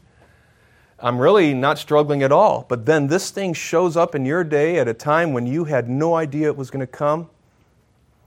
I'm 0.99 1.19
really 1.19 1.55
not 1.55 1.79
struggling 1.79 2.23
at 2.23 2.33
all. 2.33 2.67
But 2.69 2.87
then 2.87 3.07
this 3.07 3.31
thing 3.31 3.55
shows 3.55 3.97
up 3.97 4.15
in 4.15 4.27
your 4.27 4.45
day 4.45 4.79
at 4.79 4.89
a 4.89 4.95
time 4.95 5.33
when 5.33 5.47
you 5.47 5.65
had 5.65 5.89
no 5.89 6.15
idea 6.15 6.49
it 6.49 6.57
was 6.57 6.71
going 6.71 6.81
to 6.81 6.87
come, 6.87 7.31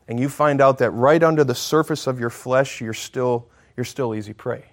and 0.07 0.19
you 0.19 0.29
find 0.29 0.61
out 0.61 0.77
that 0.79 0.91
right 0.91 1.23
under 1.23 1.43
the 1.43 1.55
surface 1.55 2.07
of 2.07 2.19
your 2.19 2.29
flesh, 2.29 2.81
you're 2.81 2.93
still 2.93 3.47
you're 3.75 3.85
still 3.85 4.13
easy 4.13 4.33
prey. 4.33 4.65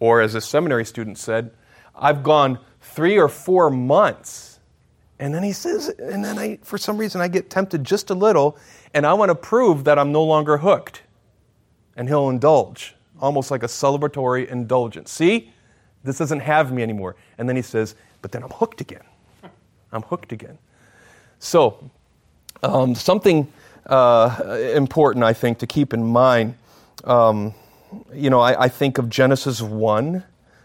Or, 0.00 0.20
as 0.20 0.34
a 0.34 0.40
seminary 0.40 0.84
student 0.84 1.18
said, 1.18 1.50
I've 1.94 2.22
gone 2.22 2.58
three 2.80 3.18
or 3.18 3.28
four 3.28 3.70
months. 3.70 4.60
And 5.18 5.32
then 5.34 5.42
he 5.42 5.52
says, 5.52 5.88
and 5.88 6.24
then 6.24 6.38
I, 6.38 6.58
for 6.62 6.76
some 6.76 6.98
reason, 6.98 7.20
I 7.20 7.28
get 7.28 7.48
tempted 7.48 7.84
just 7.84 8.10
a 8.10 8.14
little, 8.14 8.58
and 8.92 9.06
I 9.06 9.14
want 9.14 9.30
to 9.30 9.34
prove 9.34 9.84
that 9.84 9.98
I'm 9.98 10.12
no 10.12 10.24
longer 10.24 10.58
hooked. 10.58 11.02
And 11.96 12.08
he'll 12.08 12.28
indulge, 12.28 12.96
almost 13.20 13.50
like 13.50 13.62
a 13.62 13.66
celebratory 13.66 14.48
indulgence. 14.48 15.10
See, 15.12 15.52
this 16.02 16.18
doesn't 16.18 16.40
have 16.40 16.72
me 16.72 16.82
anymore. 16.82 17.16
And 17.38 17.48
then 17.48 17.56
he 17.56 17.62
says, 17.62 17.94
but 18.20 18.32
then 18.32 18.42
I'm 18.42 18.50
hooked 18.50 18.80
again. 18.80 19.04
I'm 19.92 20.02
hooked 20.02 20.32
again. 20.32 20.58
So, 21.38 21.90
um, 22.62 22.94
something 22.94 23.50
uh, 23.86 24.58
important, 24.74 25.24
I 25.24 25.32
think, 25.32 25.58
to 25.58 25.66
keep 25.66 25.92
in 25.92 26.04
mind 26.04 26.56
um, 27.04 27.54
you 28.12 28.30
know, 28.30 28.40
I, 28.40 28.64
I, 28.64 28.68
think 28.68 28.98
of 28.98 29.08
Genesis 29.08 29.60
1, 29.60 30.24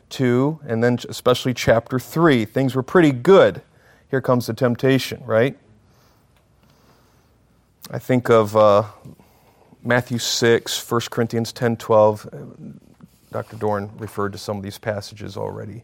2, 0.09 0.59
and 0.65 0.83
then 0.83 0.97
especially 1.07 1.53
chapter 1.53 1.99
3. 1.99 2.45
Things 2.45 2.75
were 2.75 2.83
pretty 2.83 3.11
good. 3.11 3.61
Here 4.09 4.21
comes 4.21 4.47
the 4.47 4.53
temptation, 4.53 5.21
right? 5.25 5.57
I 7.91 7.99
think 7.99 8.29
of 8.29 8.55
uh, 8.55 8.83
Matthew 9.83 10.17
6, 10.17 10.91
1 10.91 11.01
Corinthians 11.09 11.51
10 11.51 11.77
12. 11.77 12.73
Dr. 13.31 13.57
Dorn 13.57 13.91
referred 13.97 14.31
to 14.31 14.39
some 14.39 14.57
of 14.57 14.63
these 14.63 14.79
passages 14.79 15.37
already. 15.37 15.83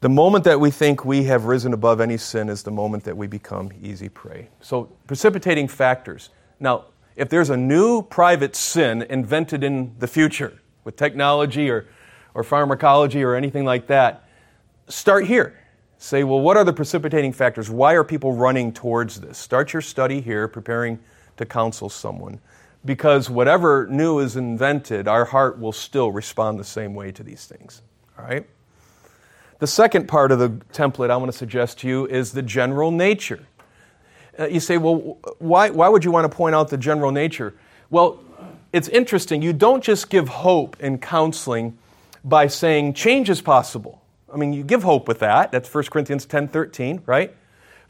The 0.00 0.08
moment 0.08 0.44
that 0.44 0.60
we 0.60 0.70
think 0.70 1.04
we 1.04 1.24
have 1.24 1.46
risen 1.46 1.72
above 1.72 2.00
any 2.00 2.16
sin 2.16 2.48
is 2.48 2.62
the 2.62 2.70
moment 2.70 3.02
that 3.04 3.16
we 3.16 3.26
become 3.26 3.70
easy 3.82 4.08
prey. 4.08 4.48
So, 4.60 4.84
precipitating 5.08 5.66
factors. 5.66 6.30
Now, 6.60 6.84
if 7.16 7.28
there's 7.28 7.50
a 7.50 7.56
new 7.56 8.02
private 8.02 8.54
sin 8.54 9.02
invented 9.02 9.64
in 9.64 9.96
the 9.98 10.06
future 10.06 10.60
with 10.84 10.94
technology 10.94 11.68
or, 11.68 11.88
or 12.34 12.44
pharmacology 12.44 13.24
or 13.24 13.34
anything 13.34 13.64
like 13.64 13.88
that, 13.88 14.28
start 14.86 15.26
here. 15.26 15.58
Say, 15.98 16.22
well, 16.22 16.38
what 16.38 16.56
are 16.56 16.62
the 16.62 16.72
precipitating 16.72 17.32
factors? 17.32 17.68
Why 17.68 17.94
are 17.94 18.04
people 18.04 18.32
running 18.32 18.72
towards 18.72 19.20
this? 19.20 19.36
Start 19.36 19.72
your 19.72 19.82
study 19.82 20.20
here, 20.20 20.46
preparing 20.46 21.00
to 21.38 21.44
counsel 21.44 21.88
someone. 21.88 22.38
Because 22.84 23.28
whatever 23.28 23.88
new 23.90 24.20
is 24.20 24.36
invented, 24.36 25.08
our 25.08 25.24
heart 25.24 25.58
will 25.58 25.72
still 25.72 26.12
respond 26.12 26.60
the 26.60 26.64
same 26.64 26.94
way 26.94 27.10
to 27.10 27.24
these 27.24 27.46
things. 27.46 27.82
All 28.16 28.24
right? 28.24 28.46
The 29.58 29.66
second 29.66 30.06
part 30.06 30.30
of 30.30 30.38
the 30.38 30.50
template 30.72 31.10
I 31.10 31.16
want 31.16 31.32
to 31.32 31.36
suggest 31.36 31.78
to 31.80 31.88
you 31.88 32.06
is 32.06 32.32
the 32.32 32.42
general 32.42 32.92
nature. 32.92 33.40
Uh, 34.38 34.46
you 34.46 34.60
say, 34.60 34.78
well, 34.78 35.18
why, 35.40 35.70
why 35.70 35.88
would 35.88 36.04
you 36.04 36.12
want 36.12 36.30
to 36.30 36.36
point 36.36 36.54
out 36.54 36.68
the 36.68 36.78
general 36.78 37.10
nature? 37.10 37.54
Well, 37.90 38.20
it's 38.72 38.86
interesting. 38.88 39.42
You 39.42 39.52
don't 39.52 39.82
just 39.82 40.10
give 40.10 40.28
hope 40.28 40.76
in 40.78 40.98
counseling 40.98 41.76
by 42.22 42.46
saying 42.46 42.94
change 42.94 43.30
is 43.30 43.40
possible. 43.40 44.00
I 44.32 44.36
mean, 44.36 44.52
you 44.52 44.62
give 44.62 44.84
hope 44.84 45.08
with 45.08 45.18
that. 45.20 45.50
That's 45.50 45.72
1 45.72 45.84
Corinthians 45.84 46.24
10 46.26 46.48
13, 46.48 47.02
right? 47.06 47.34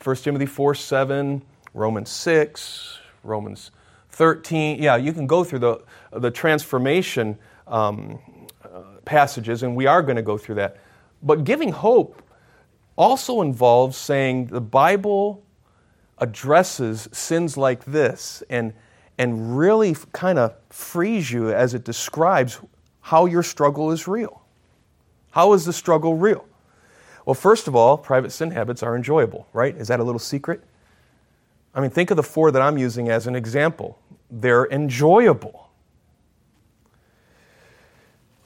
1 0.02 0.16
Timothy 0.16 0.46
4 0.46 0.74
7, 0.74 1.42
Romans 1.74 2.08
6, 2.08 2.98
Romans 3.24 3.72
13. 4.10 4.82
Yeah, 4.82 4.96
you 4.96 5.12
can 5.12 5.26
go 5.26 5.44
through 5.44 5.58
the, 5.58 5.82
the 6.12 6.30
transformation 6.30 7.36
um, 7.66 8.18
uh, 8.64 8.82
passages, 9.04 9.64
and 9.64 9.76
we 9.76 9.86
are 9.86 10.00
going 10.00 10.16
to 10.16 10.22
go 10.22 10.38
through 10.38 10.54
that. 10.54 10.78
But 11.22 11.44
giving 11.44 11.72
hope 11.72 12.22
also 12.96 13.42
involves 13.42 13.96
saying 13.96 14.46
the 14.46 14.60
Bible 14.60 15.44
addresses 16.18 17.08
sins 17.12 17.56
like 17.56 17.84
this 17.84 18.42
and, 18.50 18.72
and 19.18 19.56
really 19.58 19.96
kind 20.12 20.38
of 20.38 20.54
frees 20.68 21.30
you 21.30 21.50
as 21.52 21.74
it 21.74 21.84
describes 21.84 22.60
how 23.00 23.26
your 23.26 23.42
struggle 23.42 23.90
is 23.90 24.08
real. 24.08 24.42
How 25.30 25.52
is 25.52 25.64
the 25.64 25.72
struggle 25.72 26.16
real? 26.16 26.44
Well, 27.24 27.34
first 27.34 27.68
of 27.68 27.76
all, 27.76 27.98
private 27.98 28.30
sin 28.30 28.50
habits 28.50 28.82
are 28.82 28.96
enjoyable, 28.96 29.46
right? 29.52 29.76
Is 29.76 29.88
that 29.88 30.00
a 30.00 30.02
little 30.04 30.18
secret? 30.18 30.64
I 31.74 31.80
mean, 31.80 31.90
think 31.90 32.10
of 32.10 32.16
the 32.16 32.22
four 32.22 32.50
that 32.50 32.62
I'm 32.62 32.78
using 32.78 33.08
as 33.08 33.26
an 33.26 33.36
example. 33.36 33.98
They're 34.30 34.66
enjoyable. 34.66 35.67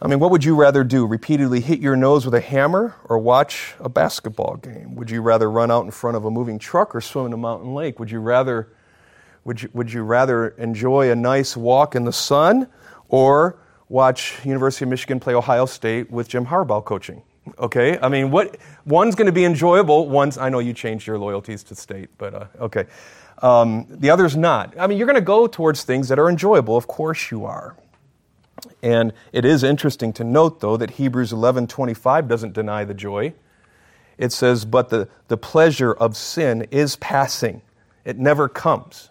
I 0.02 0.08
mean, 0.08 0.18
what 0.18 0.32
would 0.32 0.42
you 0.42 0.56
rather 0.56 0.82
do? 0.82 1.06
Repeatedly 1.06 1.60
hit 1.60 1.78
your 1.78 1.94
nose 1.94 2.24
with 2.24 2.34
a 2.34 2.40
hammer 2.40 2.96
or 3.04 3.18
watch 3.18 3.74
a 3.78 3.88
basketball 3.88 4.56
game? 4.56 4.96
Would 4.96 5.12
you 5.12 5.22
rather 5.22 5.48
run 5.48 5.70
out 5.70 5.84
in 5.84 5.92
front 5.92 6.16
of 6.16 6.24
a 6.24 6.30
moving 6.30 6.58
truck 6.58 6.92
or 6.92 7.00
swim 7.00 7.26
in 7.26 7.32
a 7.32 7.36
mountain 7.36 7.72
lake? 7.72 8.00
Would 8.00 8.10
you 8.10 8.18
rather, 8.18 8.68
would 9.44 9.62
you, 9.62 9.68
would 9.72 9.92
you 9.92 10.02
rather 10.02 10.48
enjoy 10.48 11.12
a 11.12 11.14
nice 11.14 11.56
walk 11.56 11.94
in 11.94 12.04
the 12.04 12.12
sun 12.12 12.66
or 13.10 13.60
watch 13.88 14.44
University 14.44 14.84
of 14.84 14.88
Michigan 14.88 15.20
play 15.20 15.34
Ohio 15.34 15.66
State 15.66 16.10
with 16.10 16.26
Jim 16.26 16.46
Harbaugh 16.46 16.84
coaching? 16.84 17.22
Okay, 17.56 17.96
I 18.00 18.08
mean, 18.08 18.32
what 18.32 18.56
one's 18.84 19.14
going 19.14 19.26
to 19.26 19.32
be 19.32 19.44
enjoyable. 19.44 20.08
One's 20.08 20.36
I 20.36 20.48
know 20.48 20.58
you 20.58 20.72
changed 20.72 21.06
your 21.06 21.18
loyalties 21.18 21.62
to 21.64 21.76
state, 21.76 22.08
but 22.18 22.34
uh, 22.34 22.46
okay. 22.60 22.86
Um, 23.40 23.86
the 23.88 24.10
other's 24.10 24.36
not. 24.36 24.74
I 24.78 24.88
mean, 24.88 24.98
you're 24.98 25.06
going 25.06 25.14
to 25.14 25.20
go 25.20 25.46
towards 25.46 25.84
things 25.84 26.08
that 26.08 26.18
are 26.18 26.28
enjoyable. 26.28 26.76
Of 26.76 26.88
course, 26.88 27.30
you 27.30 27.44
are. 27.44 27.76
And 28.82 29.12
it 29.32 29.44
is 29.44 29.62
interesting 29.62 30.12
to 30.14 30.24
note, 30.24 30.60
though, 30.60 30.76
that 30.76 30.92
Hebrews 30.92 31.32
11:25 31.32 32.26
doesn't 32.26 32.52
deny 32.52 32.84
the 32.84 32.94
joy. 32.94 33.34
It 34.18 34.32
says, 34.32 34.64
"But 34.64 34.88
the, 34.88 35.08
the 35.28 35.36
pleasure 35.36 35.92
of 35.92 36.16
sin 36.16 36.66
is 36.70 36.96
passing; 36.96 37.62
it 38.04 38.18
never 38.18 38.48
comes." 38.48 39.10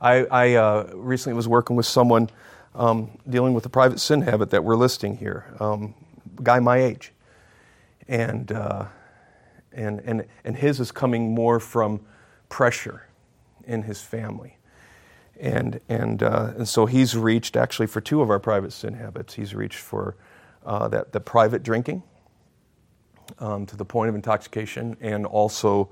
I, 0.00 0.24
I 0.24 0.54
uh, 0.54 0.90
recently 0.94 1.36
was 1.36 1.46
working 1.46 1.76
with 1.76 1.86
someone 1.86 2.28
um, 2.74 3.10
dealing 3.28 3.54
with 3.54 3.64
a 3.66 3.68
private 3.68 4.00
sin 4.00 4.22
habit 4.22 4.50
that 4.50 4.64
we're 4.64 4.76
listing 4.76 5.16
here, 5.16 5.54
um, 5.60 5.94
guy 6.42 6.58
my 6.58 6.78
age, 6.78 7.12
and 8.08 8.50
uh, 8.50 8.86
and 9.72 10.00
and 10.00 10.24
and 10.44 10.56
his 10.56 10.80
is 10.80 10.90
coming 10.90 11.34
more 11.34 11.60
from 11.60 12.00
pressure 12.48 13.06
in 13.64 13.82
his 13.82 14.02
family. 14.02 14.56
And, 15.42 15.80
and, 15.88 16.22
uh, 16.22 16.52
and 16.56 16.68
so 16.68 16.86
he's 16.86 17.16
reached, 17.16 17.56
actually, 17.56 17.88
for 17.88 18.00
two 18.00 18.22
of 18.22 18.30
our 18.30 18.38
private 18.38 18.72
sin 18.72 18.94
habits, 18.94 19.34
he's 19.34 19.56
reached 19.56 19.80
for 19.80 20.16
uh, 20.64 20.86
that, 20.88 21.10
the 21.10 21.18
private 21.18 21.64
drinking 21.64 22.04
um, 23.40 23.66
to 23.66 23.76
the 23.76 23.84
point 23.84 24.08
of 24.08 24.14
intoxication 24.14 24.96
and 25.00 25.26
also 25.26 25.90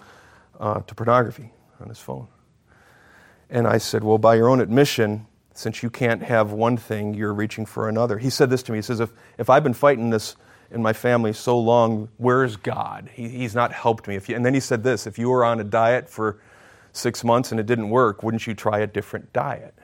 uh, 0.60 0.80
to 0.82 0.94
pornography 0.94 1.50
on 1.80 1.88
his 1.88 1.98
phone. 1.98 2.28
And 3.50 3.66
I 3.66 3.78
said, 3.78 4.04
Well, 4.04 4.18
by 4.18 4.36
your 4.36 4.48
own 4.48 4.60
admission, 4.60 5.26
since 5.52 5.82
you 5.82 5.90
can't 5.90 6.22
have 6.22 6.52
one 6.52 6.76
thing, 6.76 7.12
you're 7.14 7.34
reaching 7.34 7.66
for 7.66 7.88
another. 7.88 8.18
He 8.18 8.30
said 8.30 8.50
this 8.50 8.62
to 8.64 8.72
me 8.72 8.78
He 8.78 8.82
says, 8.82 9.00
If, 9.00 9.10
if 9.36 9.50
I've 9.50 9.64
been 9.64 9.74
fighting 9.74 10.10
this 10.10 10.36
in 10.70 10.80
my 10.80 10.92
family 10.92 11.32
so 11.32 11.58
long, 11.58 12.08
where's 12.18 12.54
God? 12.54 13.10
He, 13.12 13.28
he's 13.28 13.56
not 13.56 13.72
helped 13.72 14.06
me. 14.06 14.14
If 14.14 14.28
you, 14.28 14.36
and 14.36 14.46
then 14.46 14.54
he 14.54 14.60
said 14.60 14.84
this 14.84 15.08
If 15.08 15.18
you 15.18 15.28
were 15.28 15.44
on 15.44 15.58
a 15.58 15.64
diet 15.64 16.08
for 16.08 16.38
six 16.92 17.24
months 17.24 17.50
and 17.50 17.60
it 17.60 17.66
didn't 17.66 17.90
work, 17.90 18.22
wouldn't 18.22 18.46
you 18.46 18.54
try 18.54 18.80
a 18.80 18.86
different 18.86 19.32
diet? 19.32 19.74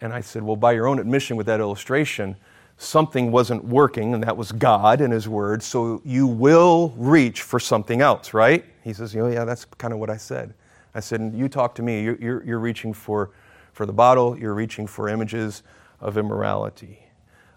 And 0.00 0.12
I 0.12 0.20
said, 0.20 0.42
Well, 0.42 0.56
by 0.56 0.72
your 0.72 0.86
own 0.86 0.98
admission 0.98 1.36
with 1.36 1.46
that 1.46 1.60
illustration, 1.60 2.36
something 2.76 3.30
wasn't 3.30 3.64
working, 3.64 4.14
and 4.14 4.22
that 4.24 4.36
was 4.36 4.52
God 4.52 5.00
and 5.00 5.12
His 5.12 5.28
Word, 5.28 5.62
so 5.62 6.02
you 6.04 6.26
will 6.26 6.92
reach 6.96 7.42
for 7.42 7.60
something 7.60 8.00
else, 8.00 8.34
right? 8.34 8.64
He 8.82 8.92
says, 8.92 9.14
Oh, 9.14 9.28
yeah, 9.28 9.44
that's 9.44 9.64
kind 9.64 9.92
of 9.94 10.00
what 10.00 10.10
I 10.10 10.16
said. 10.16 10.54
I 10.94 11.00
said, 11.00 11.32
You 11.34 11.48
talk 11.48 11.74
to 11.76 11.82
me, 11.82 12.02
you're, 12.02 12.16
you're, 12.16 12.44
you're 12.44 12.58
reaching 12.58 12.92
for, 12.92 13.30
for 13.72 13.86
the 13.86 13.92
bottle, 13.92 14.36
you're 14.36 14.54
reaching 14.54 14.86
for 14.86 15.08
images 15.08 15.62
of 16.00 16.18
immorality. 16.18 16.98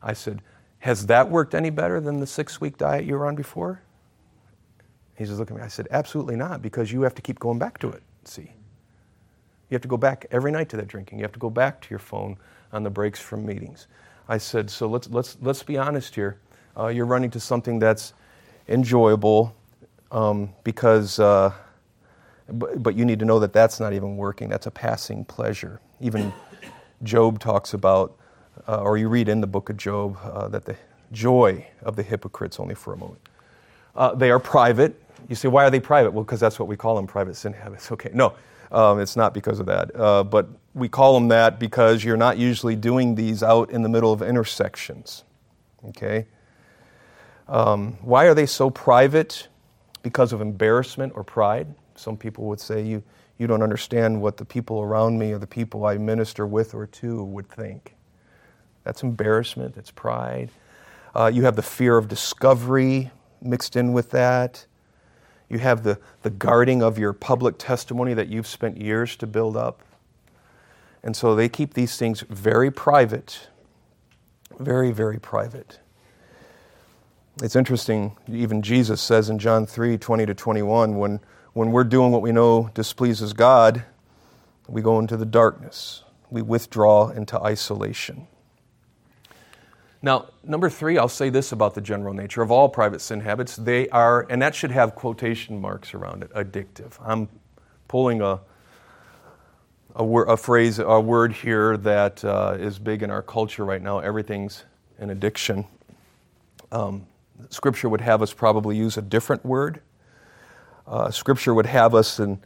I 0.03 0.13
said, 0.13 0.41
Has 0.79 1.07
that 1.07 1.29
worked 1.29 1.55
any 1.55 1.71
better 1.71 1.99
than 1.99 2.19
the 2.19 2.27
six 2.27 2.61
week 2.61 2.77
diet 2.77 3.05
you 3.05 3.15
were 3.15 3.25
on 3.25 3.35
before? 3.35 3.81
He 5.15 5.25
says, 5.25 5.39
Look 5.39 5.51
at 5.51 5.57
me. 5.57 5.63
I 5.63 5.67
said, 5.67 5.87
Absolutely 5.91 6.35
not, 6.35 6.61
because 6.61 6.91
you 6.91 7.01
have 7.01 7.15
to 7.15 7.21
keep 7.21 7.39
going 7.39 7.59
back 7.59 7.79
to 7.79 7.89
it. 7.89 8.03
See? 8.25 8.51
You 9.69 9.75
have 9.75 9.81
to 9.81 9.87
go 9.87 9.97
back 9.97 10.25
every 10.31 10.51
night 10.51 10.69
to 10.69 10.77
that 10.77 10.87
drinking. 10.87 11.19
You 11.19 11.23
have 11.23 11.33
to 11.33 11.39
go 11.39 11.49
back 11.49 11.81
to 11.81 11.89
your 11.89 11.99
phone 11.99 12.37
on 12.71 12.83
the 12.83 12.89
breaks 12.89 13.19
from 13.19 13.45
meetings. 13.45 13.87
I 14.27 14.37
said, 14.37 14.69
So 14.69 14.87
let's, 14.87 15.09
let's, 15.09 15.37
let's 15.41 15.63
be 15.63 15.77
honest 15.77 16.15
here. 16.15 16.39
Uh, 16.77 16.87
you're 16.87 17.05
running 17.05 17.31
to 17.31 17.39
something 17.39 17.79
that's 17.79 18.13
enjoyable 18.67 19.55
um, 20.11 20.53
because, 20.63 21.19
uh, 21.19 21.51
but, 22.49 22.83
but 22.83 22.95
you 22.95 23.05
need 23.05 23.19
to 23.19 23.25
know 23.25 23.39
that 23.39 23.53
that's 23.53 23.79
not 23.79 23.93
even 23.93 24.17
working. 24.17 24.49
That's 24.49 24.67
a 24.67 24.71
passing 24.71 25.25
pleasure. 25.25 25.79
Even 26.01 26.33
Job 27.03 27.39
talks 27.39 27.73
about, 27.73 28.17
uh, 28.67 28.81
or 28.81 28.97
you 28.97 29.07
read 29.09 29.29
in 29.29 29.41
the 29.41 29.47
book 29.47 29.69
of 29.69 29.77
Job, 29.77 30.17
uh, 30.23 30.47
that 30.49 30.65
the 30.65 30.75
joy 31.11 31.65
of 31.81 31.95
the 31.95 32.03
hypocrites 32.03 32.59
only 32.59 32.75
for 32.75 32.93
a 32.93 32.97
moment. 32.97 33.21
Uh, 33.95 34.13
they 34.13 34.29
are 34.29 34.39
private, 34.39 35.01
you 35.27 35.35
say, 35.35 35.47
why 35.47 35.63
are 35.63 35.69
they 35.69 35.79
private? 35.79 36.11
Well, 36.11 36.23
because 36.23 36.39
that's 36.39 36.59
what 36.59 36.67
we 36.67 36.75
call 36.75 36.95
them 36.95 37.07
private 37.07 37.35
sin 37.35 37.53
habits. 37.53 37.91
Okay, 37.95 38.11
no, 38.13 38.33
um, 38.71 38.99
it's 38.99 39.15
not 39.15 39.33
because 39.33 39.59
of 39.59 39.65
that. 39.67 39.95
Uh, 39.95 40.23
but 40.23 40.47
we 40.73 40.89
call 40.89 41.13
them 41.13 41.29
that 41.29 41.59
because 41.59 42.03
you're 42.03 42.17
not 42.17 42.37
usually 42.37 42.75
doing 42.75 43.15
these 43.15 43.41
out 43.41 43.69
in 43.69 43.81
the 43.81 43.89
middle 43.89 44.11
of 44.11 44.21
intersections. 44.21 45.23
Okay? 45.89 46.25
Um, 47.47 47.93
why 48.01 48.25
are 48.25 48.33
they 48.33 48.45
so 48.45 48.69
private? 48.69 49.47
Because 50.03 50.33
of 50.33 50.41
embarrassment 50.41 51.13
or 51.15 51.23
pride. 51.23 51.73
Some 51.95 52.17
people 52.17 52.45
would 52.45 52.59
say, 52.59 52.83
you, 52.83 53.03
you 53.37 53.47
don't 53.47 53.61
understand 53.61 54.21
what 54.21 54.37
the 54.37 54.45
people 54.45 54.81
around 54.81 55.17
me 55.17 55.31
or 55.31 55.37
the 55.37 55.47
people 55.47 55.85
I 55.85 55.97
minister 55.97 56.45
with 56.45 56.73
or 56.73 56.87
to 56.87 57.23
would 57.23 57.49
think. 57.49 57.95
That's 58.83 59.01
embarrassment, 59.01 59.75
that's 59.75 59.91
pride. 59.91 60.49
Uh, 61.15 61.31
you 61.33 61.43
have 61.43 61.55
the 61.55 61.63
fear 61.63 61.97
of 61.97 62.07
discovery 62.07 63.11
mixed 63.41 63.75
in 63.75 63.93
with 63.93 64.11
that. 64.11 64.65
You 65.49 65.59
have 65.59 65.83
the, 65.83 65.99
the 66.23 66.29
guarding 66.29 66.81
of 66.81 66.97
your 66.97 67.13
public 67.13 67.57
testimony 67.57 68.13
that 68.13 68.27
you've 68.27 68.47
spent 68.47 68.81
years 68.81 69.15
to 69.17 69.27
build 69.27 69.55
up. 69.55 69.81
And 71.03 71.15
so 71.15 71.35
they 71.35 71.49
keep 71.49 71.75
these 71.75 71.97
things 71.97 72.21
very 72.29 72.71
private, 72.71 73.47
very, 74.59 74.91
very 74.91 75.19
private. 75.19 75.79
It's 77.43 77.55
interesting, 77.55 78.17
even 78.27 78.61
Jesus 78.61 79.01
says 79.01 79.29
in 79.29 79.39
John 79.39 79.65
3 79.65 79.97
20 79.97 80.25
to 80.25 80.33
21, 80.33 80.97
when, 80.97 81.19
when 81.53 81.71
we're 81.71 81.83
doing 81.83 82.11
what 82.11 82.21
we 82.21 82.31
know 82.31 82.71
displeases 82.73 83.33
God, 83.33 83.83
we 84.67 84.81
go 84.81 84.99
into 84.99 85.15
the 85.17 85.25
darkness, 85.25 86.03
we 86.31 86.41
withdraw 86.41 87.09
into 87.09 87.39
isolation. 87.39 88.27
Now, 90.05 90.27
number 90.43 90.69
three, 90.69 90.99
I'll 90.99 91.09
say 91.09 91.31
this 91.31 91.51
about 91.51 91.73
the 91.73 91.81
general 91.81 92.13
nature 92.13 92.43
of 92.43 92.51
all 92.51 92.69
private 92.69 93.01
sin 93.01 93.21
habits. 93.21 93.55
They 93.55 93.89
are, 93.89 94.27
and 94.29 94.39
that 94.39 94.53
should 94.53 94.69
have 94.69 94.93
quotation 94.93 95.59
marks 95.59 95.95
around 95.95 96.21
it, 96.21 96.31
addictive. 96.33 96.91
I'm 97.03 97.27
pulling 97.87 98.21
a, 98.21 98.39
a, 99.95 100.03
a 100.05 100.37
phrase, 100.37 100.77
a 100.77 101.01
word 101.01 101.33
here 101.33 101.75
that 101.77 102.23
uh, 102.23 102.55
is 102.59 102.77
big 102.77 103.01
in 103.01 103.09
our 103.09 103.23
culture 103.23 103.65
right 103.65 103.81
now. 103.81 103.97
Everything's 103.97 104.65
an 104.99 105.09
addiction. 105.09 105.65
Um, 106.71 107.07
scripture 107.49 107.89
would 107.89 108.01
have 108.01 108.21
us 108.21 108.31
probably 108.31 108.77
use 108.77 108.97
a 108.97 109.01
different 109.01 109.43
word. 109.43 109.81
Uh, 110.85 111.09
scripture 111.09 111.55
would 111.55 111.65
have 111.65 111.95
us 111.95 112.19
in, 112.19 112.39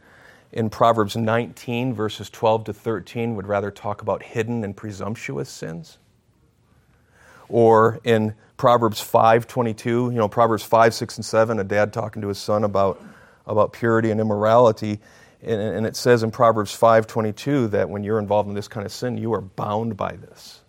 in 0.52 0.70
Proverbs 0.70 1.14
19, 1.14 1.92
verses 1.92 2.30
12 2.30 2.64
to 2.64 2.72
13, 2.72 3.36
would 3.36 3.46
rather 3.46 3.70
talk 3.70 4.00
about 4.00 4.22
hidden 4.22 4.64
and 4.64 4.74
presumptuous 4.74 5.50
sins. 5.50 5.98
Or 7.50 8.00
in 8.04 8.34
Proverbs 8.56 9.00
5:22, 9.00 9.84
you 9.84 10.10
know, 10.12 10.28
Proverbs 10.28 10.62
5, 10.62 10.94
6, 10.94 11.16
and 11.16 11.24
7, 11.24 11.58
a 11.58 11.64
dad 11.64 11.92
talking 11.92 12.22
to 12.22 12.28
his 12.28 12.38
son 12.38 12.64
about, 12.64 13.02
about 13.46 13.72
purity 13.72 14.10
and 14.10 14.20
immorality. 14.20 15.00
And, 15.42 15.60
and 15.60 15.86
it 15.86 15.96
says 15.96 16.22
in 16.22 16.30
Proverbs 16.30 16.76
5:22 16.78 17.70
that 17.70 17.88
when 17.88 18.04
you're 18.04 18.18
involved 18.18 18.48
in 18.48 18.54
this 18.54 18.68
kind 18.68 18.86
of 18.86 18.92
sin, 18.92 19.16
you 19.16 19.32
are 19.34 19.40
bound 19.40 19.96
by 19.96 20.12
this. 20.12 20.60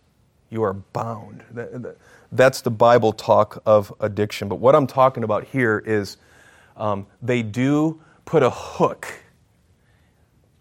You 0.50 0.64
are 0.64 0.74
bound. 0.74 1.44
That's 2.32 2.62
the 2.62 2.72
Bible 2.72 3.14
talk 3.14 3.62
of 3.66 3.94
addiction. 4.00 4.48
But 4.48 4.58
what 4.58 4.76
I'm 4.76 4.88
talking 4.88 5.24
about 5.24 5.46
here 5.46 5.82
is 5.86 6.18
um, 6.78 7.08
they 7.22 7.42
do 7.44 8.02
put 8.26 8.44
a 8.44 8.50
hook 8.50 9.08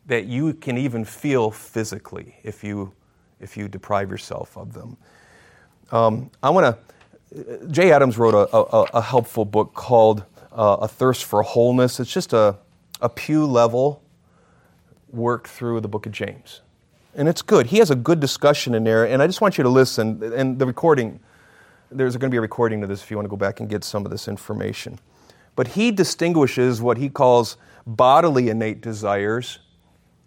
that 0.06 0.26
you 0.26 0.54
can 0.54 0.76
even 0.76 1.04
feel 1.04 1.50
physically 1.50 2.34
if 2.42 2.64
you 2.64 2.92
if 3.38 3.56
you 3.56 3.68
deprive 3.68 4.10
yourself 4.10 4.56
of 4.56 4.72
them. 4.72 4.96
Um, 5.92 6.30
I 6.42 6.50
want 6.50 6.76
to. 6.76 7.68
Jay 7.70 7.92
Adams 7.92 8.18
wrote 8.18 8.34
a, 8.34 8.56
a, 8.56 8.82
a 8.94 9.00
helpful 9.00 9.44
book 9.44 9.74
called 9.74 10.24
uh, 10.52 10.78
"A 10.80 10.88
Thirst 10.88 11.24
for 11.24 11.42
Wholeness." 11.42 12.00
It's 12.00 12.12
just 12.12 12.32
a 12.32 12.56
a 13.00 13.08
pew 13.08 13.46
level 13.46 14.02
work 15.10 15.48
through 15.48 15.80
the 15.80 15.88
book 15.88 16.06
of 16.06 16.12
James, 16.12 16.60
and 17.14 17.28
it's 17.28 17.42
good. 17.42 17.66
He 17.66 17.78
has 17.78 17.90
a 17.90 17.96
good 17.96 18.20
discussion 18.20 18.74
in 18.74 18.84
there, 18.84 19.04
and 19.04 19.22
I 19.22 19.26
just 19.26 19.40
want 19.40 19.58
you 19.58 19.64
to 19.64 19.70
listen. 19.70 20.22
And 20.34 20.58
the 20.58 20.66
recording, 20.66 21.20
there's 21.90 22.16
going 22.16 22.30
to 22.30 22.34
be 22.34 22.38
a 22.38 22.42
recording 22.42 22.82
of 22.82 22.88
this 22.88 23.02
if 23.02 23.10
you 23.10 23.16
want 23.16 23.26
to 23.26 23.30
go 23.30 23.36
back 23.36 23.60
and 23.60 23.68
get 23.68 23.84
some 23.84 24.04
of 24.04 24.10
this 24.10 24.28
information. 24.28 24.98
But 25.56 25.68
he 25.68 25.90
distinguishes 25.90 26.80
what 26.80 26.98
he 26.98 27.08
calls 27.08 27.56
bodily 27.86 28.48
innate 28.48 28.80
desires 28.80 29.58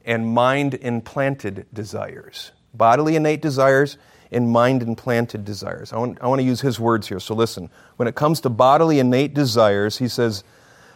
and 0.05 0.27
mind 0.27 0.73
implanted 0.75 1.65
desires. 1.73 2.51
Bodily 2.73 3.15
innate 3.15 3.41
desires 3.41 3.97
and 4.33 4.49
mind 4.49 4.83
implanted 4.83 5.45
desires. 5.45 5.93
I 5.93 5.97
want, 5.97 6.17
I 6.21 6.27
want 6.27 6.39
to 6.39 6.45
use 6.45 6.61
his 6.61 6.79
words 6.79 7.07
here, 7.07 7.19
so 7.19 7.33
listen. 7.35 7.69
When 7.97 8.07
it 8.07 8.15
comes 8.15 8.39
to 8.41 8.49
bodily 8.49 8.99
innate 8.99 9.33
desires, 9.33 9.97
he 9.97 10.07
says, 10.07 10.43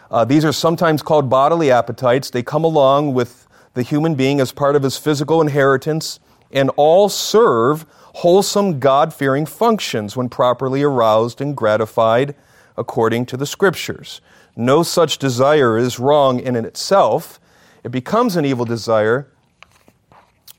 uh, 0.09 0.25
these 0.25 0.45
are 0.45 0.53
sometimes 0.53 1.01
called 1.01 1.29
bodily 1.29 1.71
appetites. 1.71 2.29
They 2.29 2.43
come 2.43 2.63
along 2.63 3.13
with 3.13 3.47
the 3.73 3.83
human 3.83 4.15
being 4.15 4.39
as 4.39 4.51
part 4.51 4.75
of 4.75 4.83
his 4.83 4.97
physical 4.97 5.41
inheritance 5.41 6.19
and 6.51 6.69
all 6.77 7.09
serve 7.09 7.85
wholesome 8.15 8.79
God 8.79 9.13
fearing 9.13 9.45
functions 9.45 10.15
when 10.15 10.29
properly 10.29 10.81
aroused 10.81 11.41
and 11.41 11.55
gratified 11.55 12.35
according 12.77 13.25
to 13.27 13.37
the 13.37 13.45
scriptures. 13.45 14.21
No 14.55 14.81
such 14.81 15.17
desire 15.17 15.77
is 15.77 15.99
wrong 15.99 16.39
in 16.39 16.55
itself. 16.55 17.39
It 17.83 17.91
becomes 17.91 18.35
an 18.35 18.45
evil 18.45 18.65
desire 18.65 19.27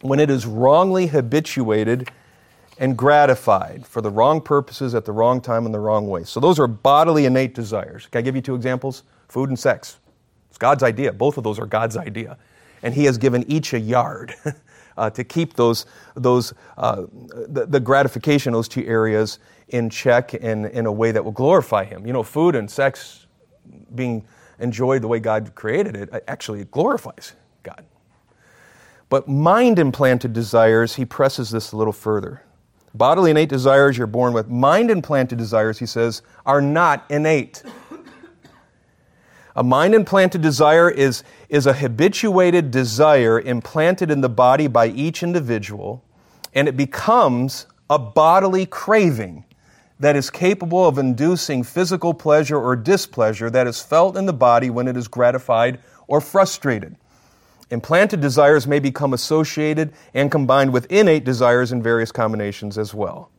when 0.00 0.20
it 0.20 0.30
is 0.30 0.46
wrongly 0.46 1.08
habituated 1.08 2.10
and 2.78 2.96
gratified 2.96 3.86
for 3.86 4.00
the 4.00 4.10
wrong 4.10 4.40
purposes 4.40 4.94
at 4.94 5.04
the 5.04 5.12
wrong 5.12 5.40
time 5.40 5.66
in 5.66 5.72
the 5.72 5.80
wrong 5.80 6.08
way. 6.08 6.24
So 6.24 6.40
those 6.40 6.58
are 6.58 6.68
bodily 6.68 7.26
innate 7.26 7.54
desires. 7.54 8.06
Can 8.06 8.20
I 8.20 8.22
give 8.22 8.36
you 8.36 8.42
two 8.42 8.54
examples? 8.54 9.02
Food 9.28 9.48
and 9.48 9.58
sex. 9.58 9.98
It's 10.48 10.58
God's 10.58 10.82
idea. 10.82 11.12
Both 11.12 11.38
of 11.38 11.44
those 11.44 11.58
are 11.58 11.66
God's 11.66 11.96
idea. 11.96 12.38
And 12.82 12.94
He 12.94 13.04
has 13.04 13.18
given 13.18 13.44
each 13.50 13.72
a 13.74 13.80
yard 13.80 14.34
uh, 14.96 15.10
to 15.10 15.24
keep 15.24 15.54
those, 15.54 15.86
those 16.14 16.54
uh, 16.76 17.06
the, 17.48 17.66
the, 17.66 17.80
gratification, 17.80 18.52
those 18.52 18.68
two 18.68 18.86
areas 18.86 19.40
in 19.68 19.90
check 19.90 20.34
in, 20.34 20.66
in 20.66 20.86
a 20.86 20.92
way 20.92 21.10
that 21.10 21.24
will 21.24 21.32
glorify 21.32 21.84
Him. 21.84 22.06
You 22.06 22.12
know, 22.12 22.22
food 22.22 22.54
and 22.54 22.70
sex 22.70 23.26
being 23.94 24.24
enjoyed 24.60 25.02
the 25.02 25.08
way 25.08 25.18
God 25.18 25.52
created 25.54 25.96
it 25.96 26.10
actually 26.28 26.64
glorifies 26.66 27.32
God. 27.62 27.84
But 29.08 29.28
mind 29.28 29.78
implanted 29.78 30.32
desires, 30.32 30.94
he 30.96 31.04
presses 31.04 31.50
this 31.50 31.72
a 31.72 31.76
little 31.76 31.92
further. 31.92 32.42
Bodily 32.98 33.30
innate 33.30 33.48
desires 33.48 33.96
you're 33.96 34.08
born 34.08 34.32
with. 34.32 34.48
Mind 34.48 34.90
implanted 34.90 35.38
desires, 35.38 35.78
he 35.78 35.86
says, 35.86 36.22
are 36.44 36.60
not 36.60 37.04
innate. 37.08 37.62
A 39.54 39.62
mind 39.62 39.94
implanted 39.94 40.40
desire 40.40 40.90
is, 40.90 41.22
is 41.48 41.66
a 41.66 41.72
habituated 41.72 42.70
desire 42.70 43.40
implanted 43.40 44.10
in 44.10 44.20
the 44.20 44.28
body 44.28 44.66
by 44.66 44.88
each 44.88 45.22
individual, 45.22 46.04
and 46.54 46.68
it 46.68 46.76
becomes 46.76 47.66
a 47.88 47.98
bodily 47.98 48.66
craving 48.66 49.44
that 50.00 50.16
is 50.16 50.30
capable 50.30 50.86
of 50.86 50.98
inducing 50.98 51.62
physical 51.62 52.14
pleasure 52.14 52.58
or 52.58 52.76
displeasure 52.76 53.50
that 53.50 53.66
is 53.66 53.80
felt 53.80 54.16
in 54.16 54.26
the 54.26 54.32
body 54.32 54.70
when 54.70 54.86
it 54.86 54.96
is 54.96 55.08
gratified 55.08 55.80
or 56.06 56.20
frustrated. 56.20 56.96
Implanted 57.70 58.20
desires 58.20 58.66
may 58.66 58.78
become 58.78 59.12
associated 59.12 59.92
and 60.14 60.30
combined 60.30 60.72
with 60.72 60.90
innate 60.90 61.24
desires 61.24 61.70
in 61.70 61.82
various 61.82 62.10
combinations 62.10 62.78
as 62.78 62.94
well. 62.94 63.30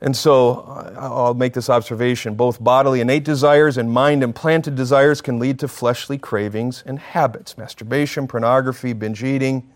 And 0.00 0.16
so 0.16 0.64
I'll 0.98 1.34
make 1.34 1.54
this 1.54 1.70
observation 1.70 2.34
both 2.34 2.62
bodily 2.62 3.00
innate 3.00 3.24
desires 3.24 3.78
and 3.78 3.90
mind 3.90 4.22
implanted 4.22 4.74
desires 4.74 5.20
can 5.20 5.38
lead 5.38 5.58
to 5.60 5.68
fleshly 5.68 6.18
cravings 6.18 6.82
and 6.84 6.98
habits. 6.98 7.56
Masturbation, 7.56 8.26
pornography, 8.26 8.92
binge 8.92 9.22
eating 9.22 9.70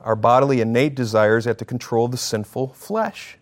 are 0.00 0.16
bodily 0.16 0.60
innate 0.60 0.94
desires 0.94 1.46
at 1.46 1.58
the 1.58 1.64
control 1.64 2.06
of 2.06 2.10
the 2.10 2.16
sinful 2.16 2.68
flesh. 2.68 3.38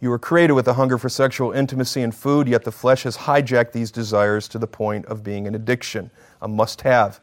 You 0.00 0.10
were 0.10 0.18
created 0.18 0.52
with 0.52 0.68
a 0.68 0.74
hunger 0.74 0.96
for 0.96 1.08
sexual 1.08 1.50
intimacy 1.50 2.02
and 2.02 2.14
food, 2.14 2.46
yet 2.46 2.62
the 2.62 2.70
flesh 2.70 3.02
has 3.02 3.16
hijacked 3.16 3.72
these 3.72 3.90
desires 3.90 4.46
to 4.48 4.58
the 4.58 4.68
point 4.68 5.06
of 5.06 5.24
being 5.24 5.48
an 5.48 5.56
addiction, 5.56 6.12
a 6.40 6.46
must 6.46 6.82
have. 6.82 7.20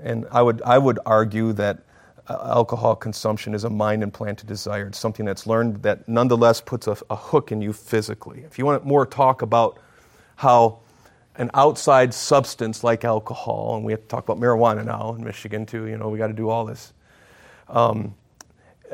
And 0.00 0.26
I 0.30 0.42
would, 0.42 0.62
I 0.62 0.78
would 0.78 0.98
argue 1.06 1.52
that 1.54 1.78
uh, 2.28 2.38
alcohol 2.42 2.96
consumption 2.96 3.54
is 3.54 3.64
a 3.64 3.70
mind 3.70 4.02
implanted 4.02 4.48
desire. 4.48 4.86
It's 4.86 4.98
something 4.98 5.26
that's 5.26 5.46
learned 5.46 5.82
that 5.82 6.08
nonetheless 6.08 6.60
puts 6.60 6.86
a, 6.86 6.96
a 7.10 7.16
hook 7.16 7.52
in 7.52 7.60
you 7.60 7.72
physically. 7.72 8.40
If 8.40 8.58
you 8.58 8.64
want 8.64 8.84
more 8.84 9.06
talk 9.06 9.42
about 9.42 9.78
how 10.36 10.80
an 11.36 11.50
outside 11.54 12.14
substance 12.14 12.84
like 12.84 13.04
alcohol, 13.04 13.76
and 13.76 13.84
we 13.84 13.92
have 13.92 14.02
to 14.02 14.08
talk 14.08 14.24
about 14.24 14.38
marijuana 14.38 14.84
now 14.84 15.14
in 15.14 15.24
Michigan 15.24 15.66
too, 15.66 15.86
you 15.86 15.96
know, 15.96 16.08
we 16.08 16.18
got 16.18 16.28
to 16.28 16.32
do 16.32 16.48
all 16.48 16.64
this. 16.64 16.92
Um, 17.68 18.14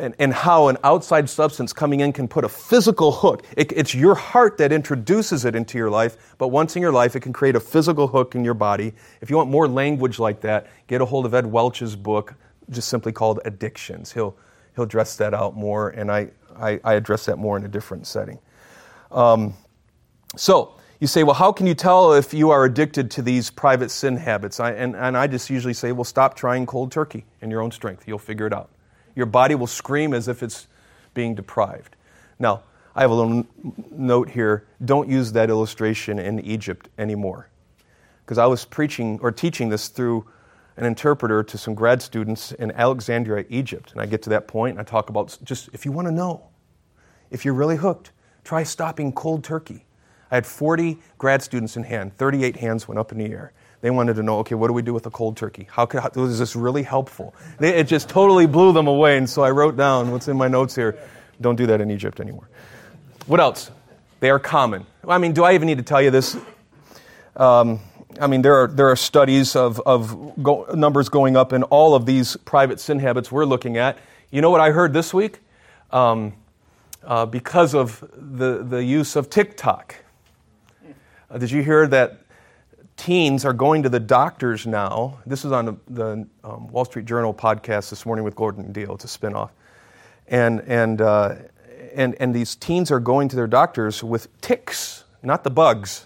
and, 0.00 0.14
and 0.18 0.32
how 0.32 0.68
an 0.68 0.76
outside 0.82 1.28
substance 1.28 1.72
coming 1.72 2.00
in 2.00 2.12
can 2.12 2.26
put 2.26 2.44
a 2.44 2.48
physical 2.48 3.12
hook. 3.12 3.44
It, 3.56 3.72
it's 3.72 3.94
your 3.94 4.14
heart 4.14 4.58
that 4.58 4.72
introduces 4.72 5.44
it 5.44 5.54
into 5.54 5.78
your 5.78 5.90
life, 5.90 6.34
but 6.38 6.48
once 6.48 6.74
in 6.74 6.82
your 6.82 6.92
life, 6.92 7.14
it 7.14 7.20
can 7.20 7.32
create 7.32 7.54
a 7.54 7.60
physical 7.60 8.08
hook 8.08 8.34
in 8.34 8.44
your 8.44 8.54
body. 8.54 8.92
If 9.20 9.30
you 9.30 9.36
want 9.36 9.50
more 9.50 9.68
language 9.68 10.18
like 10.18 10.40
that, 10.40 10.66
get 10.86 11.00
a 11.00 11.04
hold 11.04 11.26
of 11.26 11.34
Ed 11.34 11.46
Welch's 11.46 11.94
book, 11.94 12.34
just 12.70 12.88
simply 12.88 13.12
called 13.12 13.40
Addictions. 13.44 14.12
He'll, 14.12 14.36
he'll 14.74 14.84
address 14.84 15.16
that 15.16 15.34
out 15.34 15.56
more, 15.56 15.90
and 15.90 16.10
I, 16.10 16.30
I, 16.56 16.80
I 16.82 16.94
address 16.94 17.26
that 17.26 17.38
more 17.38 17.56
in 17.56 17.64
a 17.64 17.68
different 17.68 18.06
setting. 18.06 18.38
Um, 19.12 19.54
so, 20.36 20.74
you 21.00 21.06
say, 21.06 21.22
well, 21.24 21.34
how 21.34 21.50
can 21.50 21.66
you 21.66 21.74
tell 21.74 22.12
if 22.12 22.34
you 22.34 22.50
are 22.50 22.64
addicted 22.66 23.10
to 23.12 23.22
these 23.22 23.50
private 23.50 23.90
sin 23.90 24.18
habits? 24.18 24.60
I, 24.60 24.72
and, 24.72 24.94
and 24.94 25.16
I 25.16 25.26
just 25.26 25.48
usually 25.48 25.72
say, 25.72 25.92
well, 25.92 26.04
stop 26.04 26.36
trying 26.36 26.66
cold 26.66 26.92
turkey 26.92 27.24
in 27.40 27.50
your 27.50 27.62
own 27.62 27.70
strength. 27.70 28.06
You'll 28.06 28.18
figure 28.18 28.46
it 28.46 28.52
out. 28.52 28.68
Your 29.14 29.26
body 29.26 29.54
will 29.54 29.66
scream 29.66 30.14
as 30.14 30.28
if 30.28 30.42
it's 30.42 30.66
being 31.14 31.34
deprived. 31.34 31.96
Now, 32.38 32.62
I 32.94 33.02
have 33.02 33.10
a 33.10 33.14
little 33.14 33.46
note 33.90 34.30
here. 34.30 34.66
Don't 34.84 35.08
use 35.08 35.32
that 35.32 35.50
illustration 35.50 36.18
in 36.18 36.40
Egypt 36.40 36.88
anymore. 36.98 37.48
Because 38.24 38.38
I 38.38 38.46
was 38.46 38.64
preaching 38.64 39.18
or 39.22 39.30
teaching 39.30 39.68
this 39.68 39.88
through 39.88 40.26
an 40.76 40.86
interpreter 40.86 41.42
to 41.42 41.58
some 41.58 41.74
grad 41.74 42.00
students 42.00 42.52
in 42.52 42.72
Alexandria, 42.72 43.44
Egypt. 43.48 43.92
And 43.92 44.00
I 44.00 44.06
get 44.06 44.22
to 44.22 44.30
that 44.30 44.48
point 44.48 44.78
and 44.78 44.80
I 44.80 44.84
talk 44.88 45.10
about 45.10 45.36
just 45.44 45.68
if 45.72 45.84
you 45.84 45.92
want 45.92 46.08
to 46.08 46.12
know, 46.12 46.48
if 47.30 47.44
you're 47.44 47.54
really 47.54 47.76
hooked, 47.76 48.12
try 48.44 48.62
stopping 48.62 49.12
cold 49.12 49.44
turkey. 49.44 49.84
I 50.30 50.36
had 50.36 50.46
40 50.46 50.98
grad 51.18 51.42
students 51.42 51.76
in 51.76 51.82
hand, 51.82 52.16
38 52.16 52.56
hands 52.56 52.88
went 52.88 52.98
up 52.98 53.12
in 53.12 53.18
the 53.18 53.26
air. 53.26 53.52
They 53.80 53.90
wanted 53.90 54.16
to 54.16 54.22
know, 54.22 54.38
okay, 54.40 54.54
what 54.54 54.66
do 54.66 54.74
we 54.74 54.82
do 54.82 54.92
with 54.92 55.06
a 55.06 55.10
cold 55.10 55.36
turkey? 55.36 55.66
How, 55.70 55.86
could, 55.86 56.00
how 56.00 56.10
is 56.24 56.38
this 56.38 56.54
really 56.54 56.82
helpful? 56.82 57.34
They, 57.58 57.74
it 57.74 57.84
just 57.86 58.08
totally 58.08 58.46
blew 58.46 58.72
them 58.72 58.86
away, 58.86 59.16
and 59.16 59.28
so 59.28 59.42
I 59.42 59.50
wrote 59.50 59.76
down 59.76 60.10
what's 60.10 60.28
in 60.28 60.36
my 60.36 60.48
notes 60.48 60.74
here. 60.74 60.98
Don't 61.40 61.56
do 61.56 61.66
that 61.66 61.80
in 61.80 61.90
Egypt 61.90 62.20
anymore. 62.20 62.48
What 63.26 63.40
else? 63.40 63.70
They 64.20 64.28
are 64.28 64.38
common. 64.38 64.84
I 65.08 65.16
mean, 65.16 65.32
do 65.32 65.44
I 65.44 65.54
even 65.54 65.66
need 65.66 65.78
to 65.78 65.84
tell 65.84 66.02
you 66.02 66.10
this? 66.10 66.36
Um, 67.36 67.80
I 68.20 68.26
mean, 68.26 68.42
there 68.42 68.54
are, 68.54 68.66
there 68.66 68.90
are 68.90 68.96
studies 68.96 69.56
of, 69.56 69.80
of 69.86 70.42
go, 70.42 70.66
numbers 70.74 71.08
going 71.08 71.36
up 71.36 71.54
in 71.54 71.62
all 71.64 71.94
of 71.94 72.04
these 72.04 72.36
private 72.36 72.80
sin 72.80 72.98
habits 72.98 73.32
we're 73.32 73.46
looking 73.46 73.78
at. 73.78 73.96
You 74.30 74.42
know 74.42 74.50
what 74.50 74.60
I 74.60 74.72
heard 74.72 74.92
this 74.92 75.14
week? 75.14 75.38
Um, 75.90 76.34
uh, 77.02 77.24
because 77.24 77.74
of 77.74 78.04
the, 78.14 78.62
the 78.62 78.84
use 78.84 79.16
of 79.16 79.30
TikTok. 79.30 79.96
Uh, 81.30 81.38
did 81.38 81.50
you 81.50 81.62
hear 81.62 81.86
that 81.86 82.20
teens 83.00 83.46
are 83.46 83.54
going 83.54 83.82
to 83.82 83.88
the 83.88 83.98
doctors 83.98 84.66
now. 84.66 85.18
This 85.24 85.46
is 85.46 85.52
on 85.52 85.80
the, 85.88 86.28
um, 86.44 86.68
Wall 86.68 86.84
Street 86.84 87.06
Journal 87.06 87.32
podcast 87.32 87.88
this 87.88 88.04
morning 88.04 88.26
with 88.26 88.36
Gordon 88.36 88.72
Deal. 88.72 88.94
It's 88.94 89.06
a 89.06 89.18
spinoff. 89.18 89.48
And, 90.28 90.60
and, 90.66 91.00
uh, 91.00 91.36
and, 91.94 92.14
and 92.20 92.34
these 92.34 92.54
teens 92.56 92.90
are 92.90 93.00
going 93.00 93.30
to 93.30 93.36
their 93.36 93.46
doctors 93.46 94.04
with 94.04 94.28
ticks, 94.42 95.04
not 95.22 95.44
the 95.44 95.50
bugs, 95.50 96.04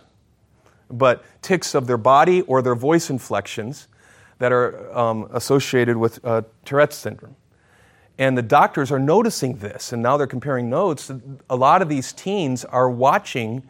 but 0.88 1.24
ticks 1.42 1.74
of 1.74 1.88
their 1.88 1.96
body 1.96 2.42
or 2.42 2.62
their 2.62 2.76
voice 2.76 3.10
inflections 3.10 3.88
that 4.38 4.52
are 4.52 4.96
um, 4.96 5.28
associated 5.32 5.96
with 5.96 6.24
uh, 6.24 6.42
Tourette's 6.64 6.94
syndrome. 6.94 7.34
And 8.18 8.38
the 8.38 8.42
doctors 8.42 8.92
are 8.92 9.00
noticing 9.00 9.56
this, 9.56 9.92
and 9.92 10.00
now 10.00 10.16
they're 10.16 10.28
comparing 10.28 10.70
notes. 10.70 11.10
A 11.50 11.56
lot 11.56 11.82
of 11.82 11.88
these 11.88 12.12
teens 12.12 12.64
are 12.64 12.88
watching 12.88 13.68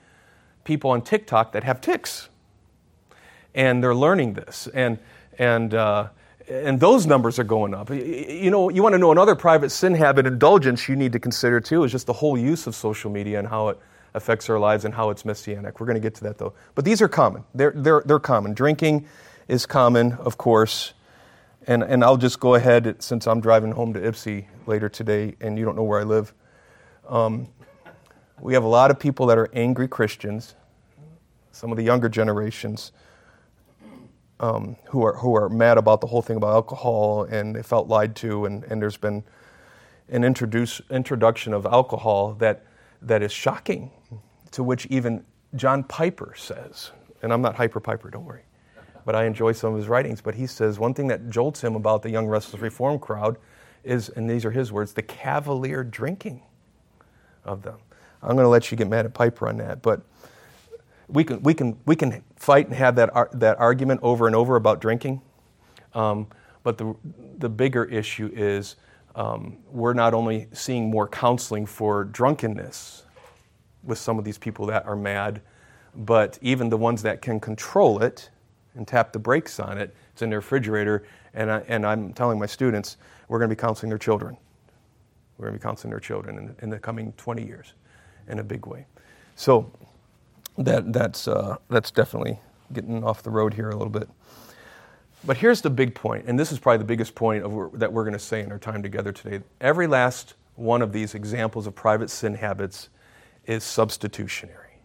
people 0.64 0.90
on 0.90 1.00
TikTok 1.00 1.52
that 1.52 1.64
have 1.64 1.80
tics, 1.80 2.28
and 3.54 3.82
they're 3.82 3.94
learning 3.94 4.34
this. 4.34 4.68
And, 4.74 4.98
and, 5.38 5.74
uh, 5.74 6.08
and 6.48 6.78
those 6.78 7.06
numbers 7.06 7.38
are 7.38 7.44
going 7.44 7.74
up. 7.74 7.90
You 7.90 8.50
know, 8.50 8.68
you 8.68 8.82
want 8.82 8.92
to 8.94 8.98
know 8.98 9.12
another 9.12 9.34
private 9.34 9.70
sin 9.70 9.94
habit 9.94 10.26
indulgence 10.26 10.88
you 10.88 10.96
need 10.96 11.12
to 11.12 11.18
consider 11.18 11.60
too 11.60 11.84
is 11.84 11.92
just 11.92 12.06
the 12.06 12.12
whole 12.12 12.36
use 12.36 12.66
of 12.66 12.74
social 12.74 13.10
media 13.10 13.38
and 13.38 13.48
how 13.48 13.68
it 13.68 13.78
affects 14.12 14.48
our 14.50 14.58
lives 14.58 14.84
and 14.84 14.94
how 14.94 15.10
it's 15.10 15.24
messianic. 15.24 15.80
We're 15.80 15.86
going 15.86 15.96
to 15.96 16.00
get 16.00 16.14
to 16.16 16.24
that 16.24 16.38
though. 16.38 16.52
But 16.74 16.84
these 16.84 17.00
are 17.00 17.08
common. 17.08 17.44
They're, 17.54 17.72
they're, 17.74 18.02
they're 18.04 18.18
common. 18.18 18.52
Drinking 18.52 19.06
is 19.48 19.66
common, 19.66 20.12
of 20.12 20.36
course. 20.36 20.92
And, 21.66 21.82
and 21.82 22.04
I'll 22.04 22.18
just 22.18 22.40
go 22.40 22.54
ahead 22.54 23.02
since 23.02 23.26
I'm 23.26 23.40
driving 23.40 23.72
home 23.72 23.94
to 23.94 24.00
Ypsi 24.00 24.46
later 24.66 24.90
today 24.90 25.34
and 25.40 25.58
you 25.58 25.64
don't 25.64 25.76
know 25.76 25.82
where 25.82 26.00
I 26.00 26.04
live. 26.04 26.34
Um, 27.08 27.48
we 28.40 28.52
have 28.52 28.64
a 28.64 28.68
lot 28.68 28.90
of 28.90 28.98
people 28.98 29.26
that 29.26 29.38
are 29.38 29.48
angry 29.54 29.88
Christians, 29.88 30.54
some 31.52 31.70
of 31.70 31.78
the 31.78 31.82
younger 31.82 32.10
generations 32.10 32.92
um, 34.44 34.76
who, 34.90 35.02
are, 35.02 35.14
who 35.14 35.34
are 35.34 35.48
mad 35.48 35.78
about 35.78 36.02
the 36.02 36.06
whole 36.06 36.20
thing 36.20 36.36
about 36.36 36.52
alcohol 36.52 37.24
and 37.24 37.56
they 37.56 37.62
felt 37.62 37.88
lied 37.88 38.14
to, 38.16 38.44
and, 38.44 38.62
and 38.64 38.82
there's 38.82 38.98
been 38.98 39.24
an 40.10 40.22
introduce, 40.22 40.82
introduction 40.90 41.54
of 41.54 41.64
alcohol 41.64 42.34
that, 42.34 42.66
that 43.00 43.22
is 43.22 43.32
shocking, 43.32 43.90
to 44.50 44.62
which 44.62 44.84
even 44.86 45.24
John 45.56 45.82
Piper 45.82 46.34
says, 46.36 46.90
and 47.22 47.32
I'm 47.32 47.40
not 47.40 47.54
Hyper 47.54 47.80
Piper, 47.80 48.10
don't 48.10 48.26
worry, 48.26 48.42
but 49.06 49.14
I 49.14 49.24
enjoy 49.24 49.52
some 49.52 49.72
of 49.72 49.78
his 49.78 49.88
writings, 49.88 50.20
but 50.20 50.34
he 50.34 50.46
says 50.46 50.78
one 50.78 50.92
thing 50.92 51.06
that 51.06 51.30
jolts 51.30 51.64
him 51.64 51.74
about 51.74 52.02
the 52.02 52.10
Young 52.10 52.26
Restless 52.26 52.60
Reform 52.60 52.98
crowd 52.98 53.38
is, 53.82 54.10
and 54.10 54.28
these 54.28 54.44
are 54.44 54.50
his 54.50 54.70
words, 54.70 54.92
the 54.92 55.02
cavalier 55.02 55.82
drinking 55.82 56.42
of 57.44 57.62
them. 57.62 57.78
I'm 58.22 58.36
going 58.36 58.44
to 58.44 58.48
let 58.48 58.70
you 58.70 58.76
get 58.76 58.88
mad 58.88 59.06
at 59.06 59.14
Piper 59.14 59.48
on 59.48 59.56
that, 59.56 59.80
but 59.80 60.02
we 61.08 61.24
can, 61.24 61.42
we 61.42 61.54
can, 61.54 61.78
we 61.86 61.96
can 61.96 62.22
fight 62.36 62.66
and 62.66 62.74
have 62.74 62.96
that, 62.96 63.14
ar- 63.14 63.30
that 63.32 63.58
argument 63.58 64.00
over 64.02 64.26
and 64.26 64.34
over 64.34 64.56
about 64.56 64.80
drinking. 64.80 65.20
Um, 65.94 66.26
but 66.62 66.78
the, 66.78 66.94
the 67.38 67.48
bigger 67.48 67.84
issue 67.84 68.30
is 68.34 68.76
um, 69.14 69.58
we're 69.70 69.92
not 69.92 70.14
only 70.14 70.48
seeing 70.52 70.90
more 70.90 71.06
counseling 71.06 71.66
for 71.66 72.04
drunkenness 72.04 73.04
with 73.82 73.98
some 73.98 74.18
of 74.18 74.24
these 74.24 74.38
people 74.38 74.66
that 74.66 74.86
are 74.86 74.96
mad, 74.96 75.40
but 75.94 76.38
even 76.42 76.68
the 76.68 76.76
ones 76.76 77.02
that 77.02 77.22
can 77.22 77.38
control 77.38 78.02
it 78.02 78.30
and 78.74 78.88
tap 78.88 79.12
the 79.12 79.18
brakes 79.18 79.60
on 79.60 79.78
it, 79.78 79.94
it's 80.12 80.22
in 80.22 80.30
the 80.30 80.36
refrigerator. 80.36 81.04
And, 81.34 81.50
I, 81.50 81.58
and 81.68 81.86
I'm 81.86 82.12
telling 82.12 82.38
my 82.38 82.46
students, 82.46 82.96
we're 83.28 83.38
going 83.38 83.48
to 83.48 83.54
be 83.54 83.60
counseling 83.60 83.90
their 83.90 83.98
children. 83.98 84.36
We're 85.36 85.46
going 85.46 85.58
to 85.58 85.60
be 85.60 85.62
counseling 85.62 85.90
their 85.90 86.00
children 86.00 86.38
in, 86.38 86.56
in 86.62 86.70
the 86.70 86.78
coming 86.78 87.12
20 87.16 87.44
years 87.44 87.74
in 88.28 88.38
a 88.38 88.44
big 88.44 88.66
way. 88.66 88.86
So, 89.36 89.70
that, 90.58 90.92
that's, 90.92 91.28
uh, 91.28 91.56
that's 91.68 91.90
definitely 91.90 92.38
getting 92.72 93.04
off 93.04 93.22
the 93.22 93.30
road 93.30 93.54
here 93.54 93.70
a 93.70 93.76
little 93.76 93.90
bit. 93.90 94.08
But 95.26 95.38
here's 95.38 95.62
the 95.62 95.70
big 95.70 95.94
point, 95.94 96.26
and 96.26 96.38
this 96.38 96.52
is 96.52 96.58
probably 96.58 96.78
the 96.78 96.84
biggest 96.84 97.14
point 97.14 97.44
of, 97.44 97.78
that 97.78 97.92
we're 97.92 98.04
going 98.04 98.12
to 98.12 98.18
say 98.18 98.42
in 98.42 98.52
our 98.52 98.58
time 98.58 98.82
together 98.82 99.10
today. 99.10 99.42
Every 99.60 99.86
last 99.86 100.34
one 100.56 100.82
of 100.82 100.92
these 100.92 101.14
examples 101.14 101.66
of 101.66 101.74
private 101.74 102.10
sin 102.10 102.34
habits 102.34 102.90
is 103.46 103.64
substitutionary. 103.64 104.80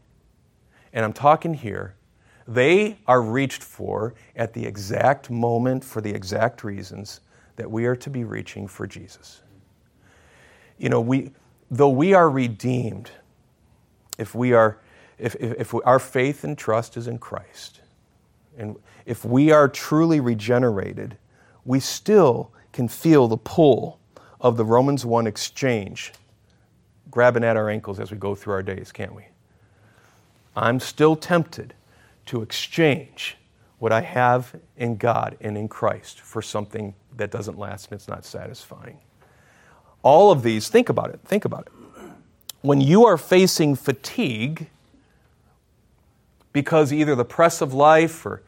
And 0.93 1.05
I'm 1.05 1.13
talking 1.13 1.53
here, 1.53 1.95
they 2.47 2.97
are 3.05 3.21
reached 3.21 3.63
for 3.63 4.15
at 4.35 4.53
the 4.53 4.65
exact 4.65 5.29
moment 5.29 5.83
for 5.83 6.01
the 6.01 6.09
exact 6.09 6.63
reasons 6.63 7.19
that 7.57 7.69
we 7.69 7.85
are 7.85 7.95
to 7.97 8.09
be 8.09 8.23
reaching 8.23 8.67
for 8.67 8.87
Jesus. 8.87 9.41
You 10.77 10.89
know, 10.89 11.01
we, 11.01 11.31
though 11.69 11.89
we 11.89 12.13
are 12.13 12.29
redeemed, 12.29 13.11
if 14.17 14.33
we 14.33 14.53
are 14.53 14.79
if, 15.19 15.35
if, 15.35 15.73
if 15.73 15.75
our 15.85 15.99
faith 15.99 16.43
and 16.43 16.57
trust 16.57 16.97
is 16.97 17.07
in 17.07 17.17
Christ, 17.17 17.81
and 18.57 18.75
if 19.05 19.23
we 19.25 19.51
are 19.51 19.67
truly 19.67 20.19
regenerated, 20.19 21.17
we 21.65 21.79
still 21.79 22.51
can 22.71 22.87
feel 22.87 23.27
the 23.27 23.37
pull 23.37 23.99
of 24.39 24.57
the 24.57 24.65
Romans 24.65 25.05
1 25.05 25.27
exchange 25.27 26.13
grabbing 27.11 27.43
at 27.43 27.57
our 27.57 27.69
ankles 27.69 27.99
as 27.99 28.11
we 28.11 28.17
go 28.17 28.35
through 28.35 28.53
our 28.53 28.63
days, 28.63 28.91
can't 28.91 29.15
we? 29.15 29.23
I'm 30.55 30.79
still 30.79 31.15
tempted 31.15 31.73
to 32.27 32.41
exchange 32.41 33.37
what 33.79 33.91
I 33.91 34.01
have 34.01 34.55
in 34.77 34.97
God 34.97 35.37
and 35.41 35.57
in 35.57 35.67
Christ 35.67 36.19
for 36.21 36.41
something 36.41 36.93
that 37.17 37.31
doesn't 37.31 37.57
last 37.57 37.89
and 37.89 37.97
it's 37.97 38.07
not 38.07 38.25
satisfying. 38.25 38.99
All 40.03 40.31
of 40.31 40.43
these, 40.43 40.69
think 40.69 40.89
about 40.89 41.09
it, 41.09 41.19
think 41.23 41.45
about 41.45 41.67
it. 41.67 41.73
When 42.61 42.81
you 42.81 43.05
are 43.05 43.17
facing 43.17 43.75
fatigue, 43.75 44.69
because 46.53 46.91
either 46.91 47.15
the 47.15 47.25
press 47.25 47.61
of 47.61 47.73
life 47.73 48.25
or 48.25 48.41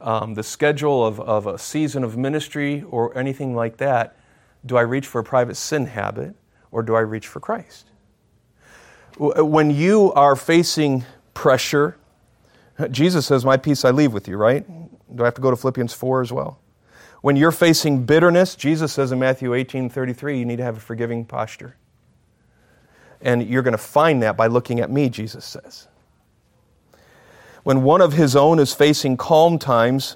um, 0.00 0.34
the 0.34 0.42
schedule 0.42 1.04
of, 1.04 1.20
of 1.20 1.46
a 1.46 1.58
season 1.58 2.04
of 2.04 2.16
ministry 2.16 2.84
or 2.90 3.16
anything 3.16 3.54
like 3.54 3.78
that, 3.78 4.16
do 4.64 4.76
I 4.76 4.82
reach 4.82 5.06
for 5.06 5.20
a 5.20 5.24
private 5.24 5.56
sin 5.56 5.86
habit 5.86 6.34
or 6.70 6.82
do 6.82 6.94
I 6.94 7.00
reach 7.00 7.26
for 7.26 7.40
Christ? 7.40 7.86
When 9.18 9.70
you 9.70 10.12
are 10.12 10.36
facing 10.36 11.04
pressure, 11.32 11.96
Jesus 12.90 13.26
says, 13.26 13.44
My 13.44 13.56
peace 13.56 13.84
I 13.84 13.90
leave 13.90 14.12
with 14.12 14.28
you, 14.28 14.36
right? 14.36 14.66
Do 15.14 15.22
I 15.22 15.26
have 15.26 15.34
to 15.34 15.40
go 15.40 15.50
to 15.50 15.56
Philippians 15.56 15.94
4 15.94 16.20
as 16.20 16.32
well? 16.32 16.60
When 17.22 17.36
you're 17.36 17.52
facing 17.52 18.04
bitterness, 18.04 18.54
Jesus 18.54 18.92
says 18.92 19.12
in 19.12 19.18
Matthew 19.18 19.54
18 19.54 19.88
33, 19.88 20.38
you 20.38 20.44
need 20.44 20.56
to 20.56 20.62
have 20.62 20.76
a 20.76 20.80
forgiving 20.80 21.24
posture. 21.24 21.76
And 23.22 23.48
you're 23.48 23.62
going 23.62 23.72
to 23.72 23.78
find 23.78 24.22
that 24.22 24.36
by 24.36 24.46
looking 24.46 24.80
at 24.80 24.90
me, 24.90 25.08
Jesus 25.08 25.44
says. 25.44 25.88
When 27.66 27.82
one 27.82 28.00
of 28.00 28.12
his 28.12 28.36
own 28.36 28.60
is 28.60 28.72
facing 28.72 29.16
calm 29.16 29.58
times, 29.58 30.14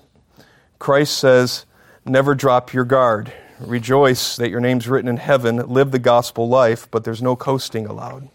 Christ 0.78 1.18
says, 1.18 1.66
Never 2.05 2.36
drop 2.36 2.72
your 2.72 2.84
guard. 2.84 3.32
Rejoice 3.59 4.36
that 4.36 4.51
your 4.51 4.61
name's 4.61 4.86
written 4.86 5.09
in 5.09 5.16
heaven. 5.16 5.57
Live 5.57 5.90
the 5.90 5.98
gospel 5.98 6.48
life, 6.48 6.88
but 6.92 7.03
there's 7.03 7.20
no 7.20 7.34
coasting 7.34 7.86
allowed. 7.86 8.28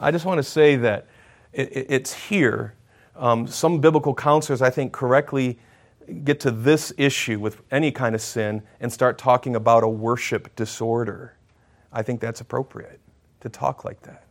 I 0.00 0.10
just 0.10 0.24
want 0.24 0.38
to 0.38 0.42
say 0.42 0.74
that 0.74 1.06
it's 1.52 2.12
here. 2.12 2.74
Um, 3.14 3.46
some 3.46 3.80
biblical 3.80 4.12
counselors, 4.12 4.60
I 4.60 4.70
think, 4.70 4.92
correctly 4.92 5.60
get 6.24 6.40
to 6.40 6.50
this 6.50 6.92
issue 6.98 7.38
with 7.38 7.62
any 7.70 7.92
kind 7.92 8.16
of 8.16 8.20
sin 8.20 8.64
and 8.80 8.92
start 8.92 9.18
talking 9.18 9.54
about 9.54 9.84
a 9.84 9.88
worship 9.88 10.56
disorder. 10.56 11.36
I 11.92 12.02
think 12.02 12.20
that's 12.20 12.40
appropriate 12.40 12.98
to 13.42 13.48
talk 13.48 13.84
like 13.84 14.02
that. 14.02 14.23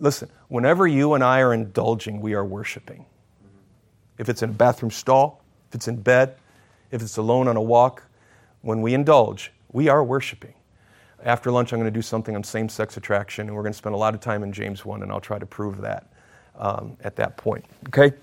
Listen, 0.00 0.30
whenever 0.48 0.86
you 0.86 1.14
and 1.14 1.22
I 1.22 1.40
are 1.40 1.52
indulging, 1.52 2.20
we 2.20 2.34
are 2.34 2.44
worshiping. 2.44 3.04
If 4.18 4.28
it's 4.28 4.42
in 4.42 4.50
a 4.50 4.52
bathroom 4.52 4.90
stall, 4.90 5.42
if 5.68 5.74
it's 5.74 5.88
in 5.88 6.00
bed, 6.00 6.36
if 6.90 7.02
it's 7.02 7.18
alone 7.18 7.46
on 7.46 7.56
a 7.56 7.62
walk, 7.62 8.02
when 8.62 8.82
we 8.82 8.94
indulge, 8.94 9.52
we 9.72 9.88
are 9.88 10.02
worshiping. 10.02 10.54
After 11.22 11.50
lunch, 11.50 11.72
I'm 11.72 11.78
going 11.78 11.92
to 11.92 11.96
do 11.96 12.02
something 12.02 12.34
on 12.34 12.42
same 12.42 12.68
sex 12.68 12.96
attraction, 12.96 13.46
and 13.46 13.54
we're 13.54 13.62
going 13.62 13.72
to 13.72 13.78
spend 13.78 13.94
a 13.94 13.98
lot 13.98 14.14
of 14.14 14.20
time 14.20 14.42
in 14.42 14.52
James 14.52 14.84
1, 14.84 15.02
and 15.02 15.12
I'll 15.12 15.20
try 15.20 15.38
to 15.38 15.46
prove 15.46 15.80
that 15.82 16.10
um, 16.58 16.96
at 17.04 17.16
that 17.16 17.36
point. 17.36 17.64
Okay? 17.88 18.16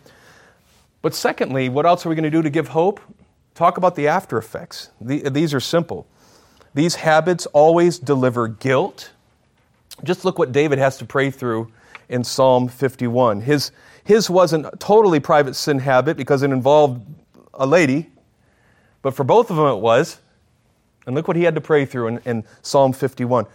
But 1.03 1.13
secondly, 1.13 1.69
what 1.69 1.85
else 1.85 2.05
are 2.05 2.09
we 2.09 2.15
going 2.15 2.23
to 2.23 2.31
do 2.31 2.41
to 2.41 2.49
give 2.49 2.69
hope? 2.69 2.99
Talk 3.53 3.77
about 3.77 3.95
the 3.95 4.07
after 4.07 4.37
effects. 4.37 4.89
The, 4.99 5.29
these 5.29 5.53
are 5.53 5.59
simple. 5.59 6.07
These 6.73 6.95
habits 6.95 7.45
always 7.47 7.99
deliver 7.99 8.47
guilt 8.47 9.11
just 10.07 10.25
look 10.25 10.39
what 10.39 10.51
David 10.51 10.79
has 10.79 10.97
to 10.97 11.05
pray 11.05 11.29
through 11.29 11.71
in 12.09 12.23
Psalm 12.23 12.67
51. 12.67 13.41
His, 13.41 13.71
his 14.03 14.29
wasn't 14.29 14.65
a 14.65 14.71
totally 14.79 15.19
private 15.19 15.55
sin 15.55 15.79
habit 15.79 16.17
because 16.17 16.41
it 16.41 16.51
involved 16.51 17.05
a 17.53 17.67
lady, 17.67 18.09
but 19.01 19.13
for 19.13 19.23
both 19.23 19.51
of 19.51 19.57
them 19.57 19.67
it 19.67 19.79
was. 19.79 20.19
And 21.05 21.15
look 21.15 21.27
what 21.27 21.37
he 21.37 21.43
had 21.43 21.55
to 21.55 21.61
pray 21.61 21.85
through 21.85 22.07
in, 22.07 22.17
in 22.25 22.43
Psalm 22.61 22.93
51. 22.93 23.45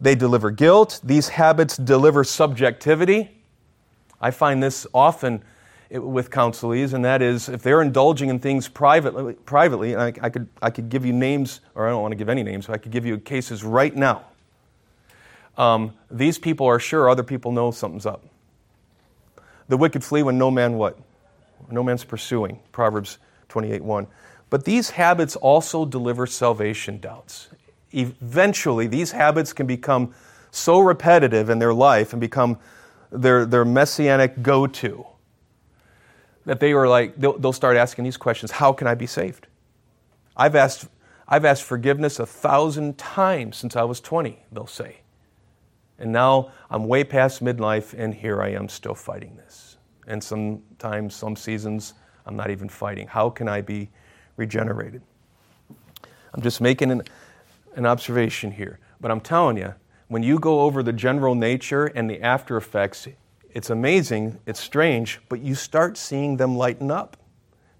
They 0.00 0.14
deliver 0.14 0.50
guilt, 0.50 1.00
these 1.02 1.28
habits 1.28 1.76
deliver 1.76 2.22
subjectivity. 2.24 3.30
I 4.20 4.30
find 4.30 4.62
this 4.62 4.86
often 4.94 5.42
with 5.90 6.30
counselees, 6.30 6.94
and 6.94 7.04
that 7.04 7.22
is 7.22 7.48
if 7.48 7.62
they're 7.62 7.82
indulging 7.82 8.28
in 8.28 8.38
things 8.38 8.68
privately, 8.68 9.34
privately 9.34 9.92
and 9.92 10.02
I, 10.02 10.12
I, 10.20 10.30
could, 10.30 10.48
I 10.60 10.70
could 10.70 10.88
give 10.88 11.06
you 11.06 11.12
names, 11.12 11.60
or 11.74 11.86
I 11.86 11.90
don't 11.90 12.02
want 12.02 12.12
to 12.12 12.16
give 12.16 12.28
any 12.28 12.42
names, 12.42 12.66
but 12.66 12.74
I 12.74 12.78
could 12.78 12.92
give 12.92 13.06
you 13.06 13.18
cases 13.18 13.62
right 13.64 13.94
now 13.94 14.24
um, 15.56 15.94
these 16.10 16.38
people 16.38 16.66
are 16.66 16.78
sure 16.78 17.08
other 17.08 17.22
people 17.22 17.52
know 17.52 17.70
something's 17.70 18.06
up. 18.06 18.24
The 19.68 19.76
wicked 19.76 20.04
flee 20.04 20.22
when 20.22 20.38
no 20.38 20.50
man 20.50 20.74
what? 20.74 20.98
no 21.70 21.82
man's 21.82 22.04
pursuing, 22.04 22.60
Proverbs 22.72 23.18
28 23.48 23.82
1. 23.82 24.06
But 24.50 24.64
these 24.64 24.90
habits 24.90 25.36
also 25.36 25.84
deliver 25.84 26.26
salvation 26.26 27.00
doubts. 27.00 27.48
Eventually, 27.92 28.86
these 28.86 29.12
habits 29.12 29.52
can 29.52 29.66
become 29.66 30.14
so 30.50 30.78
repetitive 30.78 31.50
in 31.50 31.58
their 31.58 31.74
life 31.74 32.12
and 32.12 32.20
become 32.20 32.58
their, 33.10 33.44
their 33.44 33.64
messianic 33.64 34.42
go 34.42 34.66
to 34.66 35.06
that 36.44 36.60
they 36.60 36.72
are 36.72 36.88
like, 36.88 37.16
they'll, 37.16 37.36
they'll 37.38 37.52
start 37.52 37.76
asking 37.76 38.04
these 38.04 38.16
questions 38.16 38.52
How 38.52 38.72
can 38.72 38.86
I 38.86 38.94
be 38.94 39.06
saved? 39.06 39.46
I've 40.36 40.54
asked, 40.54 40.88
I've 41.26 41.44
asked 41.44 41.62
forgiveness 41.62 42.18
a 42.18 42.26
thousand 42.26 42.98
times 42.98 43.56
since 43.56 43.74
I 43.74 43.82
was 43.82 44.00
20, 44.00 44.38
they'll 44.52 44.66
say. 44.66 44.98
And 45.98 46.12
now 46.12 46.52
I'm 46.70 46.86
way 46.86 47.04
past 47.04 47.42
midlife, 47.42 47.94
and 47.96 48.14
here 48.14 48.42
I 48.42 48.50
am 48.50 48.68
still 48.68 48.94
fighting 48.94 49.36
this. 49.36 49.76
And 50.06 50.22
sometimes, 50.22 51.14
some 51.14 51.36
seasons, 51.36 51.94
I'm 52.26 52.36
not 52.36 52.50
even 52.50 52.68
fighting. 52.68 53.06
How 53.06 53.30
can 53.30 53.48
I 53.48 53.60
be 53.60 53.88
regenerated? 54.36 55.02
I'm 56.34 56.42
just 56.42 56.60
making 56.60 56.90
an, 56.90 57.02
an 57.74 57.86
observation 57.86 58.50
here. 58.50 58.78
But 59.00 59.10
I'm 59.10 59.20
telling 59.20 59.56
you, 59.56 59.74
when 60.08 60.22
you 60.22 60.38
go 60.38 60.60
over 60.60 60.82
the 60.82 60.92
general 60.92 61.34
nature 61.34 61.86
and 61.86 62.08
the 62.08 62.20
after 62.22 62.56
effects, 62.56 63.08
it's 63.50 63.70
amazing, 63.70 64.38
it's 64.46 64.60
strange, 64.60 65.20
but 65.28 65.40
you 65.40 65.54
start 65.54 65.96
seeing 65.96 66.36
them 66.36 66.56
lighten 66.56 66.90
up 66.90 67.16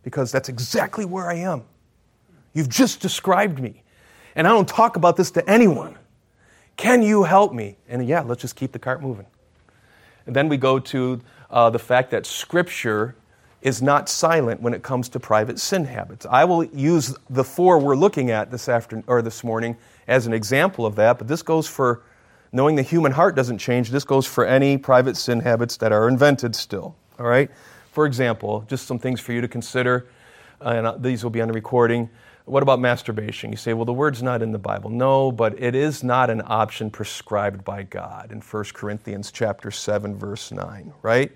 because 0.03 0.33
that's 0.33 0.49
exactly 0.49 1.05
where 1.05 1.29
I 1.29 1.35
am. 1.35 1.65
You've 2.55 2.69
just 2.69 3.01
described 3.01 3.61
me. 3.61 3.83
And 4.35 4.47
I 4.47 4.51
don't 4.51 4.69
talk 4.69 4.97
about 4.97 5.17
this 5.17 5.31
to 5.33 5.49
anyone. 5.49 5.97
Can 6.77 7.03
you 7.03 7.23
help 7.25 7.53
me? 7.53 7.77
And 7.89 8.07
yeah, 8.07 8.21
let's 8.21 8.43
just 8.43 8.57
keep 8.57 8.73
the 8.73 8.79
cart 8.79 9.03
moving. 9.03 9.27
And 10.27 10.35
then 10.35 10.49
we 10.49 10.57
go 10.57 10.79
to 10.79 11.21
uh, 11.51 11.71
the 11.71 11.79
fact 11.79 12.11
that 12.11 12.27
Scripture 12.27 13.15
is 13.63 13.81
not 13.83 14.09
silent 14.09 14.61
when 14.61 14.75
it 14.75 14.83
comes 14.83 15.09
to 15.09 15.21
private 15.21 15.59
sin 15.59 15.85
habits. 15.85 16.27
I 16.27 16.45
will 16.45 16.65
use 16.65 17.17
the 17.31 17.43
four 17.43 17.79
we're 17.79 17.97
looking 17.97 18.31
at 18.31 18.51
this 18.51 18.69
afternoon 18.69 19.05
or 19.07 19.23
this 19.23 19.43
morning 19.43 19.77
as 20.07 20.27
an 20.27 20.33
example 20.33 20.87
of 20.87 20.97
that, 20.97 21.19
but 21.19 21.27
this 21.27 21.43
goes 21.43 21.67
for 21.67 22.03
knowing 22.53 22.77
the 22.77 22.83
human 22.83 23.13
heart 23.13 23.35
doesn't 23.35 23.59
change. 23.59 23.91
This 23.91 24.05
goes 24.05 24.27
for 24.27 24.45
any 24.45 24.79
private 24.79 25.17
sin 25.17 25.41
habits 25.41 25.79
that 25.79 25.93
are 25.93 26.09
invented 26.09 26.55
still. 26.55 26.95
All 27.19 27.27
right? 27.27 27.51
For 27.93 28.07
example, 28.07 28.65
just 28.69 28.87
some 28.87 28.99
things 28.99 29.21
for 29.21 29.33
you 29.33 29.41
to 29.41 29.49
consider, 29.49 30.07
and 30.61 31.03
these 31.03 31.25
will 31.25 31.31
be 31.31 31.41
on 31.41 31.49
the 31.49 31.55
recording. 31.55 32.11
What 32.47 32.63
about 32.63 32.79
masturbation? 32.79 33.51
You 33.51 33.57
say, 33.57 33.75
well, 33.75 33.85
the 33.85 33.93
word's 33.93 34.23
not 34.23 34.41
in 34.41 34.53
the 34.53 34.59
Bible. 34.59 34.89
No, 34.89 35.33
but 35.33 35.61
it 35.61 35.75
is 35.75 36.05
not 36.05 36.31
an 36.31 36.43
option 36.47 36.93
prescribed 36.93 37.65
by 37.65 37.83
God 37.83 38.31
in 38.31 38.41
1 38.41 38.65
Corinthians 38.73 39.33
chapter 39.33 39.73
7 39.73 40.17
verse 40.17 40.53
9, 40.53 40.95
right? 41.03 41.33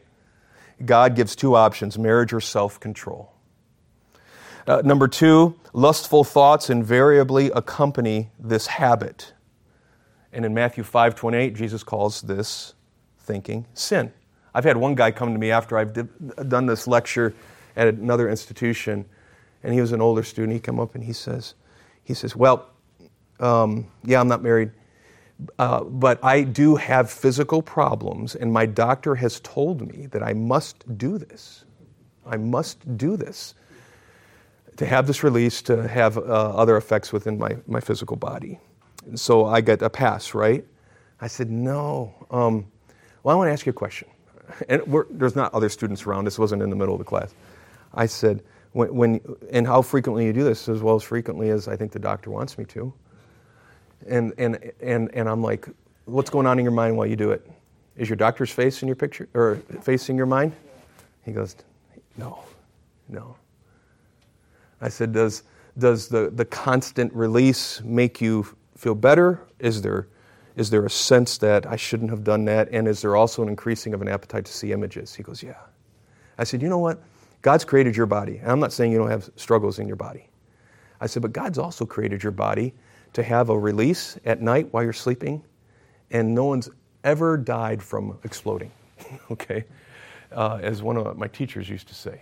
God 0.84 1.16
gives 1.16 1.34
two 1.34 1.56
options, 1.56 1.98
marriage 1.98 2.32
or 2.32 2.40
self-control. 2.40 3.32
Uh, 4.68 4.82
number 4.84 5.08
2, 5.08 5.52
lustful 5.72 6.22
thoughts 6.22 6.70
invariably 6.70 7.50
accompany 7.50 8.30
this 8.38 8.68
habit. 8.68 9.32
And 10.32 10.44
in 10.44 10.54
Matthew 10.54 10.84
5:28, 10.84 11.56
Jesus 11.56 11.82
calls 11.82 12.22
this 12.22 12.74
thinking 13.18 13.66
sin. 13.74 14.12
I've 14.54 14.64
had 14.64 14.76
one 14.76 14.94
guy 14.94 15.10
come 15.10 15.32
to 15.32 15.40
me 15.40 15.50
after 15.50 15.76
I've 15.76 15.92
did, 15.92 16.08
done 16.48 16.66
this 16.66 16.86
lecture 16.86 17.34
at 17.74 17.88
another 17.88 18.28
institution 18.28 19.06
and 19.62 19.74
he 19.74 19.80
was 19.80 19.92
an 19.92 20.00
older 20.00 20.22
student. 20.22 20.52
He 20.52 20.60
come 20.60 20.80
up 20.80 20.94
and 20.94 21.04
he 21.04 21.12
says, 21.12 21.54
he 22.04 22.14
says, 22.14 22.34
well, 22.34 22.66
um, 23.38 23.86
yeah, 24.04 24.20
I'm 24.20 24.28
not 24.28 24.42
married, 24.42 24.70
uh, 25.58 25.84
but 25.84 26.22
I 26.24 26.42
do 26.42 26.76
have 26.76 27.10
physical 27.10 27.62
problems, 27.62 28.34
and 28.34 28.52
my 28.52 28.66
doctor 28.66 29.14
has 29.14 29.40
told 29.40 29.80
me 29.80 30.06
that 30.06 30.22
I 30.22 30.32
must 30.32 30.98
do 30.98 31.18
this. 31.18 31.64
I 32.26 32.36
must 32.36 32.96
do 32.98 33.16
this 33.16 33.54
to 34.76 34.86
have 34.86 35.06
this 35.06 35.22
release, 35.22 35.62
to 35.62 35.86
have 35.88 36.16
uh, 36.16 36.20
other 36.20 36.76
effects 36.76 37.12
within 37.12 37.38
my, 37.38 37.56
my 37.66 37.80
physical 37.80 38.16
body. 38.16 38.58
And 39.06 39.18
so 39.18 39.46
I 39.46 39.60
get 39.60 39.82
a 39.82 39.90
pass, 39.90 40.34
right? 40.34 40.64
I 41.20 41.26
said, 41.26 41.50
no. 41.50 42.14
Um, 42.30 42.66
well, 43.22 43.34
I 43.34 43.38
want 43.38 43.48
to 43.48 43.52
ask 43.52 43.66
you 43.66 43.70
a 43.70 43.74
question. 43.74 44.08
And 44.68 44.82
there's 45.10 45.36
not 45.36 45.52
other 45.54 45.68
students 45.68 46.06
around. 46.06 46.24
This 46.24 46.38
wasn't 46.38 46.62
in 46.62 46.70
the 46.70 46.76
middle 46.76 46.94
of 46.94 46.98
the 46.98 47.04
class. 47.04 47.34
I 47.94 48.06
said, 48.06 48.42
when, 48.72 48.94
when, 48.94 49.20
and 49.50 49.66
how 49.66 49.82
frequently 49.82 50.24
you 50.26 50.32
do 50.32 50.44
this, 50.44 50.68
as 50.68 50.80
well 50.80 50.94
as 50.94 51.02
frequently 51.02 51.50
as 51.50 51.68
I 51.68 51.76
think 51.76 51.92
the 51.92 51.98
doctor 51.98 52.30
wants 52.30 52.56
me 52.58 52.64
to. 52.66 52.92
And, 54.06 54.32
and, 54.38 54.72
and, 54.80 55.12
and 55.14 55.28
I'm 55.28 55.42
like, 55.42 55.68
what's 56.04 56.30
going 56.30 56.46
on 56.46 56.58
in 56.58 56.64
your 56.64 56.72
mind 56.72 56.96
while 56.96 57.06
you 57.06 57.16
do 57.16 57.30
it? 57.30 57.48
Is 57.96 58.08
your 58.08 58.16
doctor's 58.16 58.50
face 58.50 58.82
in 58.82 58.88
your 58.88 58.96
picture 58.96 59.28
or 59.34 59.56
facing 59.82 60.16
your 60.16 60.26
mind? 60.26 60.52
He 61.24 61.32
goes, 61.32 61.56
no, 62.16 62.44
no. 63.08 63.36
I 64.80 64.88
said, 64.88 65.12
does, 65.12 65.42
does 65.76 66.08
the, 66.08 66.30
the 66.30 66.44
constant 66.44 67.12
release 67.12 67.82
make 67.82 68.20
you 68.20 68.46
feel 68.76 68.94
better? 68.94 69.40
Is 69.58 69.82
there, 69.82 70.08
is 70.56 70.70
there 70.70 70.86
a 70.86 70.90
sense 70.90 71.36
that 71.38 71.66
I 71.66 71.76
shouldn't 71.76 72.10
have 72.10 72.24
done 72.24 72.46
that? 72.46 72.68
And 72.72 72.88
is 72.88 73.02
there 73.02 73.16
also 73.16 73.42
an 73.42 73.48
increasing 73.48 73.92
of 73.92 74.00
an 74.00 74.08
appetite 74.08 74.46
to 74.46 74.52
see 74.52 74.72
images? 74.72 75.14
He 75.14 75.22
goes, 75.22 75.42
yeah. 75.42 75.58
I 76.38 76.44
said, 76.44 76.62
you 76.62 76.70
know 76.70 76.78
what? 76.78 77.02
God's 77.42 77.64
created 77.64 77.96
your 77.96 78.06
body. 78.06 78.38
And 78.38 78.50
I'm 78.50 78.60
not 78.60 78.72
saying 78.72 78.92
you 78.92 78.98
don't 78.98 79.10
have 79.10 79.30
struggles 79.36 79.78
in 79.78 79.86
your 79.86 79.96
body. 79.96 80.28
I 81.00 81.06
said, 81.06 81.22
but 81.22 81.32
God's 81.32 81.58
also 81.58 81.86
created 81.86 82.22
your 82.22 82.32
body 82.32 82.74
to 83.14 83.22
have 83.22 83.48
a 83.48 83.58
release 83.58 84.18
at 84.24 84.40
night 84.40 84.68
while 84.72 84.82
you're 84.82 84.92
sleeping, 84.92 85.42
and 86.10 86.34
no 86.34 86.44
one's 86.44 86.68
ever 87.02 87.36
died 87.36 87.82
from 87.82 88.18
exploding, 88.24 88.70
okay? 89.30 89.64
Uh, 90.30 90.58
as 90.62 90.82
one 90.82 90.96
of 90.96 91.16
my 91.16 91.26
teachers 91.26 91.68
used 91.68 91.88
to 91.88 91.94
say. 91.94 92.20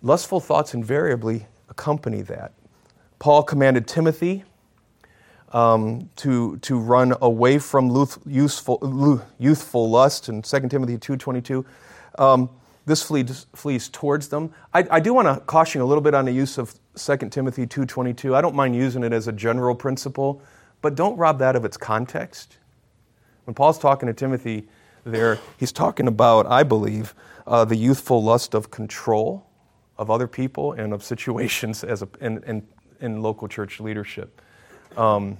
Lustful 0.00 0.40
thoughts 0.40 0.74
invariably 0.74 1.46
accompany 1.68 2.22
that. 2.22 2.52
Paul 3.18 3.42
commanded 3.42 3.88
Timothy 3.88 4.44
um, 5.52 6.08
to, 6.16 6.56
to 6.58 6.78
run 6.78 7.14
away 7.20 7.58
from 7.58 7.90
youthful, 8.26 9.22
youthful 9.38 9.90
lust 9.90 10.28
in 10.28 10.42
2 10.42 10.68
Timothy 10.68 10.96
2.22. 10.98 11.64
Um, 12.18 12.48
this 12.88 13.02
flees, 13.02 13.46
flees 13.54 13.88
towards 13.88 14.28
them. 14.28 14.52
I, 14.74 14.84
I 14.90 15.00
do 15.00 15.14
want 15.14 15.28
to 15.28 15.44
caution 15.44 15.80
a 15.80 15.84
little 15.84 16.00
bit 16.00 16.14
on 16.14 16.24
the 16.24 16.32
use 16.32 16.58
of 16.58 16.74
2 16.96 17.16
Timothy 17.28 17.66
2.22. 17.66 18.34
I 18.34 18.40
don't 18.40 18.56
mind 18.56 18.74
using 18.74 19.04
it 19.04 19.12
as 19.12 19.28
a 19.28 19.32
general 19.32 19.74
principle, 19.74 20.42
but 20.80 20.94
don't 20.94 21.16
rob 21.16 21.38
that 21.38 21.54
of 21.54 21.64
its 21.64 21.76
context. 21.76 22.56
When 23.44 23.54
Paul's 23.54 23.78
talking 23.78 24.06
to 24.06 24.14
Timothy 24.14 24.68
there, 25.04 25.38
he's 25.58 25.70
talking 25.70 26.08
about, 26.08 26.46
I 26.46 26.62
believe, 26.62 27.14
uh, 27.46 27.64
the 27.64 27.76
youthful 27.76 28.22
lust 28.22 28.54
of 28.54 28.70
control 28.70 29.46
of 29.98 30.10
other 30.10 30.26
people 30.26 30.72
and 30.72 30.92
of 30.92 31.04
situations 31.04 31.84
as 31.84 32.02
a, 32.02 32.08
in, 32.20 32.42
in, 32.44 32.66
in 33.00 33.22
local 33.22 33.48
church 33.48 33.80
leadership. 33.80 34.40
Um, 34.96 35.36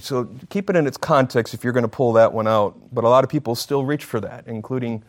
so 0.00 0.28
keep 0.50 0.68
it 0.70 0.76
in 0.76 0.86
its 0.86 0.96
context 0.96 1.54
if 1.54 1.62
you're 1.62 1.72
going 1.72 1.82
to 1.82 1.88
pull 1.88 2.12
that 2.14 2.32
one 2.32 2.48
out. 2.48 2.76
But 2.92 3.04
a 3.04 3.08
lot 3.08 3.22
of 3.22 3.30
people 3.30 3.54
still 3.54 3.84
reach 3.84 4.04
for 4.04 4.20
that, 4.20 4.46
including 4.48 5.04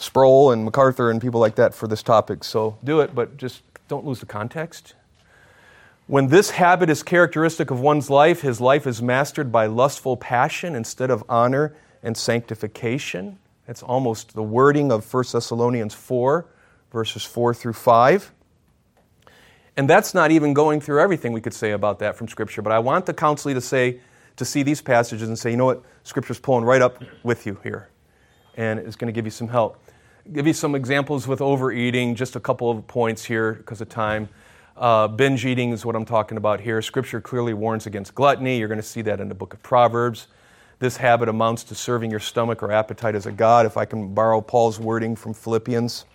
Sproul 0.00 0.50
and 0.50 0.64
MacArthur 0.64 1.10
and 1.10 1.20
people 1.20 1.40
like 1.40 1.56
that 1.56 1.74
for 1.74 1.86
this 1.86 2.02
topic. 2.02 2.42
So 2.42 2.78
do 2.82 3.00
it, 3.00 3.14
but 3.14 3.36
just 3.36 3.62
don't 3.86 4.06
lose 4.06 4.18
the 4.18 4.26
context. 4.26 4.94
When 6.06 6.28
this 6.28 6.52
habit 6.52 6.88
is 6.88 7.02
characteristic 7.02 7.70
of 7.70 7.80
one's 7.80 8.08
life, 8.08 8.40
his 8.40 8.62
life 8.62 8.86
is 8.86 9.02
mastered 9.02 9.52
by 9.52 9.66
lustful 9.66 10.16
passion 10.16 10.74
instead 10.74 11.10
of 11.10 11.22
honor 11.28 11.76
and 12.02 12.16
sanctification. 12.16 13.38
That's 13.66 13.82
almost 13.82 14.32
the 14.32 14.42
wording 14.42 14.90
of 14.90 15.12
1 15.12 15.24
Thessalonians 15.32 15.92
4, 15.92 16.46
verses 16.90 17.22
4 17.26 17.52
through 17.52 17.74
5. 17.74 18.32
And 19.76 19.88
that's 19.88 20.14
not 20.14 20.30
even 20.30 20.54
going 20.54 20.80
through 20.80 21.02
everything 21.02 21.34
we 21.34 21.42
could 21.42 21.54
say 21.54 21.72
about 21.72 21.98
that 21.98 22.16
from 22.16 22.26
Scripture. 22.26 22.62
But 22.62 22.72
I 22.72 22.78
want 22.78 23.04
the 23.04 23.14
counselee 23.14 23.52
to 23.52 23.60
say, 23.60 24.00
to 24.36 24.46
see 24.46 24.62
these 24.62 24.80
passages 24.80 25.28
and 25.28 25.38
say, 25.38 25.50
you 25.50 25.58
know 25.58 25.66
what, 25.66 25.82
Scripture's 26.04 26.40
pulling 26.40 26.64
right 26.64 26.80
up 26.80 27.04
with 27.22 27.44
you 27.44 27.60
here. 27.62 27.90
And 28.56 28.80
it's 28.80 28.96
going 28.96 29.06
to 29.06 29.12
give 29.12 29.26
you 29.26 29.30
some 29.30 29.46
help 29.46 29.78
give 30.32 30.46
you 30.46 30.52
some 30.52 30.74
examples 30.74 31.26
with 31.26 31.40
overeating, 31.40 32.14
just 32.14 32.36
a 32.36 32.40
couple 32.40 32.70
of 32.70 32.86
points 32.86 33.24
here 33.24 33.54
because 33.54 33.80
of 33.80 33.88
time. 33.88 34.28
Uh, 34.76 35.08
binge 35.08 35.44
eating 35.44 35.72
is 35.72 35.84
what 35.84 35.94
I'm 35.94 36.04
talking 36.04 36.38
about 36.38 36.60
here. 36.60 36.80
Scripture 36.80 37.20
clearly 37.20 37.52
warns 37.52 37.86
against 37.86 38.14
gluttony. 38.14 38.58
You're 38.58 38.68
going 38.68 38.80
to 38.80 38.86
see 38.86 39.02
that 39.02 39.20
in 39.20 39.28
the 39.28 39.34
book 39.34 39.52
of 39.52 39.62
Proverbs. 39.62 40.28
This 40.78 40.96
habit 40.96 41.28
amounts 41.28 41.64
to 41.64 41.74
serving 41.74 42.10
your 42.10 42.20
stomach 42.20 42.62
or 42.62 42.72
appetite 42.72 43.14
as 43.14 43.26
a 43.26 43.32
God, 43.32 43.66
if 43.66 43.76
I 43.76 43.84
can 43.84 44.14
borrow 44.14 44.40
Paul's 44.40 44.80
wording 44.80 45.16
from 45.16 45.34
Philippians. 45.34 46.06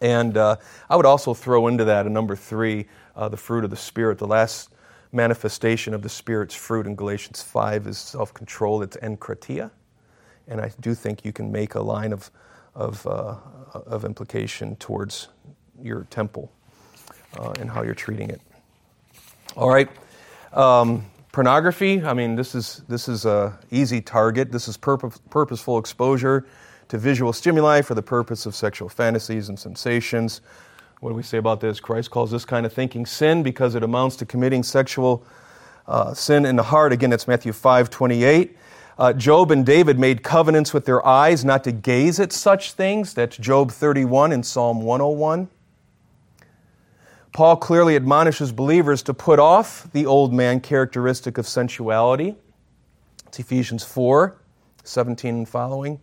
And 0.00 0.36
uh, 0.36 0.56
I 0.90 0.96
would 0.96 1.06
also 1.06 1.32
throw 1.32 1.68
into 1.68 1.84
that 1.84 2.06
a 2.06 2.10
number 2.10 2.36
three, 2.36 2.86
uh, 3.16 3.28
the 3.28 3.36
fruit 3.36 3.64
of 3.64 3.70
the 3.70 3.76
Spirit. 3.76 4.18
The 4.18 4.26
last 4.26 4.70
manifestation 5.12 5.94
of 5.94 6.02
the 6.02 6.08
Spirit's 6.08 6.54
fruit 6.54 6.86
in 6.86 6.94
Galatians 6.94 7.42
5 7.42 7.86
is 7.86 7.98
self 7.98 8.34
control, 8.34 8.82
it's 8.82 8.96
enkrateia. 8.98 9.70
And 10.48 10.60
I 10.60 10.72
do 10.80 10.94
think 10.94 11.24
you 11.24 11.32
can 11.32 11.52
make 11.52 11.74
a 11.74 11.80
line 11.80 12.12
of 12.12 12.30
of, 12.74 13.06
uh, 13.06 13.36
of 13.74 14.04
implication 14.04 14.76
towards 14.76 15.28
your 15.80 16.06
temple 16.10 16.50
uh, 17.38 17.52
and 17.60 17.70
how 17.70 17.82
you're 17.82 17.94
treating 17.94 18.30
it. 18.30 18.40
All 19.56 19.68
right. 19.68 19.88
Um, 20.52 21.04
pornography, 21.32 22.02
I 22.02 22.14
mean, 22.14 22.36
this 22.36 22.54
is, 22.54 22.82
this 22.88 23.08
is 23.08 23.24
a 23.24 23.58
easy 23.70 24.00
target. 24.00 24.52
This 24.52 24.68
is 24.68 24.76
purpose, 24.76 25.20
purposeful 25.30 25.78
exposure 25.78 26.46
to 26.88 26.98
visual 26.98 27.32
stimuli 27.32 27.80
for 27.80 27.94
the 27.94 28.02
purpose 28.02 28.46
of 28.46 28.54
sexual 28.54 28.88
fantasies 28.88 29.48
and 29.48 29.58
sensations. 29.58 30.42
What 31.00 31.10
do 31.10 31.16
we 31.16 31.22
say 31.22 31.38
about 31.38 31.60
this? 31.60 31.80
Christ 31.80 32.10
calls 32.10 32.30
this 32.30 32.44
kind 32.44 32.64
of 32.64 32.72
thinking 32.72 33.06
sin 33.06 33.42
because 33.42 33.74
it 33.74 33.82
amounts 33.82 34.16
to 34.16 34.26
committing 34.26 34.62
sexual 34.62 35.24
uh, 35.88 36.14
sin 36.14 36.44
in 36.44 36.54
the 36.56 36.62
heart. 36.62 36.92
Again, 36.92 37.12
it's 37.12 37.26
Matthew 37.26 37.52
5 37.52 37.90
28. 37.90 38.56
Uh, 39.02 39.12
Job 39.12 39.50
and 39.50 39.66
David 39.66 39.98
made 39.98 40.22
covenants 40.22 40.72
with 40.72 40.84
their 40.84 41.04
eyes 41.04 41.44
not 41.44 41.64
to 41.64 41.72
gaze 41.72 42.20
at 42.20 42.32
such 42.32 42.74
things. 42.74 43.12
That's 43.12 43.36
Job 43.36 43.72
31 43.72 44.30
and 44.30 44.46
Psalm 44.46 44.80
101. 44.80 45.48
Paul 47.32 47.56
clearly 47.56 47.96
admonishes 47.96 48.52
believers 48.52 49.02
to 49.02 49.12
put 49.12 49.40
off 49.40 49.90
the 49.92 50.06
old 50.06 50.32
man 50.32 50.60
characteristic 50.60 51.36
of 51.36 51.48
sensuality. 51.48 52.36
It's 53.26 53.40
Ephesians 53.40 53.82
4 53.82 54.36
17 54.84 55.34
and 55.34 55.48
following. 55.48 55.98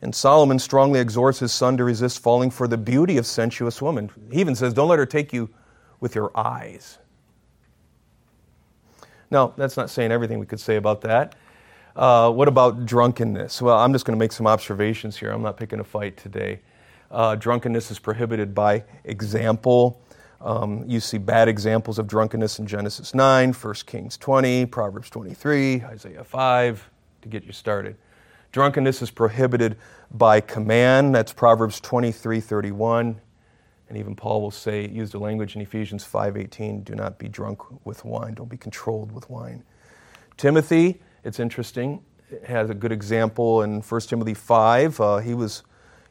And 0.00 0.14
Solomon 0.14 0.58
strongly 0.58 1.00
exhorts 1.00 1.40
his 1.40 1.52
son 1.52 1.76
to 1.76 1.84
resist 1.84 2.22
falling 2.22 2.50
for 2.50 2.66
the 2.66 2.78
beauty 2.78 3.18
of 3.18 3.26
sensuous 3.26 3.82
women. 3.82 4.10
He 4.32 4.40
even 4.40 4.54
says, 4.54 4.72
Don't 4.72 4.88
let 4.88 4.98
her 4.98 5.04
take 5.04 5.34
you 5.34 5.50
with 6.00 6.14
your 6.14 6.30
eyes. 6.34 6.96
Now, 9.30 9.52
that's 9.54 9.76
not 9.76 9.90
saying 9.90 10.12
everything 10.12 10.38
we 10.38 10.46
could 10.46 10.60
say 10.60 10.76
about 10.76 11.02
that. 11.02 11.34
Uh, 11.98 12.30
what 12.30 12.46
about 12.46 12.86
drunkenness? 12.86 13.60
Well, 13.60 13.76
I'm 13.76 13.92
just 13.92 14.04
going 14.04 14.16
to 14.16 14.20
make 14.20 14.30
some 14.30 14.46
observations 14.46 15.16
here. 15.16 15.32
I'm 15.32 15.42
not 15.42 15.56
picking 15.56 15.80
a 15.80 15.84
fight 15.84 16.16
today. 16.16 16.60
Uh, 17.10 17.34
drunkenness 17.34 17.90
is 17.90 17.98
prohibited 17.98 18.54
by 18.54 18.84
example. 19.02 20.00
Um, 20.40 20.84
you 20.86 21.00
see 21.00 21.18
bad 21.18 21.48
examples 21.48 21.98
of 21.98 22.06
drunkenness 22.06 22.60
in 22.60 22.68
Genesis 22.68 23.14
9, 23.14 23.52
1 23.52 23.74
Kings 23.84 24.16
20, 24.16 24.66
Proverbs 24.66 25.10
23, 25.10 25.82
Isaiah 25.82 26.22
5, 26.22 26.90
to 27.22 27.28
get 27.28 27.42
you 27.42 27.52
started. 27.52 27.96
Drunkenness 28.52 29.02
is 29.02 29.10
prohibited 29.10 29.76
by 30.12 30.40
command. 30.40 31.16
That's 31.16 31.32
Proverbs 31.32 31.80
23, 31.80 32.38
31. 32.38 33.20
And 33.88 33.98
even 33.98 34.14
Paul 34.14 34.40
will 34.40 34.52
say, 34.52 34.86
use 34.86 35.10
the 35.10 35.18
language 35.18 35.56
in 35.56 35.62
Ephesians 35.62 36.04
5:18, 36.04 36.84
do 36.84 36.94
not 36.94 37.18
be 37.18 37.26
drunk 37.26 37.60
with 37.84 38.04
wine, 38.04 38.34
don't 38.34 38.48
be 38.48 38.56
controlled 38.56 39.10
with 39.10 39.28
wine. 39.28 39.64
Timothy, 40.36 41.00
it's 41.24 41.40
interesting, 41.40 42.02
has 42.46 42.70
a 42.70 42.74
good 42.74 42.92
example 42.92 43.62
in 43.62 43.80
1 43.80 44.00
Timothy 44.02 44.34
5. 44.34 45.00
Uh, 45.00 45.16
he, 45.18 45.34
was, 45.34 45.62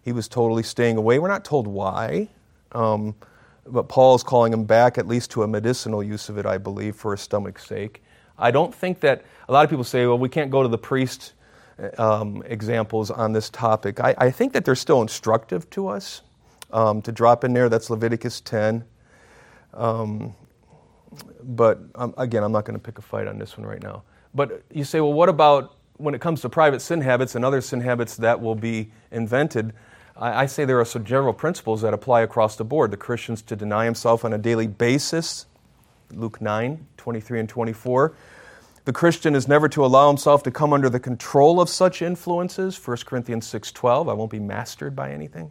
he 0.03 0.11
was 0.11 0.27
totally 0.27 0.63
staying 0.63 0.97
away. 0.97 1.19
We're 1.19 1.27
not 1.27 1.45
told 1.45 1.67
why. 1.67 2.29
Um, 2.71 3.15
but 3.65 3.89
Paul 3.89 4.15
is 4.15 4.23
calling 4.23 4.53
him 4.53 4.63
back, 4.63 4.97
at 4.97 5.07
least 5.07 5.31
to 5.31 5.43
a 5.43 5.47
medicinal 5.47 6.03
use 6.03 6.29
of 6.29 6.37
it, 6.37 6.45
I 6.45 6.57
believe, 6.57 6.95
for 6.95 7.11
his 7.11 7.21
stomach's 7.21 7.65
sake. 7.65 8.03
I 8.37 8.51
don't 8.51 8.73
think 8.73 8.99
that 9.01 9.25
a 9.49 9.53
lot 9.53 9.63
of 9.63 9.69
people 9.69 9.83
say, 9.83 10.05
well, 10.05 10.17
we 10.17 10.29
can't 10.29 10.51
go 10.51 10.61
to 10.63 10.69
the 10.69 10.77
priest 10.77 11.33
um, 11.97 12.43
examples 12.45 13.11
on 13.11 13.33
this 13.33 13.49
topic. 13.49 13.99
I, 13.99 14.15
I, 14.17 14.31
think 14.31 14.53
that 14.53 14.65
they're 14.65 14.75
still 14.75 15.01
instructive 15.01 15.69
to 15.71 15.87
us 15.87 16.21
um, 16.71 17.01
to 17.03 17.11
drop 17.11 17.43
in 17.43 17.53
there. 17.53 17.69
That's 17.69 17.89
Leviticus 17.89 18.41
10. 18.41 18.83
Um, 19.73 20.35
but 21.43 21.79
um, 21.95 22.13
again, 22.17 22.43
I'm 22.43 22.51
not 22.51 22.65
going 22.65 22.77
to 22.77 22.83
pick 22.83 22.97
a 22.97 23.01
fight 23.01 23.27
on 23.27 23.37
this 23.37 23.57
one 23.57 23.67
right 23.67 23.81
now. 23.81 24.03
But 24.37 24.61
you 24.71 24.83
say, 24.83 25.01
well, 25.01 25.13
what 25.13 25.29
about 25.29 25.75
when 25.97 26.13
it 26.13 26.21
comes 26.21 26.41
to 26.41 26.49
private 26.49 26.79
sin 26.79 27.01
habits 27.01 27.33
and 27.33 27.43
other 27.43 27.59
sin 27.59 27.81
habits 27.81 28.17
that 28.17 28.39
will 28.39 28.53
be 28.53 28.91
invented? 29.11 29.73
I, 30.15 30.43
I 30.43 30.45
say 30.45 30.63
there 30.63 30.79
are 30.79 30.85
some 30.85 31.03
general 31.03 31.33
principles 31.33 31.81
that 31.81 31.91
apply 31.91 32.21
across 32.21 32.55
the 32.55 32.63
board. 32.63 32.91
The 32.91 32.97
Christian's 32.97 33.41
to 33.41 33.55
deny 33.55 33.85
himself 33.85 34.23
on 34.23 34.33
a 34.33 34.37
daily 34.37 34.67
basis, 34.67 35.47
Luke 36.11 36.39
9, 36.39 36.85
23 36.97 37.39
and 37.39 37.49
24. 37.49 38.13
The 38.85 38.93
Christian 38.93 39.33
is 39.33 39.47
never 39.47 39.67
to 39.69 39.83
allow 39.83 40.07
himself 40.07 40.43
to 40.43 40.51
come 40.51 40.71
under 40.71 40.87
the 40.87 40.99
control 40.99 41.59
of 41.59 41.67
such 41.67 42.03
influences, 42.03 42.77
1 42.77 42.97
Corinthians 43.07 43.51
6.12. 43.51 44.07
I 44.07 44.13
won't 44.13 44.29
be 44.29 44.39
mastered 44.39 44.95
by 44.95 45.11
anything. 45.11 45.49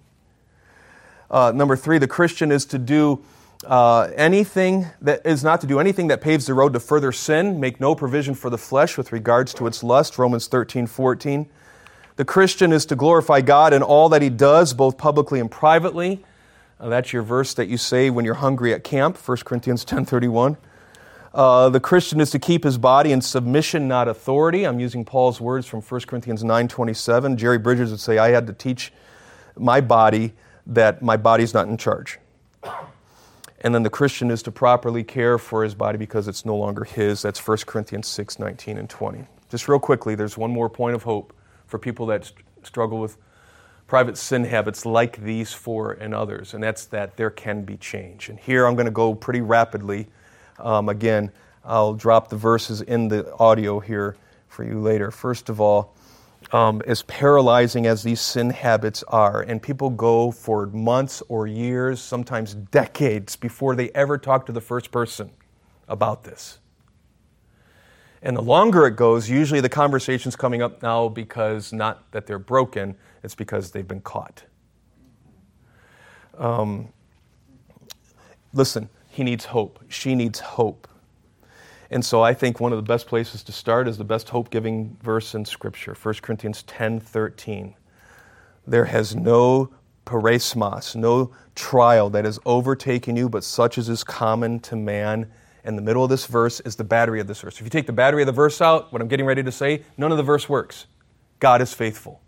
Uh, 1.28 1.50
number 1.52 1.74
three, 1.74 1.98
the 1.98 2.06
Christian 2.06 2.52
is 2.52 2.64
to 2.66 2.78
do 2.78 3.24
uh, 3.64 4.10
anything 4.16 4.86
that 5.00 5.24
is 5.24 5.42
not 5.42 5.60
to 5.62 5.66
do 5.66 5.80
anything 5.80 6.08
that 6.08 6.20
paves 6.20 6.46
the 6.46 6.54
road 6.54 6.72
to 6.74 6.80
further 6.80 7.12
sin, 7.12 7.58
make 7.58 7.80
no 7.80 7.94
provision 7.94 8.34
for 8.34 8.50
the 8.50 8.58
flesh 8.58 8.98
with 8.98 9.12
regards 9.12 9.54
to 9.54 9.66
its 9.66 9.82
lust, 9.82 10.18
Romans 10.18 10.46
13, 10.46 10.86
14. 10.86 11.48
The 12.16 12.24
Christian 12.24 12.72
is 12.72 12.86
to 12.86 12.96
glorify 12.96 13.40
God 13.40 13.72
in 13.72 13.82
all 13.82 14.08
that 14.10 14.22
he 14.22 14.30
does, 14.30 14.74
both 14.74 14.96
publicly 14.98 15.40
and 15.40 15.50
privately. 15.50 16.24
Uh, 16.78 16.88
that's 16.88 17.12
your 17.12 17.22
verse 17.22 17.54
that 17.54 17.68
you 17.68 17.76
say 17.76 18.10
when 18.10 18.24
you're 18.24 18.34
hungry 18.34 18.72
at 18.72 18.84
camp, 18.84 19.16
1 19.16 19.38
Corinthians 19.38 19.84
10.31. 19.84 20.56
Uh, 21.34 21.68
the 21.68 21.80
Christian 21.80 22.20
is 22.20 22.30
to 22.30 22.38
keep 22.38 22.64
his 22.64 22.78
body 22.78 23.12
in 23.12 23.20
submission, 23.20 23.88
not 23.88 24.08
authority. 24.08 24.64
I'm 24.64 24.80
using 24.80 25.04
Paul's 25.04 25.40
words 25.40 25.66
from 25.66 25.82
1 25.82 26.00
Corinthians 26.02 26.42
9.27. 26.42 27.36
Jerry 27.36 27.58
Bridges 27.58 27.90
would 27.90 28.00
say, 28.00 28.16
I 28.16 28.30
had 28.30 28.46
to 28.46 28.54
teach 28.54 28.92
my 29.56 29.82
body 29.82 30.32
that 30.66 31.02
my 31.02 31.16
body's 31.16 31.52
not 31.52 31.68
in 31.68 31.76
charge. 31.76 32.18
And 33.60 33.74
then 33.74 33.82
the 33.82 33.90
Christian 33.90 34.30
is 34.30 34.42
to 34.44 34.52
properly 34.52 35.02
care 35.02 35.38
for 35.38 35.62
his 35.62 35.74
body 35.74 35.98
because 35.98 36.28
it's 36.28 36.44
no 36.44 36.56
longer 36.56 36.84
his. 36.84 37.22
That's 37.22 37.44
1 37.44 37.58
Corinthians 37.66 38.06
6, 38.06 38.38
19 38.38 38.78
and 38.78 38.88
20. 38.88 39.24
Just 39.50 39.68
real 39.68 39.78
quickly, 39.78 40.14
there's 40.14 40.36
one 40.36 40.50
more 40.50 40.68
point 40.68 40.94
of 40.94 41.04
hope 41.04 41.32
for 41.66 41.78
people 41.78 42.06
that 42.06 42.30
struggle 42.62 43.00
with 43.00 43.16
private 43.86 44.18
sin 44.18 44.44
habits 44.44 44.84
like 44.84 45.22
these 45.22 45.52
four 45.52 45.92
and 45.92 46.14
others, 46.14 46.54
and 46.54 46.62
that's 46.62 46.86
that 46.86 47.16
there 47.16 47.30
can 47.30 47.62
be 47.62 47.76
change. 47.76 48.28
And 48.28 48.38
here 48.38 48.66
I'm 48.66 48.74
going 48.74 48.86
to 48.86 48.92
go 48.92 49.14
pretty 49.14 49.40
rapidly. 49.40 50.08
Um, 50.58 50.88
again, 50.88 51.30
I'll 51.64 51.94
drop 51.94 52.28
the 52.28 52.36
verses 52.36 52.82
in 52.82 53.08
the 53.08 53.32
audio 53.36 53.80
here 53.80 54.16
for 54.48 54.64
you 54.64 54.80
later. 54.80 55.10
First 55.10 55.48
of 55.48 55.60
all, 55.60 55.94
um, 56.52 56.82
as 56.86 57.02
paralyzing 57.02 57.86
as 57.86 58.02
these 58.02 58.20
sin 58.20 58.50
habits 58.50 59.02
are, 59.08 59.42
and 59.42 59.60
people 59.60 59.90
go 59.90 60.30
for 60.30 60.66
months 60.66 61.22
or 61.28 61.46
years, 61.46 62.00
sometimes 62.00 62.54
decades, 62.54 63.36
before 63.36 63.74
they 63.74 63.90
ever 63.90 64.16
talk 64.18 64.46
to 64.46 64.52
the 64.52 64.60
first 64.60 64.90
person 64.90 65.30
about 65.88 66.24
this. 66.24 66.58
And 68.22 68.36
the 68.36 68.42
longer 68.42 68.86
it 68.86 68.96
goes, 68.96 69.28
usually 69.28 69.60
the 69.60 69.68
conversation's 69.68 70.36
coming 70.36 70.62
up 70.62 70.82
now 70.82 71.08
because 71.08 71.72
not 71.72 72.10
that 72.12 72.26
they're 72.26 72.38
broken, 72.38 72.96
it's 73.22 73.34
because 73.34 73.70
they've 73.70 73.86
been 73.86 74.00
caught. 74.00 74.44
Um, 76.38 76.88
listen, 78.52 78.88
he 79.08 79.24
needs 79.24 79.46
hope. 79.46 79.82
She 79.88 80.14
needs 80.14 80.40
hope. 80.40 80.88
And 81.90 82.04
so 82.04 82.22
I 82.22 82.34
think 82.34 82.60
one 82.60 82.72
of 82.72 82.78
the 82.78 82.82
best 82.82 83.06
places 83.06 83.42
to 83.44 83.52
start 83.52 83.88
is 83.88 83.98
the 83.98 84.04
best 84.04 84.28
hope 84.30 84.50
giving 84.50 84.96
verse 85.02 85.34
in 85.34 85.44
Scripture 85.44 85.94
1 85.94 86.14
Corinthians 86.22 86.62
10 86.64 87.00
13. 87.00 87.74
There 88.66 88.86
has 88.86 89.14
no 89.14 89.70
peirasmos, 90.04 90.96
no 90.96 91.32
trial 91.54 92.10
that 92.10 92.24
has 92.24 92.38
overtaken 92.44 93.16
you, 93.16 93.28
but 93.28 93.44
such 93.44 93.78
as 93.78 93.88
is 93.88 94.02
common 94.02 94.60
to 94.60 94.76
man 94.76 95.30
and 95.66 95.76
the 95.76 95.82
middle 95.82 96.04
of 96.04 96.10
this 96.10 96.26
verse 96.26 96.60
is 96.60 96.76
the 96.76 96.84
battery 96.84 97.20
of 97.20 97.26
this 97.26 97.40
verse. 97.40 97.58
If 97.58 97.64
you 97.64 97.70
take 97.70 97.86
the 97.86 97.92
battery 97.92 98.22
of 98.22 98.26
the 98.26 98.32
verse 98.32 98.60
out, 98.60 98.92
what 98.92 99.02
I'm 99.02 99.08
getting 99.08 99.26
ready 99.26 99.42
to 99.42 99.50
say, 99.50 99.82
none 99.98 100.12
of 100.12 100.16
the 100.16 100.22
verse 100.22 100.48
works. 100.48 100.86
God 101.40 101.60
is 101.60 101.74
faithful. 101.74 102.22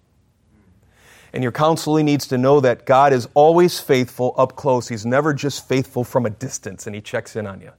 And 1.32 1.42
your 1.42 1.52
counselee 1.52 2.02
needs 2.02 2.26
to 2.28 2.38
know 2.38 2.58
that 2.60 2.84
God 2.84 3.12
is 3.12 3.28
always 3.34 3.78
faithful 3.78 4.34
up 4.36 4.56
close. 4.56 4.88
He's 4.88 5.06
never 5.06 5.32
just 5.32 5.68
faithful 5.68 6.02
from 6.02 6.26
a 6.26 6.30
distance 6.30 6.88
and 6.88 6.96
he 6.96 7.00
checks 7.00 7.36
in 7.36 7.46
on 7.46 7.60
you. 7.60 7.70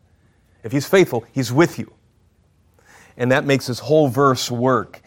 If 0.63 0.71
he's 0.71 0.87
faithful, 0.87 1.25
he's 1.31 1.51
with 1.51 1.79
you. 1.79 1.93
And 3.17 3.31
that 3.31 3.45
makes 3.45 3.67
this 3.67 3.79
whole 3.79 4.07
verse 4.07 4.49
work. 4.49 5.01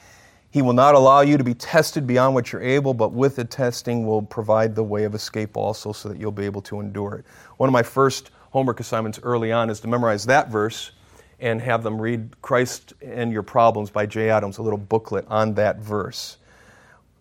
He 0.50 0.60
will 0.60 0.74
not 0.74 0.94
allow 0.94 1.22
you 1.22 1.38
to 1.38 1.44
be 1.44 1.54
tested 1.54 2.06
beyond 2.06 2.34
what 2.34 2.52
you're 2.52 2.62
able, 2.62 2.92
but 2.92 3.12
with 3.12 3.36
the 3.36 3.44
testing 3.44 4.06
will 4.06 4.20
provide 4.20 4.74
the 4.74 4.82
way 4.82 5.04
of 5.04 5.14
escape 5.14 5.56
also 5.56 5.92
so 5.92 6.10
that 6.10 6.18
you'll 6.18 6.30
be 6.30 6.44
able 6.44 6.60
to 6.62 6.80
endure 6.80 7.14
it. 7.14 7.24
One 7.56 7.68
of 7.68 7.72
my 7.72 7.82
first 7.82 8.30
homework 8.50 8.80
assignments 8.80 9.18
early 9.22 9.50
on 9.50 9.70
is 9.70 9.80
to 9.80 9.88
memorize 9.88 10.26
that 10.26 10.50
verse 10.50 10.92
and 11.40 11.60
have 11.60 11.82
them 11.82 12.00
read 12.00 12.40
Christ 12.42 12.92
and 13.00 13.32
Your 13.32 13.42
Problems 13.42 13.90
by 13.90 14.04
Jay 14.04 14.28
Adams, 14.28 14.58
a 14.58 14.62
little 14.62 14.78
booklet 14.78 15.24
on 15.28 15.54
that 15.54 15.78
verse. 15.78 16.36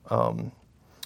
Um, 0.09 0.51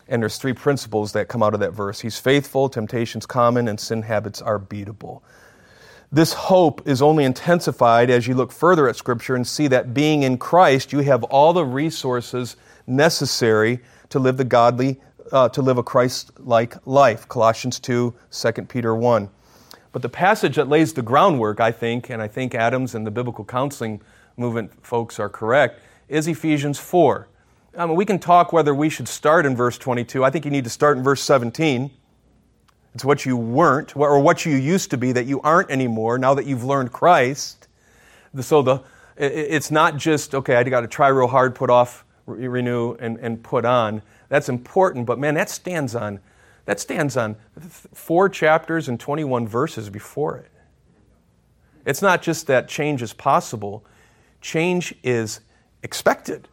and 0.07 0.21
there's 0.21 0.37
three 0.37 0.53
principles 0.53 1.11
that 1.13 1.27
come 1.27 1.41
out 1.41 1.53
of 1.53 1.59
that 1.61 1.73
verse. 1.73 1.99
He's 1.99 2.19
faithful, 2.19 2.69
temptations 2.69 3.25
common, 3.25 3.67
and 3.67 3.79
sin 3.79 4.01
habits 4.01 4.41
are 4.41 4.59
beatable. 4.59 5.21
This 6.15 6.31
hope 6.31 6.87
is 6.87 7.01
only 7.01 7.25
intensified 7.25 8.09
as 8.09 8.25
you 8.25 8.35
look 8.35 8.53
further 8.53 8.87
at 8.87 8.95
Scripture 8.95 9.35
and 9.35 9.45
see 9.45 9.67
that 9.67 9.93
being 9.93 10.23
in 10.23 10.37
Christ, 10.37 10.93
you 10.93 10.99
have 10.99 11.25
all 11.25 11.51
the 11.51 11.65
resources 11.65 12.55
necessary 12.87 13.81
to 14.07 14.19
live 14.19 14.37
the 14.37 14.45
godly, 14.45 15.01
uh, 15.33 15.49
to 15.49 15.61
live 15.61 15.77
a 15.77 15.83
Christ-like 15.83 16.87
life. 16.87 17.27
Colossians 17.27 17.81
2, 17.81 18.13
2 18.31 18.51
Peter 18.61 18.95
1. 18.95 19.29
But 19.91 20.03
the 20.03 20.07
passage 20.07 20.55
that 20.55 20.69
lays 20.69 20.93
the 20.93 21.01
groundwork, 21.01 21.59
I 21.59 21.73
think, 21.73 22.09
and 22.09 22.21
I 22.21 22.29
think 22.29 22.55
Adams 22.55 22.95
and 22.95 23.05
the 23.05 23.11
biblical 23.11 23.43
counseling 23.43 24.01
movement 24.37 24.71
folks 24.85 25.19
are 25.19 25.27
correct, 25.27 25.81
is 26.07 26.29
Ephesians 26.29 26.79
4. 26.79 27.27
I 27.77 27.85
mean, 27.85 27.97
we 27.97 28.05
can 28.05 28.19
talk 28.19 28.53
whether 28.53 28.73
we 28.73 28.89
should 28.89 29.09
start 29.09 29.45
in 29.45 29.53
verse 29.53 29.77
22. 29.77 30.23
I 30.23 30.29
think 30.29 30.45
you 30.45 30.51
need 30.51 30.63
to 30.63 30.69
start 30.69 30.97
in 30.97 31.03
verse 31.03 31.21
17. 31.23 31.91
It's 32.95 33.05
what 33.05 33.25
you 33.25 33.37
weren't, 33.37 33.95
or 33.95 34.19
what 34.19 34.45
you 34.45 34.55
used 34.55 34.89
to 34.91 34.97
be 34.97 35.11
that 35.11 35.25
you 35.25 35.41
aren't 35.41 35.69
anymore 35.69 36.17
now 36.17 36.33
that 36.33 36.45
you've 36.45 36.63
learned 36.63 36.91
Christ. 36.91 37.67
So 38.39 38.61
the, 38.61 38.81
it's 39.17 39.69
not 39.69 39.97
just, 39.97 40.33
okay, 40.33 40.55
I 40.55 40.63
got 40.63 40.81
to 40.81 40.87
try 40.87 41.09
real 41.09 41.27
hard, 41.27 41.55
put 41.55 41.69
off, 41.69 42.05
renew, 42.25 42.93
and, 42.95 43.17
and 43.17 43.43
put 43.43 43.65
on. 43.65 44.01
That's 44.29 44.49
important, 44.49 45.05
but 45.05 45.19
man, 45.19 45.35
that 45.35 45.49
stands 45.49 45.93
on 45.93 46.19
that 46.65 46.79
stands 46.79 47.15
on 47.15 47.35
four 47.93 48.27
chapters 48.27 48.87
and 48.89 48.99
21 48.99 49.47
verses 49.47 49.89
before 49.89 50.37
it. 50.37 50.51
It's 51.85 52.01
not 52.01 52.21
just 52.23 52.47
that 52.47 52.67
change 52.67 53.03
is 53.03 53.13
possible, 53.13 53.85
change 54.41 54.95
is 55.03 55.41
expected. 55.83 56.47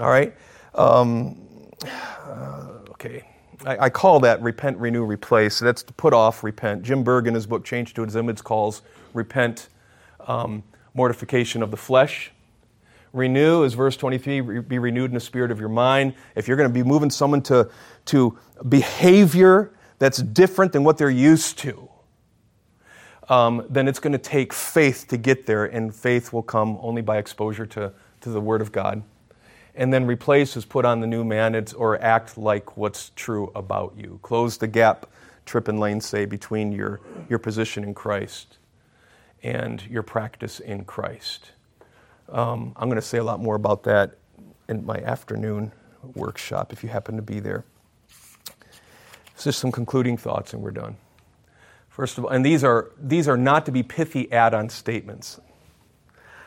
All 0.00 0.08
right? 0.08 0.34
Um, 0.74 1.40
uh, 1.86 2.80
okay. 2.90 3.24
I, 3.64 3.84
I, 3.84 3.90
call 3.90 4.20
that 4.20 4.42
repent, 4.42 4.78
renew, 4.78 5.04
replace. 5.04 5.58
That's 5.58 5.82
to 5.84 5.92
put 5.92 6.12
off, 6.12 6.44
repent. 6.44 6.82
Jim 6.82 7.02
Berg, 7.02 7.26
in 7.26 7.34
his 7.34 7.46
book 7.46 7.64
Change 7.64 7.94
to 7.94 8.02
Its 8.02 8.14
Image, 8.14 8.42
calls 8.42 8.82
repent 9.12 9.68
um, 10.26 10.62
mortification 10.94 11.62
of 11.62 11.70
the 11.70 11.76
flesh. 11.76 12.30
Renew 13.12 13.62
is 13.62 13.74
verse 13.74 13.96
23 13.96 14.60
be 14.60 14.78
renewed 14.78 15.10
in 15.10 15.14
the 15.14 15.20
spirit 15.20 15.50
of 15.50 15.60
your 15.60 15.68
mind. 15.68 16.14
If 16.34 16.48
you're 16.48 16.56
going 16.56 16.68
to 16.68 16.74
be 16.74 16.82
moving 16.82 17.10
someone 17.10 17.42
to, 17.42 17.70
to 18.06 18.36
behavior 18.68 19.72
that's 19.98 20.18
different 20.18 20.72
than 20.72 20.82
what 20.82 20.98
they're 20.98 21.10
used 21.10 21.58
to, 21.58 21.88
um, 23.28 23.64
then 23.70 23.88
it's 23.88 24.00
going 24.00 24.12
to 24.12 24.18
take 24.18 24.52
faith 24.52 25.06
to 25.08 25.16
get 25.16 25.46
there, 25.46 25.64
and 25.64 25.94
faith 25.94 26.32
will 26.32 26.42
come 26.42 26.76
only 26.80 27.02
by 27.02 27.18
exposure 27.18 27.66
to, 27.66 27.92
to 28.20 28.30
the 28.30 28.40
Word 28.40 28.60
of 28.60 28.72
God. 28.72 29.02
And 29.74 29.92
then 29.92 30.06
replace 30.06 30.56
is 30.56 30.64
put 30.64 30.84
on 30.84 31.00
the 31.00 31.06
new 31.06 31.24
man 31.24 31.54
it's, 31.54 31.72
or 31.72 32.00
act 32.00 32.38
like 32.38 32.76
what's 32.76 33.10
true 33.16 33.50
about 33.54 33.94
you. 33.96 34.20
Close 34.22 34.56
the 34.56 34.68
gap, 34.68 35.06
Tripp 35.46 35.68
and 35.68 35.80
Lane 35.80 36.00
say, 36.00 36.26
between 36.26 36.70
your, 36.70 37.00
your 37.28 37.38
position 37.38 37.82
in 37.82 37.92
Christ 37.92 38.58
and 39.42 39.84
your 39.86 40.02
practice 40.02 40.60
in 40.60 40.84
Christ. 40.84 41.50
Um, 42.28 42.72
I'm 42.76 42.88
going 42.88 43.00
to 43.00 43.02
say 43.02 43.18
a 43.18 43.24
lot 43.24 43.40
more 43.40 43.56
about 43.56 43.82
that 43.82 44.16
in 44.68 44.86
my 44.86 44.98
afternoon 44.98 45.72
workshop 46.14 46.72
if 46.72 46.82
you 46.82 46.88
happen 46.88 47.16
to 47.16 47.22
be 47.22 47.40
there. 47.40 47.64
So 49.36 49.44
just 49.50 49.58
some 49.58 49.72
concluding 49.72 50.16
thoughts, 50.16 50.52
and 50.52 50.62
we're 50.62 50.70
done. 50.70 50.96
First 51.88 52.18
of 52.18 52.24
all, 52.24 52.30
and 52.30 52.46
these 52.46 52.64
are, 52.64 52.92
these 53.00 53.28
are 53.28 53.36
not 53.36 53.66
to 53.66 53.72
be 53.72 53.82
pithy 53.82 54.30
add 54.32 54.54
on 54.54 54.68
statements. 54.68 55.40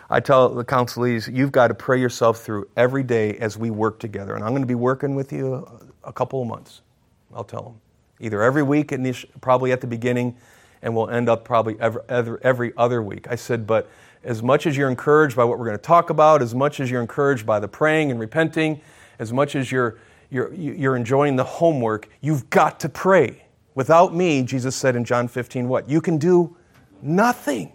I 0.09 0.21
tell 0.21 0.49
the 0.49 0.63
counselees, 0.63 1.33
you've 1.33 1.51
got 1.51 1.67
to 1.67 1.73
pray 1.73 1.99
yourself 1.99 2.39
through 2.39 2.69
every 2.77 3.03
day 3.03 3.33
as 3.37 3.57
we 3.57 3.69
work 3.69 3.99
together. 3.99 4.35
And 4.35 4.43
I'm 4.43 4.51
going 4.51 4.61
to 4.61 4.67
be 4.67 4.75
working 4.75 5.15
with 5.15 5.33
you 5.33 5.67
a, 6.03 6.13
couple 6.13 6.41
of 6.41 6.47
months. 6.47 6.81
I'll 7.33 7.43
tell 7.43 7.63
them. 7.63 7.81
Either 8.19 8.41
every 8.41 8.63
week, 8.63 8.93
probably 9.41 9.71
at 9.71 9.81
the 9.81 9.87
beginning, 9.87 10.35
and 10.81 10.95
we'll 10.95 11.09
end 11.09 11.27
up 11.27 11.43
probably 11.43 11.77
every, 11.79 12.73
other 12.77 13.03
week. 13.03 13.27
I 13.29 13.35
said, 13.35 13.67
but 13.67 13.89
as 14.23 14.41
much 14.41 14.65
as 14.65 14.77
you're 14.77 14.89
encouraged 14.89 15.35
by 15.35 15.43
what 15.43 15.59
we're 15.59 15.65
going 15.65 15.77
to 15.77 15.83
talk 15.83 16.09
about, 16.09 16.41
as 16.41 16.55
much 16.55 16.79
as 16.79 16.89
you're 16.89 17.01
encouraged 17.01 17.45
by 17.45 17.59
the 17.59 17.67
praying 17.67 18.09
and 18.09 18.19
repenting, 18.19 18.81
as 19.19 19.33
much 19.33 19.55
as 19.55 19.71
you're, 19.71 19.97
you're, 20.29 20.53
you're 20.53 20.95
enjoying 20.95 21.35
the 21.35 21.43
homework, 21.43 22.09
you've 22.21 22.49
got 22.49 22.79
to 22.79 22.89
pray. 22.89 23.43
Without 23.75 24.15
me, 24.15 24.41
Jesus 24.41 24.75
said 24.75 24.95
in 24.95 25.03
John 25.03 25.27
15, 25.27 25.67
what? 25.67 25.89
You 25.89 26.01
can 26.01 26.17
do 26.17 26.55
nothing. 27.01 27.73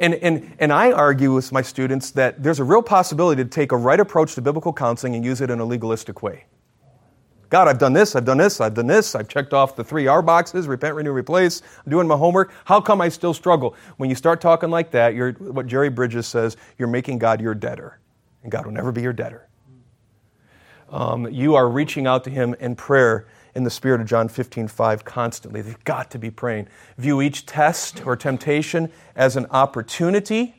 And, 0.00 0.14
and, 0.14 0.56
and 0.58 0.72
I 0.72 0.92
argue 0.92 1.34
with 1.34 1.52
my 1.52 1.60
students 1.60 2.10
that 2.12 2.42
there's 2.42 2.58
a 2.58 2.64
real 2.64 2.82
possibility 2.82 3.44
to 3.44 3.48
take 3.48 3.70
a 3.70 3.76
right 3.76 4.00
approach 4.00 4.34
to 4.34 4.40
biblical 4.40 4.72
counseling 4.72 5.14
and 5.14 5.22
use 5.22 5.42
it 5.42 5.50
in 5.50 5.60
a 5.60 5.64
legalistic 5.64 6.22
way. 6.22 6.46
God, 7.50 7.68
I've 7.68 7.78
done 7.78 7.92
this, 7.92 8.16
I've 8.16 8.24
done 8.24 8.38
this, 8.38 8.60
I've 8.60 8.74
done 8.74 8.86
this, 8.86 9.14
I've 9.14 9.28
checked 9.28 9.52
off 9.52 9.76
the 9.76 9.84
three 9.84 10.06
R 10.06 10.22
boxes 10.22 10.68
repent, 10.68 10.94
renew, 10.94 11.12
replace. 11.12 11.62
I'm 11.84 11.90
doing 11.90 12.06
my 12.06 12.16
homework. 12.16 12.52
How 12.64 12.80
come 12.80 13.00
I 13.00 13.08
still 13.08 13.34
struggle? 13.34 13.74
When 13.98 14.08
you 14.08 14.14
start 14.14 14.40
talking 14.40 14.70
like 14.70 14.90
that, 14.92 15.14
you're, 15.14 15.32
what 15.32 15.66
Jerry 15.66 15.90
Bridges 15.90 16.26
says, 16.26 16.56
you're 16.78 16.88
making 16.88 17.18
God 17.18 17.40
your 17.40 17.54
debtor, 17.54 17.98
and 18.42 18.50
God 18.50 18.64
will 18.64 18.72
never 18.72 18.92
be 18.92 19.02
your 19.02 19.12
debtor. 19.12 19.48
Um, 20.88 21.28
you 21.30 21.56
are 21.56 21.68
reaching 21.68 22.06
out 22.06 22.24
to 22.24 22.30
Him 22.30 22.54
in 22.60 22.74
prayer 22.74 23.26
in 23.54 23.64
the 23.64 23.70
spirit 23.70 24.00
of 24.00 24.06
John 24.06 24.28
15, 24.28 24.68
5 24.68 25.04
constantly. 25.04 25.62
They've 25.62 25.84
got 25.84 26.10
to 26.12 26.18
be 26.18 26.30
praying. 26.30 26.68
View 26.98 27.20
each 27.20 27.46
test 27.46 28.06
or 28.06 28.16
temptation 28.16 28.90
as 29.16 29.36
an 29.36 29.46
opportunity. 29.50 30.54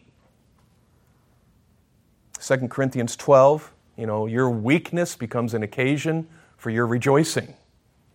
2 2.40 2.68
Corinthians 2.68 3.16
12, 3.16 3.72
you 3.98 4.08
know, 4.08 4.26
your 4.26 4.50
weakness 4.50 5.16
becomes 5.16 5.54
an 5.54 5.64
occasion 5.64 6.28
for 6.58 6.70
your 6.70 6.88
rejoicing 6.88 7.54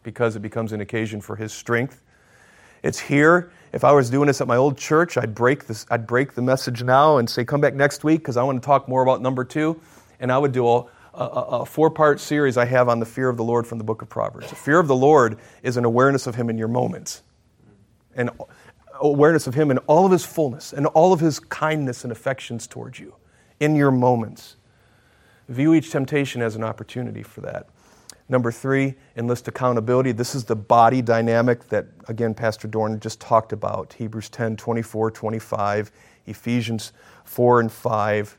because 0.02 0.36
it 0.36 0.40
becomes 0.40 0.72
an 0.72 0.80
occasion 0.80 1.20
for 1.20 1.36
his 1.36 1.52
strength. 1.52 2.02
It's 2.82 2.98
here. 2.98 3.50
If 3.72 3.84
I 3.84 3.92
was 3.92 4.10
doing 4.10 4.26
this 4.26 4.40
at 4.40 4.46
my 4.46 4.56
old 4.56 4.78
church, 4.78 5.16
I'd 5.16 5.34
break, 5.34 5.66
this, 5.66 5.86
I'd 5.90 6.06
break 6.06 6.34
the 6.34 6.42
message 6.42 6.82
now 6.82 7.18
and 7.18 7.28
say, 7.28 7.44
come 7.44 7.60
back 7.60 7.74
next 7.74 8.04
week 8.04 8.20
because 8.20 8.36
I 8.36 8.42
want 8.42 8.62
to 8.62 8.66
talk 8.66 8.88
more 8.88 9.02
about 9.02 9.20
number 9.20 9.44
two. 9.44 9.80
And 10.20 10.32
I 10.32 10.38
would 10.38 10.52
do 10.52 10.66
a, 10.68 10.84
a, 11.16 11.60
a 11.60 11.66
four 11.66 11.90
part 11.90 12.20
series 12.20 12.56
I 12.56 12.64
have 12.66 12.88
on 12.88 13.00
the 13.00 13.06
fear 13.06 13.28
of 13.28 13.36
the 13.36 13.44
Lord 13.44 13.66
from 13.66 13.78
the 13.78 13.84
book 13.84 14.02
of 14.02 14.08
Proverbs. 14.08 14.50
The 14.50 14.56
fear 14.56 14.78
of 14.78 14.88
the 14.88 14.96
Lord 14.96 15.38
is 15.62 15.76
an 15.76 15.84
awareness 15.84 16.26
of 16.26 16.34
Him 16.34 16.50
in 16.50 16.58
your 16.58 16.68
moments, 16.68 17.22
and 18.14 18.30
awareness 19.00 19.46
of 19.46 19.54
Him 19.54 19.70
in 19.70 19.78
all 19.78 20.06
of 20.06 20.12
His 20.12 20.24
fullness 20.24 20.72
and 20.72 20.86
all 20.88 21.12
of 21.12 21.20
His 21.20 21.38
kindness 21.38 22.04
and 22.04 22.12
affections 22.12 22.66
towards 22.66 22.98
you 22.98 23.14
in 23.60 23.76
your 23.76 23.90
moments. 23.90 24.56
View 25.48 25.74
each 25.74 25.90
temptation 25.90 26.42
as 26.42 26.56
an 26.56 26.64
opportunity 26.64 27.22
for 27.22 27.40
that. 27.42 27.68
Number 28.28 28.50
three, 28.50 28.94
enlist 29.16 29.46
accountability. 29.46 30.10
This 30.10 30.34
is 30.34 30.44
the 30.44 30.56
body 30.56 31.00
dynamic 31.00 31.68
that, 31.68 31.86
again, 32.08 32.34
Pastor 32.34 32.66
Dorn 32.66 32.98
just 32.98 33.20
talked 33.20 33.52
about. 33.52 33.92
Hebrews 33.92 34.28
10, 34.30 34.56
24, 34.56 35.12
25, 35.12 35.92
Ephesians 36.26 36.92
4 37.24 37.60
and 37.60 37.70
5. 37.70 38.38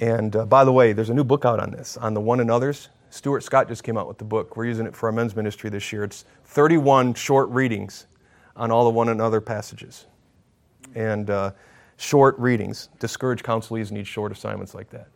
And 0.00 0.34
uh, 0.34 0.46
by 0.46 0.64
the 0.64 0.72
way, 0.72 0.92
there's 0.92 1.10
a 1.10 1.14
new 1.14 1.24
book 1.24 1.44
out 1.44 1.60
on 1.60 1.70
this, 1.70 1.96
on 1.96 2.14
the 2.14 2.20
one 2.20 2.40
another's. 2.40 2.88
Stuart 3.10 3.42
Scott 3.42 3.68
just 3.68 3.84
came 3.84 3.96
out 3.96 4.08
with 4.08 4.18
the 4.18 4.24
book. 4.24 4.56
We're 4.56 4.64
using 4.64 4.86
it 4.86 4.96
for 4.96 5.06
our 5.06 5.12
men's 5.12 5.36
ministry 5.36 5.70
this 5.70 5.92
year. 5.92 6.04
It's 6.04 6.24
31 6.46 7.14
short 7.14 7.48
readings 7.50 8.06
on 8.56 8.70
all 8.70 8.84
the 8.84 8.90
one 8.90 9.08
another 9.08 9.40
passages. 9.40 10.06
And 10.94 11.30
uh, 11.30 11.52
short 11.96 12.36
readings. 12.38 12.88
Discouraged 12.98 13.44
counselees 13.44 13.92
need 13.92 14.06
short 14.06 14.32
assignments 14.32 14.74
like 14.74 14.90
that. 14.90 15.08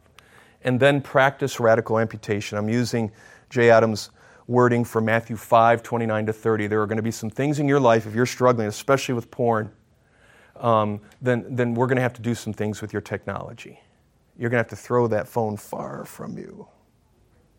And 0.62 0.78
then 0.78 1.00
practice 1.00 1.58
radical 1.58 1.98
amputation. 1.98 2.56
I'm 2.58 2.68
using 2.68 3.10
Jay 3.50 3.70
Adams' 3.70 4.10
wording 4.46 4.84
for 4.84 5.00
Matthew 5.00 5.36
5 5.36 5.82
29 5.82 6.26
to 6.26 6.32
30. 6.32 6.66
There 6.68 6.80
are 6.82 6.86
going 6.86 6.96
to 6.96 7.02
be 7.02 7.10
some 7.10 7.30
things 7.30 7.58
in 7.58 7.68
your 7.68 7.80
life, 7.80 8.06
if 8.06 8.14
you're 8.14 8.26
struggling, 8.26 8.68
especially 8.68 9.14
with 9.14 9.30
porn, 9.30 9.72
um, 10.56 11.00
then, 11.20 11.44
then 11.48 11.74
we're 11.74 11.86
going 11.86 11.96
to 11.96 12.02
have 12.02 12.14
to 12.14 12.22
do 12.22 12.34
some 12.34 12.52
things 12.52 12.80
with 12.80 12.92
your 12.92 13.02
technology 13.02 13.80
you're 14.38 14.50
going 14.50 14.62
to 14.62 14.68
have 14.68 14.78
to 14.78 14.82
throw 14.82 15.06
that 15.08 15.26
phone 15.28 15.56
far 15.56 16.04
from 16.04 16.38
you 16.38 16.66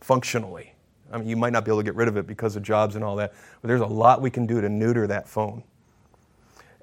functionally. 0.02 0.74
I 1.12 1.18
mean, 1.18 1.28
you 1.28 1.36
might 1.36 1.52
not 1.52 1.66
be 1.66 1.72
able 1.72 1.80
to 1.80 1.84
get 1.84 1.96
rid 1.96 2.08
of 2.08 2.18
it 2.18 2.26
because 2.26 2.56
of 2.56 2.64
jobs 2.64 2.96
and 2.96 3.04
all 3.04 3.16
that, 3.18 3.34
but 3.62 3.68
there's 3.68 3.82
a 3.82 3.86
lot 3.86 4.22
we 4.22 4.30
can 4.30 4.46
do 4.46 4.62
to 4.62 4.70
neuter 4.70 5.08
that 5.08 5.28
phone 5.28 5.64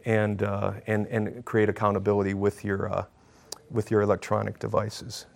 and, 0.04 0.42
uh, 0.42 0.74
and, 0.86 1.06
and 1.06 1.44
create 1.44 1.68
accountability 1.68 2.34
with 2.34 2.64
your, 2.64 2.92
uh, 2.92 3.04
with 3.70 3.90
your 3.90 4.02
electronic 4.02 4.58
devices. 4.58 5.26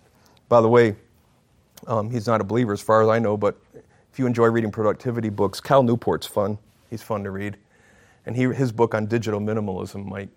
By 0.47 0.61
the 0.61 0.69
way, 0.69 0.95
um, 1.87 2.11
he's 2.11 2.27
not 2.27 2.41
a 2.41 2.43
believer 2.43 2.73
as 2.73 2.81
far 2.81 3.01
as 3.01 3.09
I 3.09 3.17
know, 3.17 3.37
but 3.37 3.57
if 4.11 4.19
you 4.19 4.27
enjoy 4.27 4.47
reading 4.47 4.71
productivity 4.71 5.29
books, 5.29 5.59
Cal 5.59 5.83
Newport's 5.83 6.27
fun. 6.27 6.57
He's 6.89 7.01
fun 7.01 7.23
to 7.23 7.31
read. 7.31 7.57
And 8.25 8.35
he, 8.35 8.43
his 8.53 8.71
book 8.71 8.93
on 8.93 9.07
digital 9.07 9.39
minimalism 9.39 10.05
might 10.05 10.29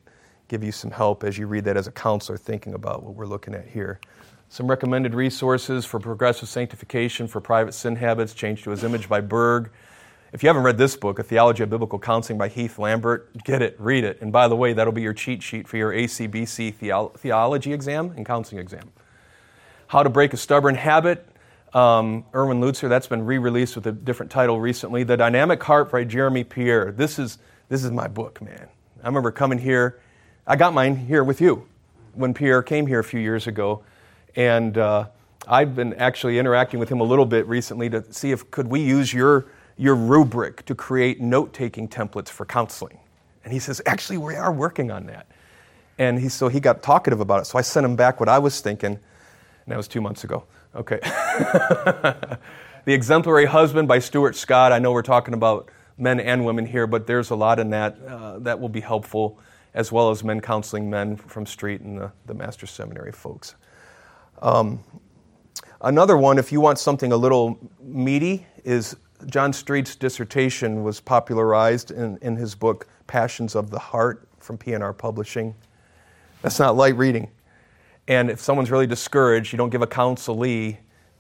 give 0.48 0.62
you 0.62 0.72
some 0.72 0.90
help 0.90 1.24
as 1.24 1.38
you 1.38 1.46
read 1.46 1.64
that 1.64 1.76
as 1.76 1.86
a 1.86 1.92
counselor 1.92 2.38
thinking 2.38 2.74
about 2.74 3.02
what 3.02 3.14
we're 3.14 3.26
looking 3.26 3.54
at 3.54 3.66
here. 3.66 4.00
Some 4.48 4.68
recommended 4.68 5.14
resources 5.14 5.84
for 5.84 5.98
progressive 5.98 6.48
sanctification 6.48 7.26
for 7.26 7.40
private 7.40 7.72
sin 7.72 7.96
habits, 7.96 8.34
Change 8.34 8.62
to 8.64 8.70
His 8.70 8.84
Image 8.84 9.08
by 9.08 9.20
Berg. 9.20 9.70
If 10.32 10.42
you 10.42 10.48
haven't 10.48 10.64
read 10.64 10.78
this 10.78 10.96
book, 10.96 11.18
A 11.18 11.22
Theology 11.22 11.62
of 11.62 11.70
Biblical 11.70 11.98
Counseling 11.98 12.38
by 12.38 12.48
Heath 12.48 12.78
Lambert, 12.78 13.32
get 13.44 13.62
it, 13.62 13.76
read 13.78 14.04
it. 14.04 14.20
And 14.20 14.32
by 14.32 14.48
the 14.48 14.56
way, 14.56 14.72
that'll 14.72 14.92
be 14.92 15.02
your 15.02 15.12
cheat 15.12 15.42
sheet 15.42 15.66
for 15.68 15.76
your 15.76 15.92
ACBC 15.92 16.74
theology 17.16 17.72
exam 17.72 18.12
and 18.16 18.26
counseling 18.26 18.60
exam. 18.60 18.90
How 19.86 20.02
to 20.02 20.10
Break 20.10 20.32
a 20.32 20.36
Stubborn 20.36 20.74
Habit, 20.74 21.26
um, 21.72 22.24
Erwin 22.34 22.60
Lutzer, 22.60 22.88
that's 22.88 23.06
been 23.06 23.24
re 23.24 23.38
released 23.38 23.76
with 23.76 23.86
a 23.86 23.92
different 23.92 24.30
title 24.32 24.60
recently. 24.60 25.04
The 25.04 25.16
Dynamic 25.16 25.62
Heart 25.62 25.92
by 25.92 26.04
Jeremy 26.04 26.44
Pierre. 26.44 26.90
This 26.90 27.18
is, 27.18 27.38
this 27.68 27.84
is 27.84 27.90
my 27.90 28.08
book, 28.08 28.42
man. 28.42 28.68
I 29.02 29.06
remember 29.06 29.30
coming 29.30 29.58
here 29.58 30.00
I 30.46 30.56
got 30.56 30.74
mine 30.74 30.94
here 30.96 31.24
with 31.24 31.40
you 31.40 31.66
when 32.12 32.34
Pierre 32.34 32.62
came 32.62 32.86
here 32.86 32.98
a 32.98 33.04
few 33.04 33.18
years 33.18 33.46
ago, 33.46 33.82
and 34.36 34.76
uh, 34.76 35.06
I've 35.48 35.74
been 35.74 35.94
actually 35.94 36.38
interacting 36.38 36.78
with 36.78 36.90
him 36.90 37.00
a 37.00 37.04
little 37.04 37.24
bit 37.24 37.46
recently 37.46 37.88
to 37.88 38.12
see 38.12 38.30
if 38.30 38.50
could 38.50 38.68
we 38.68 38.80
use 38.80 39.12
your 39.12 39.46
your 39.78 39.94
rubric 39.94 40.66
to 40.66 40.74
create 40.74 41.18
note-taking 41.18 41.88
templates 41.88 42.28
for 42.28 42.44
counseling. 42.44 42.98
And 43.42 43.52
he 43.54 43.58
says, 43.58 43.80
actually, 43.86 44.18
we 44.18 44.34
are 44.36 44.52
working 44.52 44.90
on 44.90 45.06
that. 45.06 45.26
And 45.98 46.20
he, 46.20 46.28
so 46.28 46.46
he 46.48 46.60
got 46.60 46.80
talkative 46.82 47.20
about 47.20 47.40
it. 47.40 47.46
So 47.46 47.58
I 47.58 47.62
sent 47.62 47.84
him 47.84 47.96
back 47.96 48.20
what 48.20 48.28
I 48.28 48.38
was 48.38 48.60
thinking, 48.60 48.92
and 48.92 49.00
that 49.66 49.76
was 49.76 49.88
two 49.88 50.00
months 50.00 50.22
ago. 50.24 50.44
Okay. 50.76 51.00
the 51.02 52.38
Exemplary 52.86 53.46
Husband 53.46 53.88
by 53.88 53.98
Stuart 53.98 54.36
Scott. 54.36 54.72
I 54.72 54.78
know 54.78 54.92
we're 54.92 55.02
talking 55.02 55.34
about 55.34 55.70
men 55.96 56.20
and 56.20 56.44
women 56.44 56.66
here, 56.66 56.86
but 56.86 57.06
there's 57.06 57.30
a 57.30 57.34
lot 57.34 57.58
in 57.58 57.70
that 57.70 57.98
uh, 58.06 58.38
that 58.40 58.60
will 58.60 58.68
be 58.68 58.80
helpful 58.80 59.40
as 59.74 59.90
well 59.90 60.10
as 60.10 60.24
men 60.24 60.40
counseling 60.40 60.88
men 60.88 61.16
from 61.16 61.44
Street 61.46 61.80
and 61.80 61.98
the, 61.98 62.12
the 62.26 62.34
Master's 62.34 62.70
Seminary 62.70 63.12
folks. 63.12 63.56
Um, 64.40 64.82
Another 65.84 66.16
one, 66.16 66.38
if 66.38 66.50
you 66.50 66.62
want 66.62 66.78
something 66.78 67.12
a 67.12 67.16
little 67.16 67.58
meaty, 67.82 68.46
is 68.64 68.96
John 69.26 69.52
Street's 69.52 69.94
dissertation 69.94 70.82
was 70.82 70.98
popularized 70.98 71.90
in, 71.90 72.16
in 72.22 72.36
his 72.36 72.54
book 72.54 72.88
Passions 73.06 73.54
of 73.54 73.68
the 73.68 73.78
Heart 73.78 74.26
from 74.38 74.56
P&R 74.56 74.94
Publishing. 74.94 75.54
That's 76.40 76.58
not 76.58 76.74
light 76.74 76.96
reading. 76.96 77.30
And 78.08 78.30
if 78.30 78.40
someone's 78.40 78.70
really 78.70 78.86
discouraged, 78.86 79.52
you 79.52 79.58
don't 79.58 79.68
give 79.68 79.82
a 79.82 79.86
counselee 79.86 80.78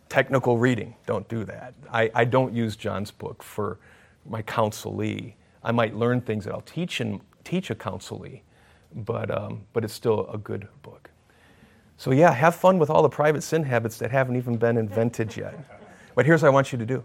technical 0.08 0.56
reading. 0.56 0.94
Don't 1.04 1.28
do 1.28 1.44
that. 1.44 1.74
I, 1.92 2.10
I 2.14 2.24
don't 2.24 2.54
use 2.54 2.74
John's 2.74 3.10
book 3.10 3.42
for 3.42 3.78
my 4.24 4.40
counselee. 4.40 5.34
I 5.62 5.72
might 5.72 5.94
learn 5.94 6.22
things 6.22 6.46
that 6.46 6.54
I'll 6.54 6.62
teach 6.62 7.00
and 7.00 7.20
teach 7.44 7.70
a 7.70 7.74
counselee, 7.74 8.40
but, 8.94 9.30
um, 9.30 9.62
but 9.72 9.84
it's 9.84 9.94
still 9.94 10.28
a 10.32 10.38
good 10.38 10.68
book. 10.82 11.10
So, 11.96 12.10
yeah, 12.10 12.32
have 12.32 12.54
fun 12.54 12.78
with 12.78 12.90
all 12.90 13.02
the 13.02 13.08
private 13.08 13.42
sin 13.42 13.62
habits 13.62 13.98
that 13.98 14.10
haven't 14.10 14.36
even 14.36 14.56
been 14.56 14.76
invented 14.76 15.36
yet. 15.36 15.58
But 16.16 16.26
here's 16.26 16.42
what 16.42 16.48
I 16.48 16.52
want 16.52 16.70
you 16.70 16.78
to 16.78 16.86
do 16.86 17.02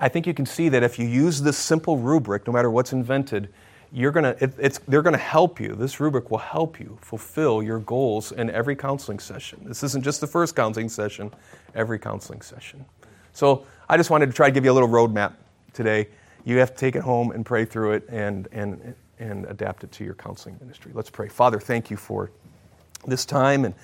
I 0.00 0.08
think 0.08 0.26
you 0.26 0.34
can 0.34 0.46
see 0.46 0.68
that 0.70 0.82
if 0.82 0.98
you 0.98 1.06
use 1.06 1.40
this 1.40 1.56
simple 1.56 1.98
rubric, 1.98 2.46
no 2.46 2.52
matter 2.52 2.70
what's 2.70 2.92
invented, 2.92 3.52
you're 3.92 4.10
gonna, 4.10 4.36
it, 4.40 4.52
it's, 4.58 4.78
they're 4.88 5.02
going 5.02 5.14
to 5.14 5.18
help 5.18 5.60
you. 5.60 5.74
This 5.74 6.00
rubric 6.00 6.30
will 6.30 6.38
help 6.38 6.80
you 6.80 6.98
fulfill 7.00 7.62
your 7.62 7.78
goals 7.78 8.32
in 8.32 8.50
every 8.50 8.76
counseling 8.76 9.18
session. 9.18 9.60
This 9.64 9.82
isn't 9.82 10.02
just 10.02 10.20
the 10.20 10.26
first 10.26 10.56
counseling 10.56 10.88
session, 10.88 11.32
every 11.74 11.98
counseling 11.98 12.40
session. 12.40 12.84
So 13.32 13.66
I 13.88 13.96
just 13.96 14.10
wanted 14.10 14.26
to 14.26 14.32
try 14.32 14.48
to 14.48 14.52
give 14.52 14.64
you 14.64 14.72
a 14.72 14.74
little 14.74 14.88
roadmap 14.88 15.34
today. 15.72 16.08
You 16.44 16.58
have 16.58 16.72
to 16.72 16.76
take 16.76 16.96
it 16.96 17.02
home 17.02 17.30
and 17.30 17.44
pray 17.44 17.64
through 17.64 17.92
it 17.92 18.08
and, 18.08 18.48
and, 18.52 18.94
and 19.18 19.46
adapt 19.46 19.84
it 19.84 19.92
to 19.92 20.04
your 20.04 20.14
counseling 20.14 20.56
ministry. 20.60 20.92
Let's 20.94 21.10
pray. 21.10 21.28
Father, 21.28 21.58
thank 21.60 21.90
you 21.90 21.96
for 21.96 22.30
this 23.06 23.24
time 23.24 23.64
and, 23.64 23.74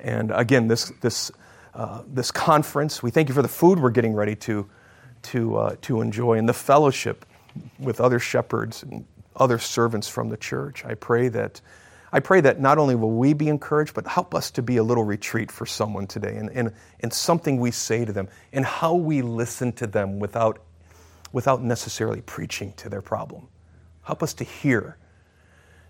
and 0.00 0.30
again, 0.30 0.68
this, 0.68 0.92
this, 1.00 1.30
uh, 1.74 2.02
this 2.06 2.30
conference. 2.30 3.02
We 3.02 3.10
thank 3.10 3.28
you 3.28 3.34
for 3.34 3.42
the 3.42 3.48
food 3.48 3.80
we're 3.80 3.90
getting 3.90 4.14
ready 4.14 4.36
to, 4.36 4.68
to, 5.22 5.56
uh, 5.56 5.76
to 5.82 6.00
enjoy 6.00 6.38
and 6.38 6.48
the 6.48 6.54
fellowship 6.54 7.24
with 7.78 8.00
other 8.00 8.18
shepherds 8.18 8.82
and 8.82 9.04
other 9.34 9.58
servants 9.58 10.08
from 10.08 10.28
the 10.28 10.36
church. 10.36 10.84
I 10.84 10.94
pray 10.94 11.28
that 11.28 11.60
I 12.10 12.20
pray 12.20 12.40
that 12.40 12.58
not 12.58 12.78
only 12.78 12.94
will 12.94 13.10
we 13.10 13.34
be 13.34 13.48
encouraged, 13.48 13.92
but 13.94 14.06
help 14.06 14.34
us 14.34 14.50
to 14.52 14.62
be 14.62 14.78
a 14.78 14.82
little 14.82 15.04
retreat 15.04 15.52
for 15.52 15.66
someone 15.66 16.06
today 16.06 16.36
and, 16.36 16.48
and, 16.50 16.72
and 17.00 17.12
something 17.12 17.60
we 17.60 17.70
say 17.70 18.04
to 18.04 18.12
them 18.12 18.28
and 18.52 18.64
how 18.64 18.94
we 18.94 19.20
listen 19.20 19.72
to 19.72 19.86
them 19.86 20.18
without, 20.18 20.58
without 21.32 21.62
necessarily 21.62 22.22
preaching 22.22 22.72
to 22.78 22.88
their 22.88 23.02
problem. 23.02 23.48
Help 24.08 24.22
us 24.22 24.32
to 24.32 24.42
hear 24.42 24.96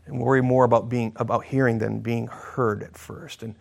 and 0.07 0.19
worry 0.19 0.43
more 0.43 0.65
about 0.65 0.89
being 0.89 1.13
about 1.17 1.45
hearing 1.45 1.79
than 1.79 2.01
being 2.01 2.27
heard 2.27 2.83
at 2.83 2.97
first. 2.97 3.45
And, 3.45 3.55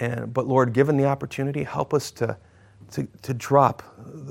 and 0.00 0.34
but 0.34 0.48
Lord, 0.48 0.72
given 0.72 0.96
the 0.96 1.04
opportunity, 1.04 1.62
help 1.62 1.94
us 1.94 2.10
to, 2.10 2.36
to, 2.90 3.06
to 3.22 3.32
drop 3.32 3.80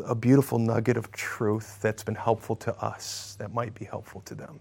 a 0.05 0.13
beautiful 0.13 0.59
nugget 0.59 0.97
of 0.97 1.09
truth 1.13 1.79
that's 1.81 2.03
been 2.03 2.15
helpful 2.15 2.57
to 2.57 2.75
us 2.83 3.37
that 3.39 3.53
might 3.53 3.73
be 3.73 3.85
helpful 3.85 4.19
to 4.25 4.35
them. 4.35 4.59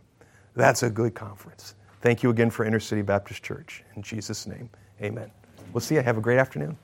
That's 0.55 0.85
a 0.85 0.91
good 0.91 1.17
conference. 1.17 1.75
Thank 2.03 2.23
you 2.23 2.31
again 2.31 2.49
for 2.49 2.65
Inner 2.65 2.79
City 2.79 3.03
Baptist 3.03 3.43
Church. 3.43 3.83
In 3.97 4.03
Jesus' 4.03 4.47
name, 4.47 4.71
amen. 5.03 5.33
We'll 5.73 5.81
see 5.81 5.97
you. 5.97 6.03
Have 6.03 6.19
a 6.19 6.21
great 6.21 6.39
afternoon. 6.39 6.79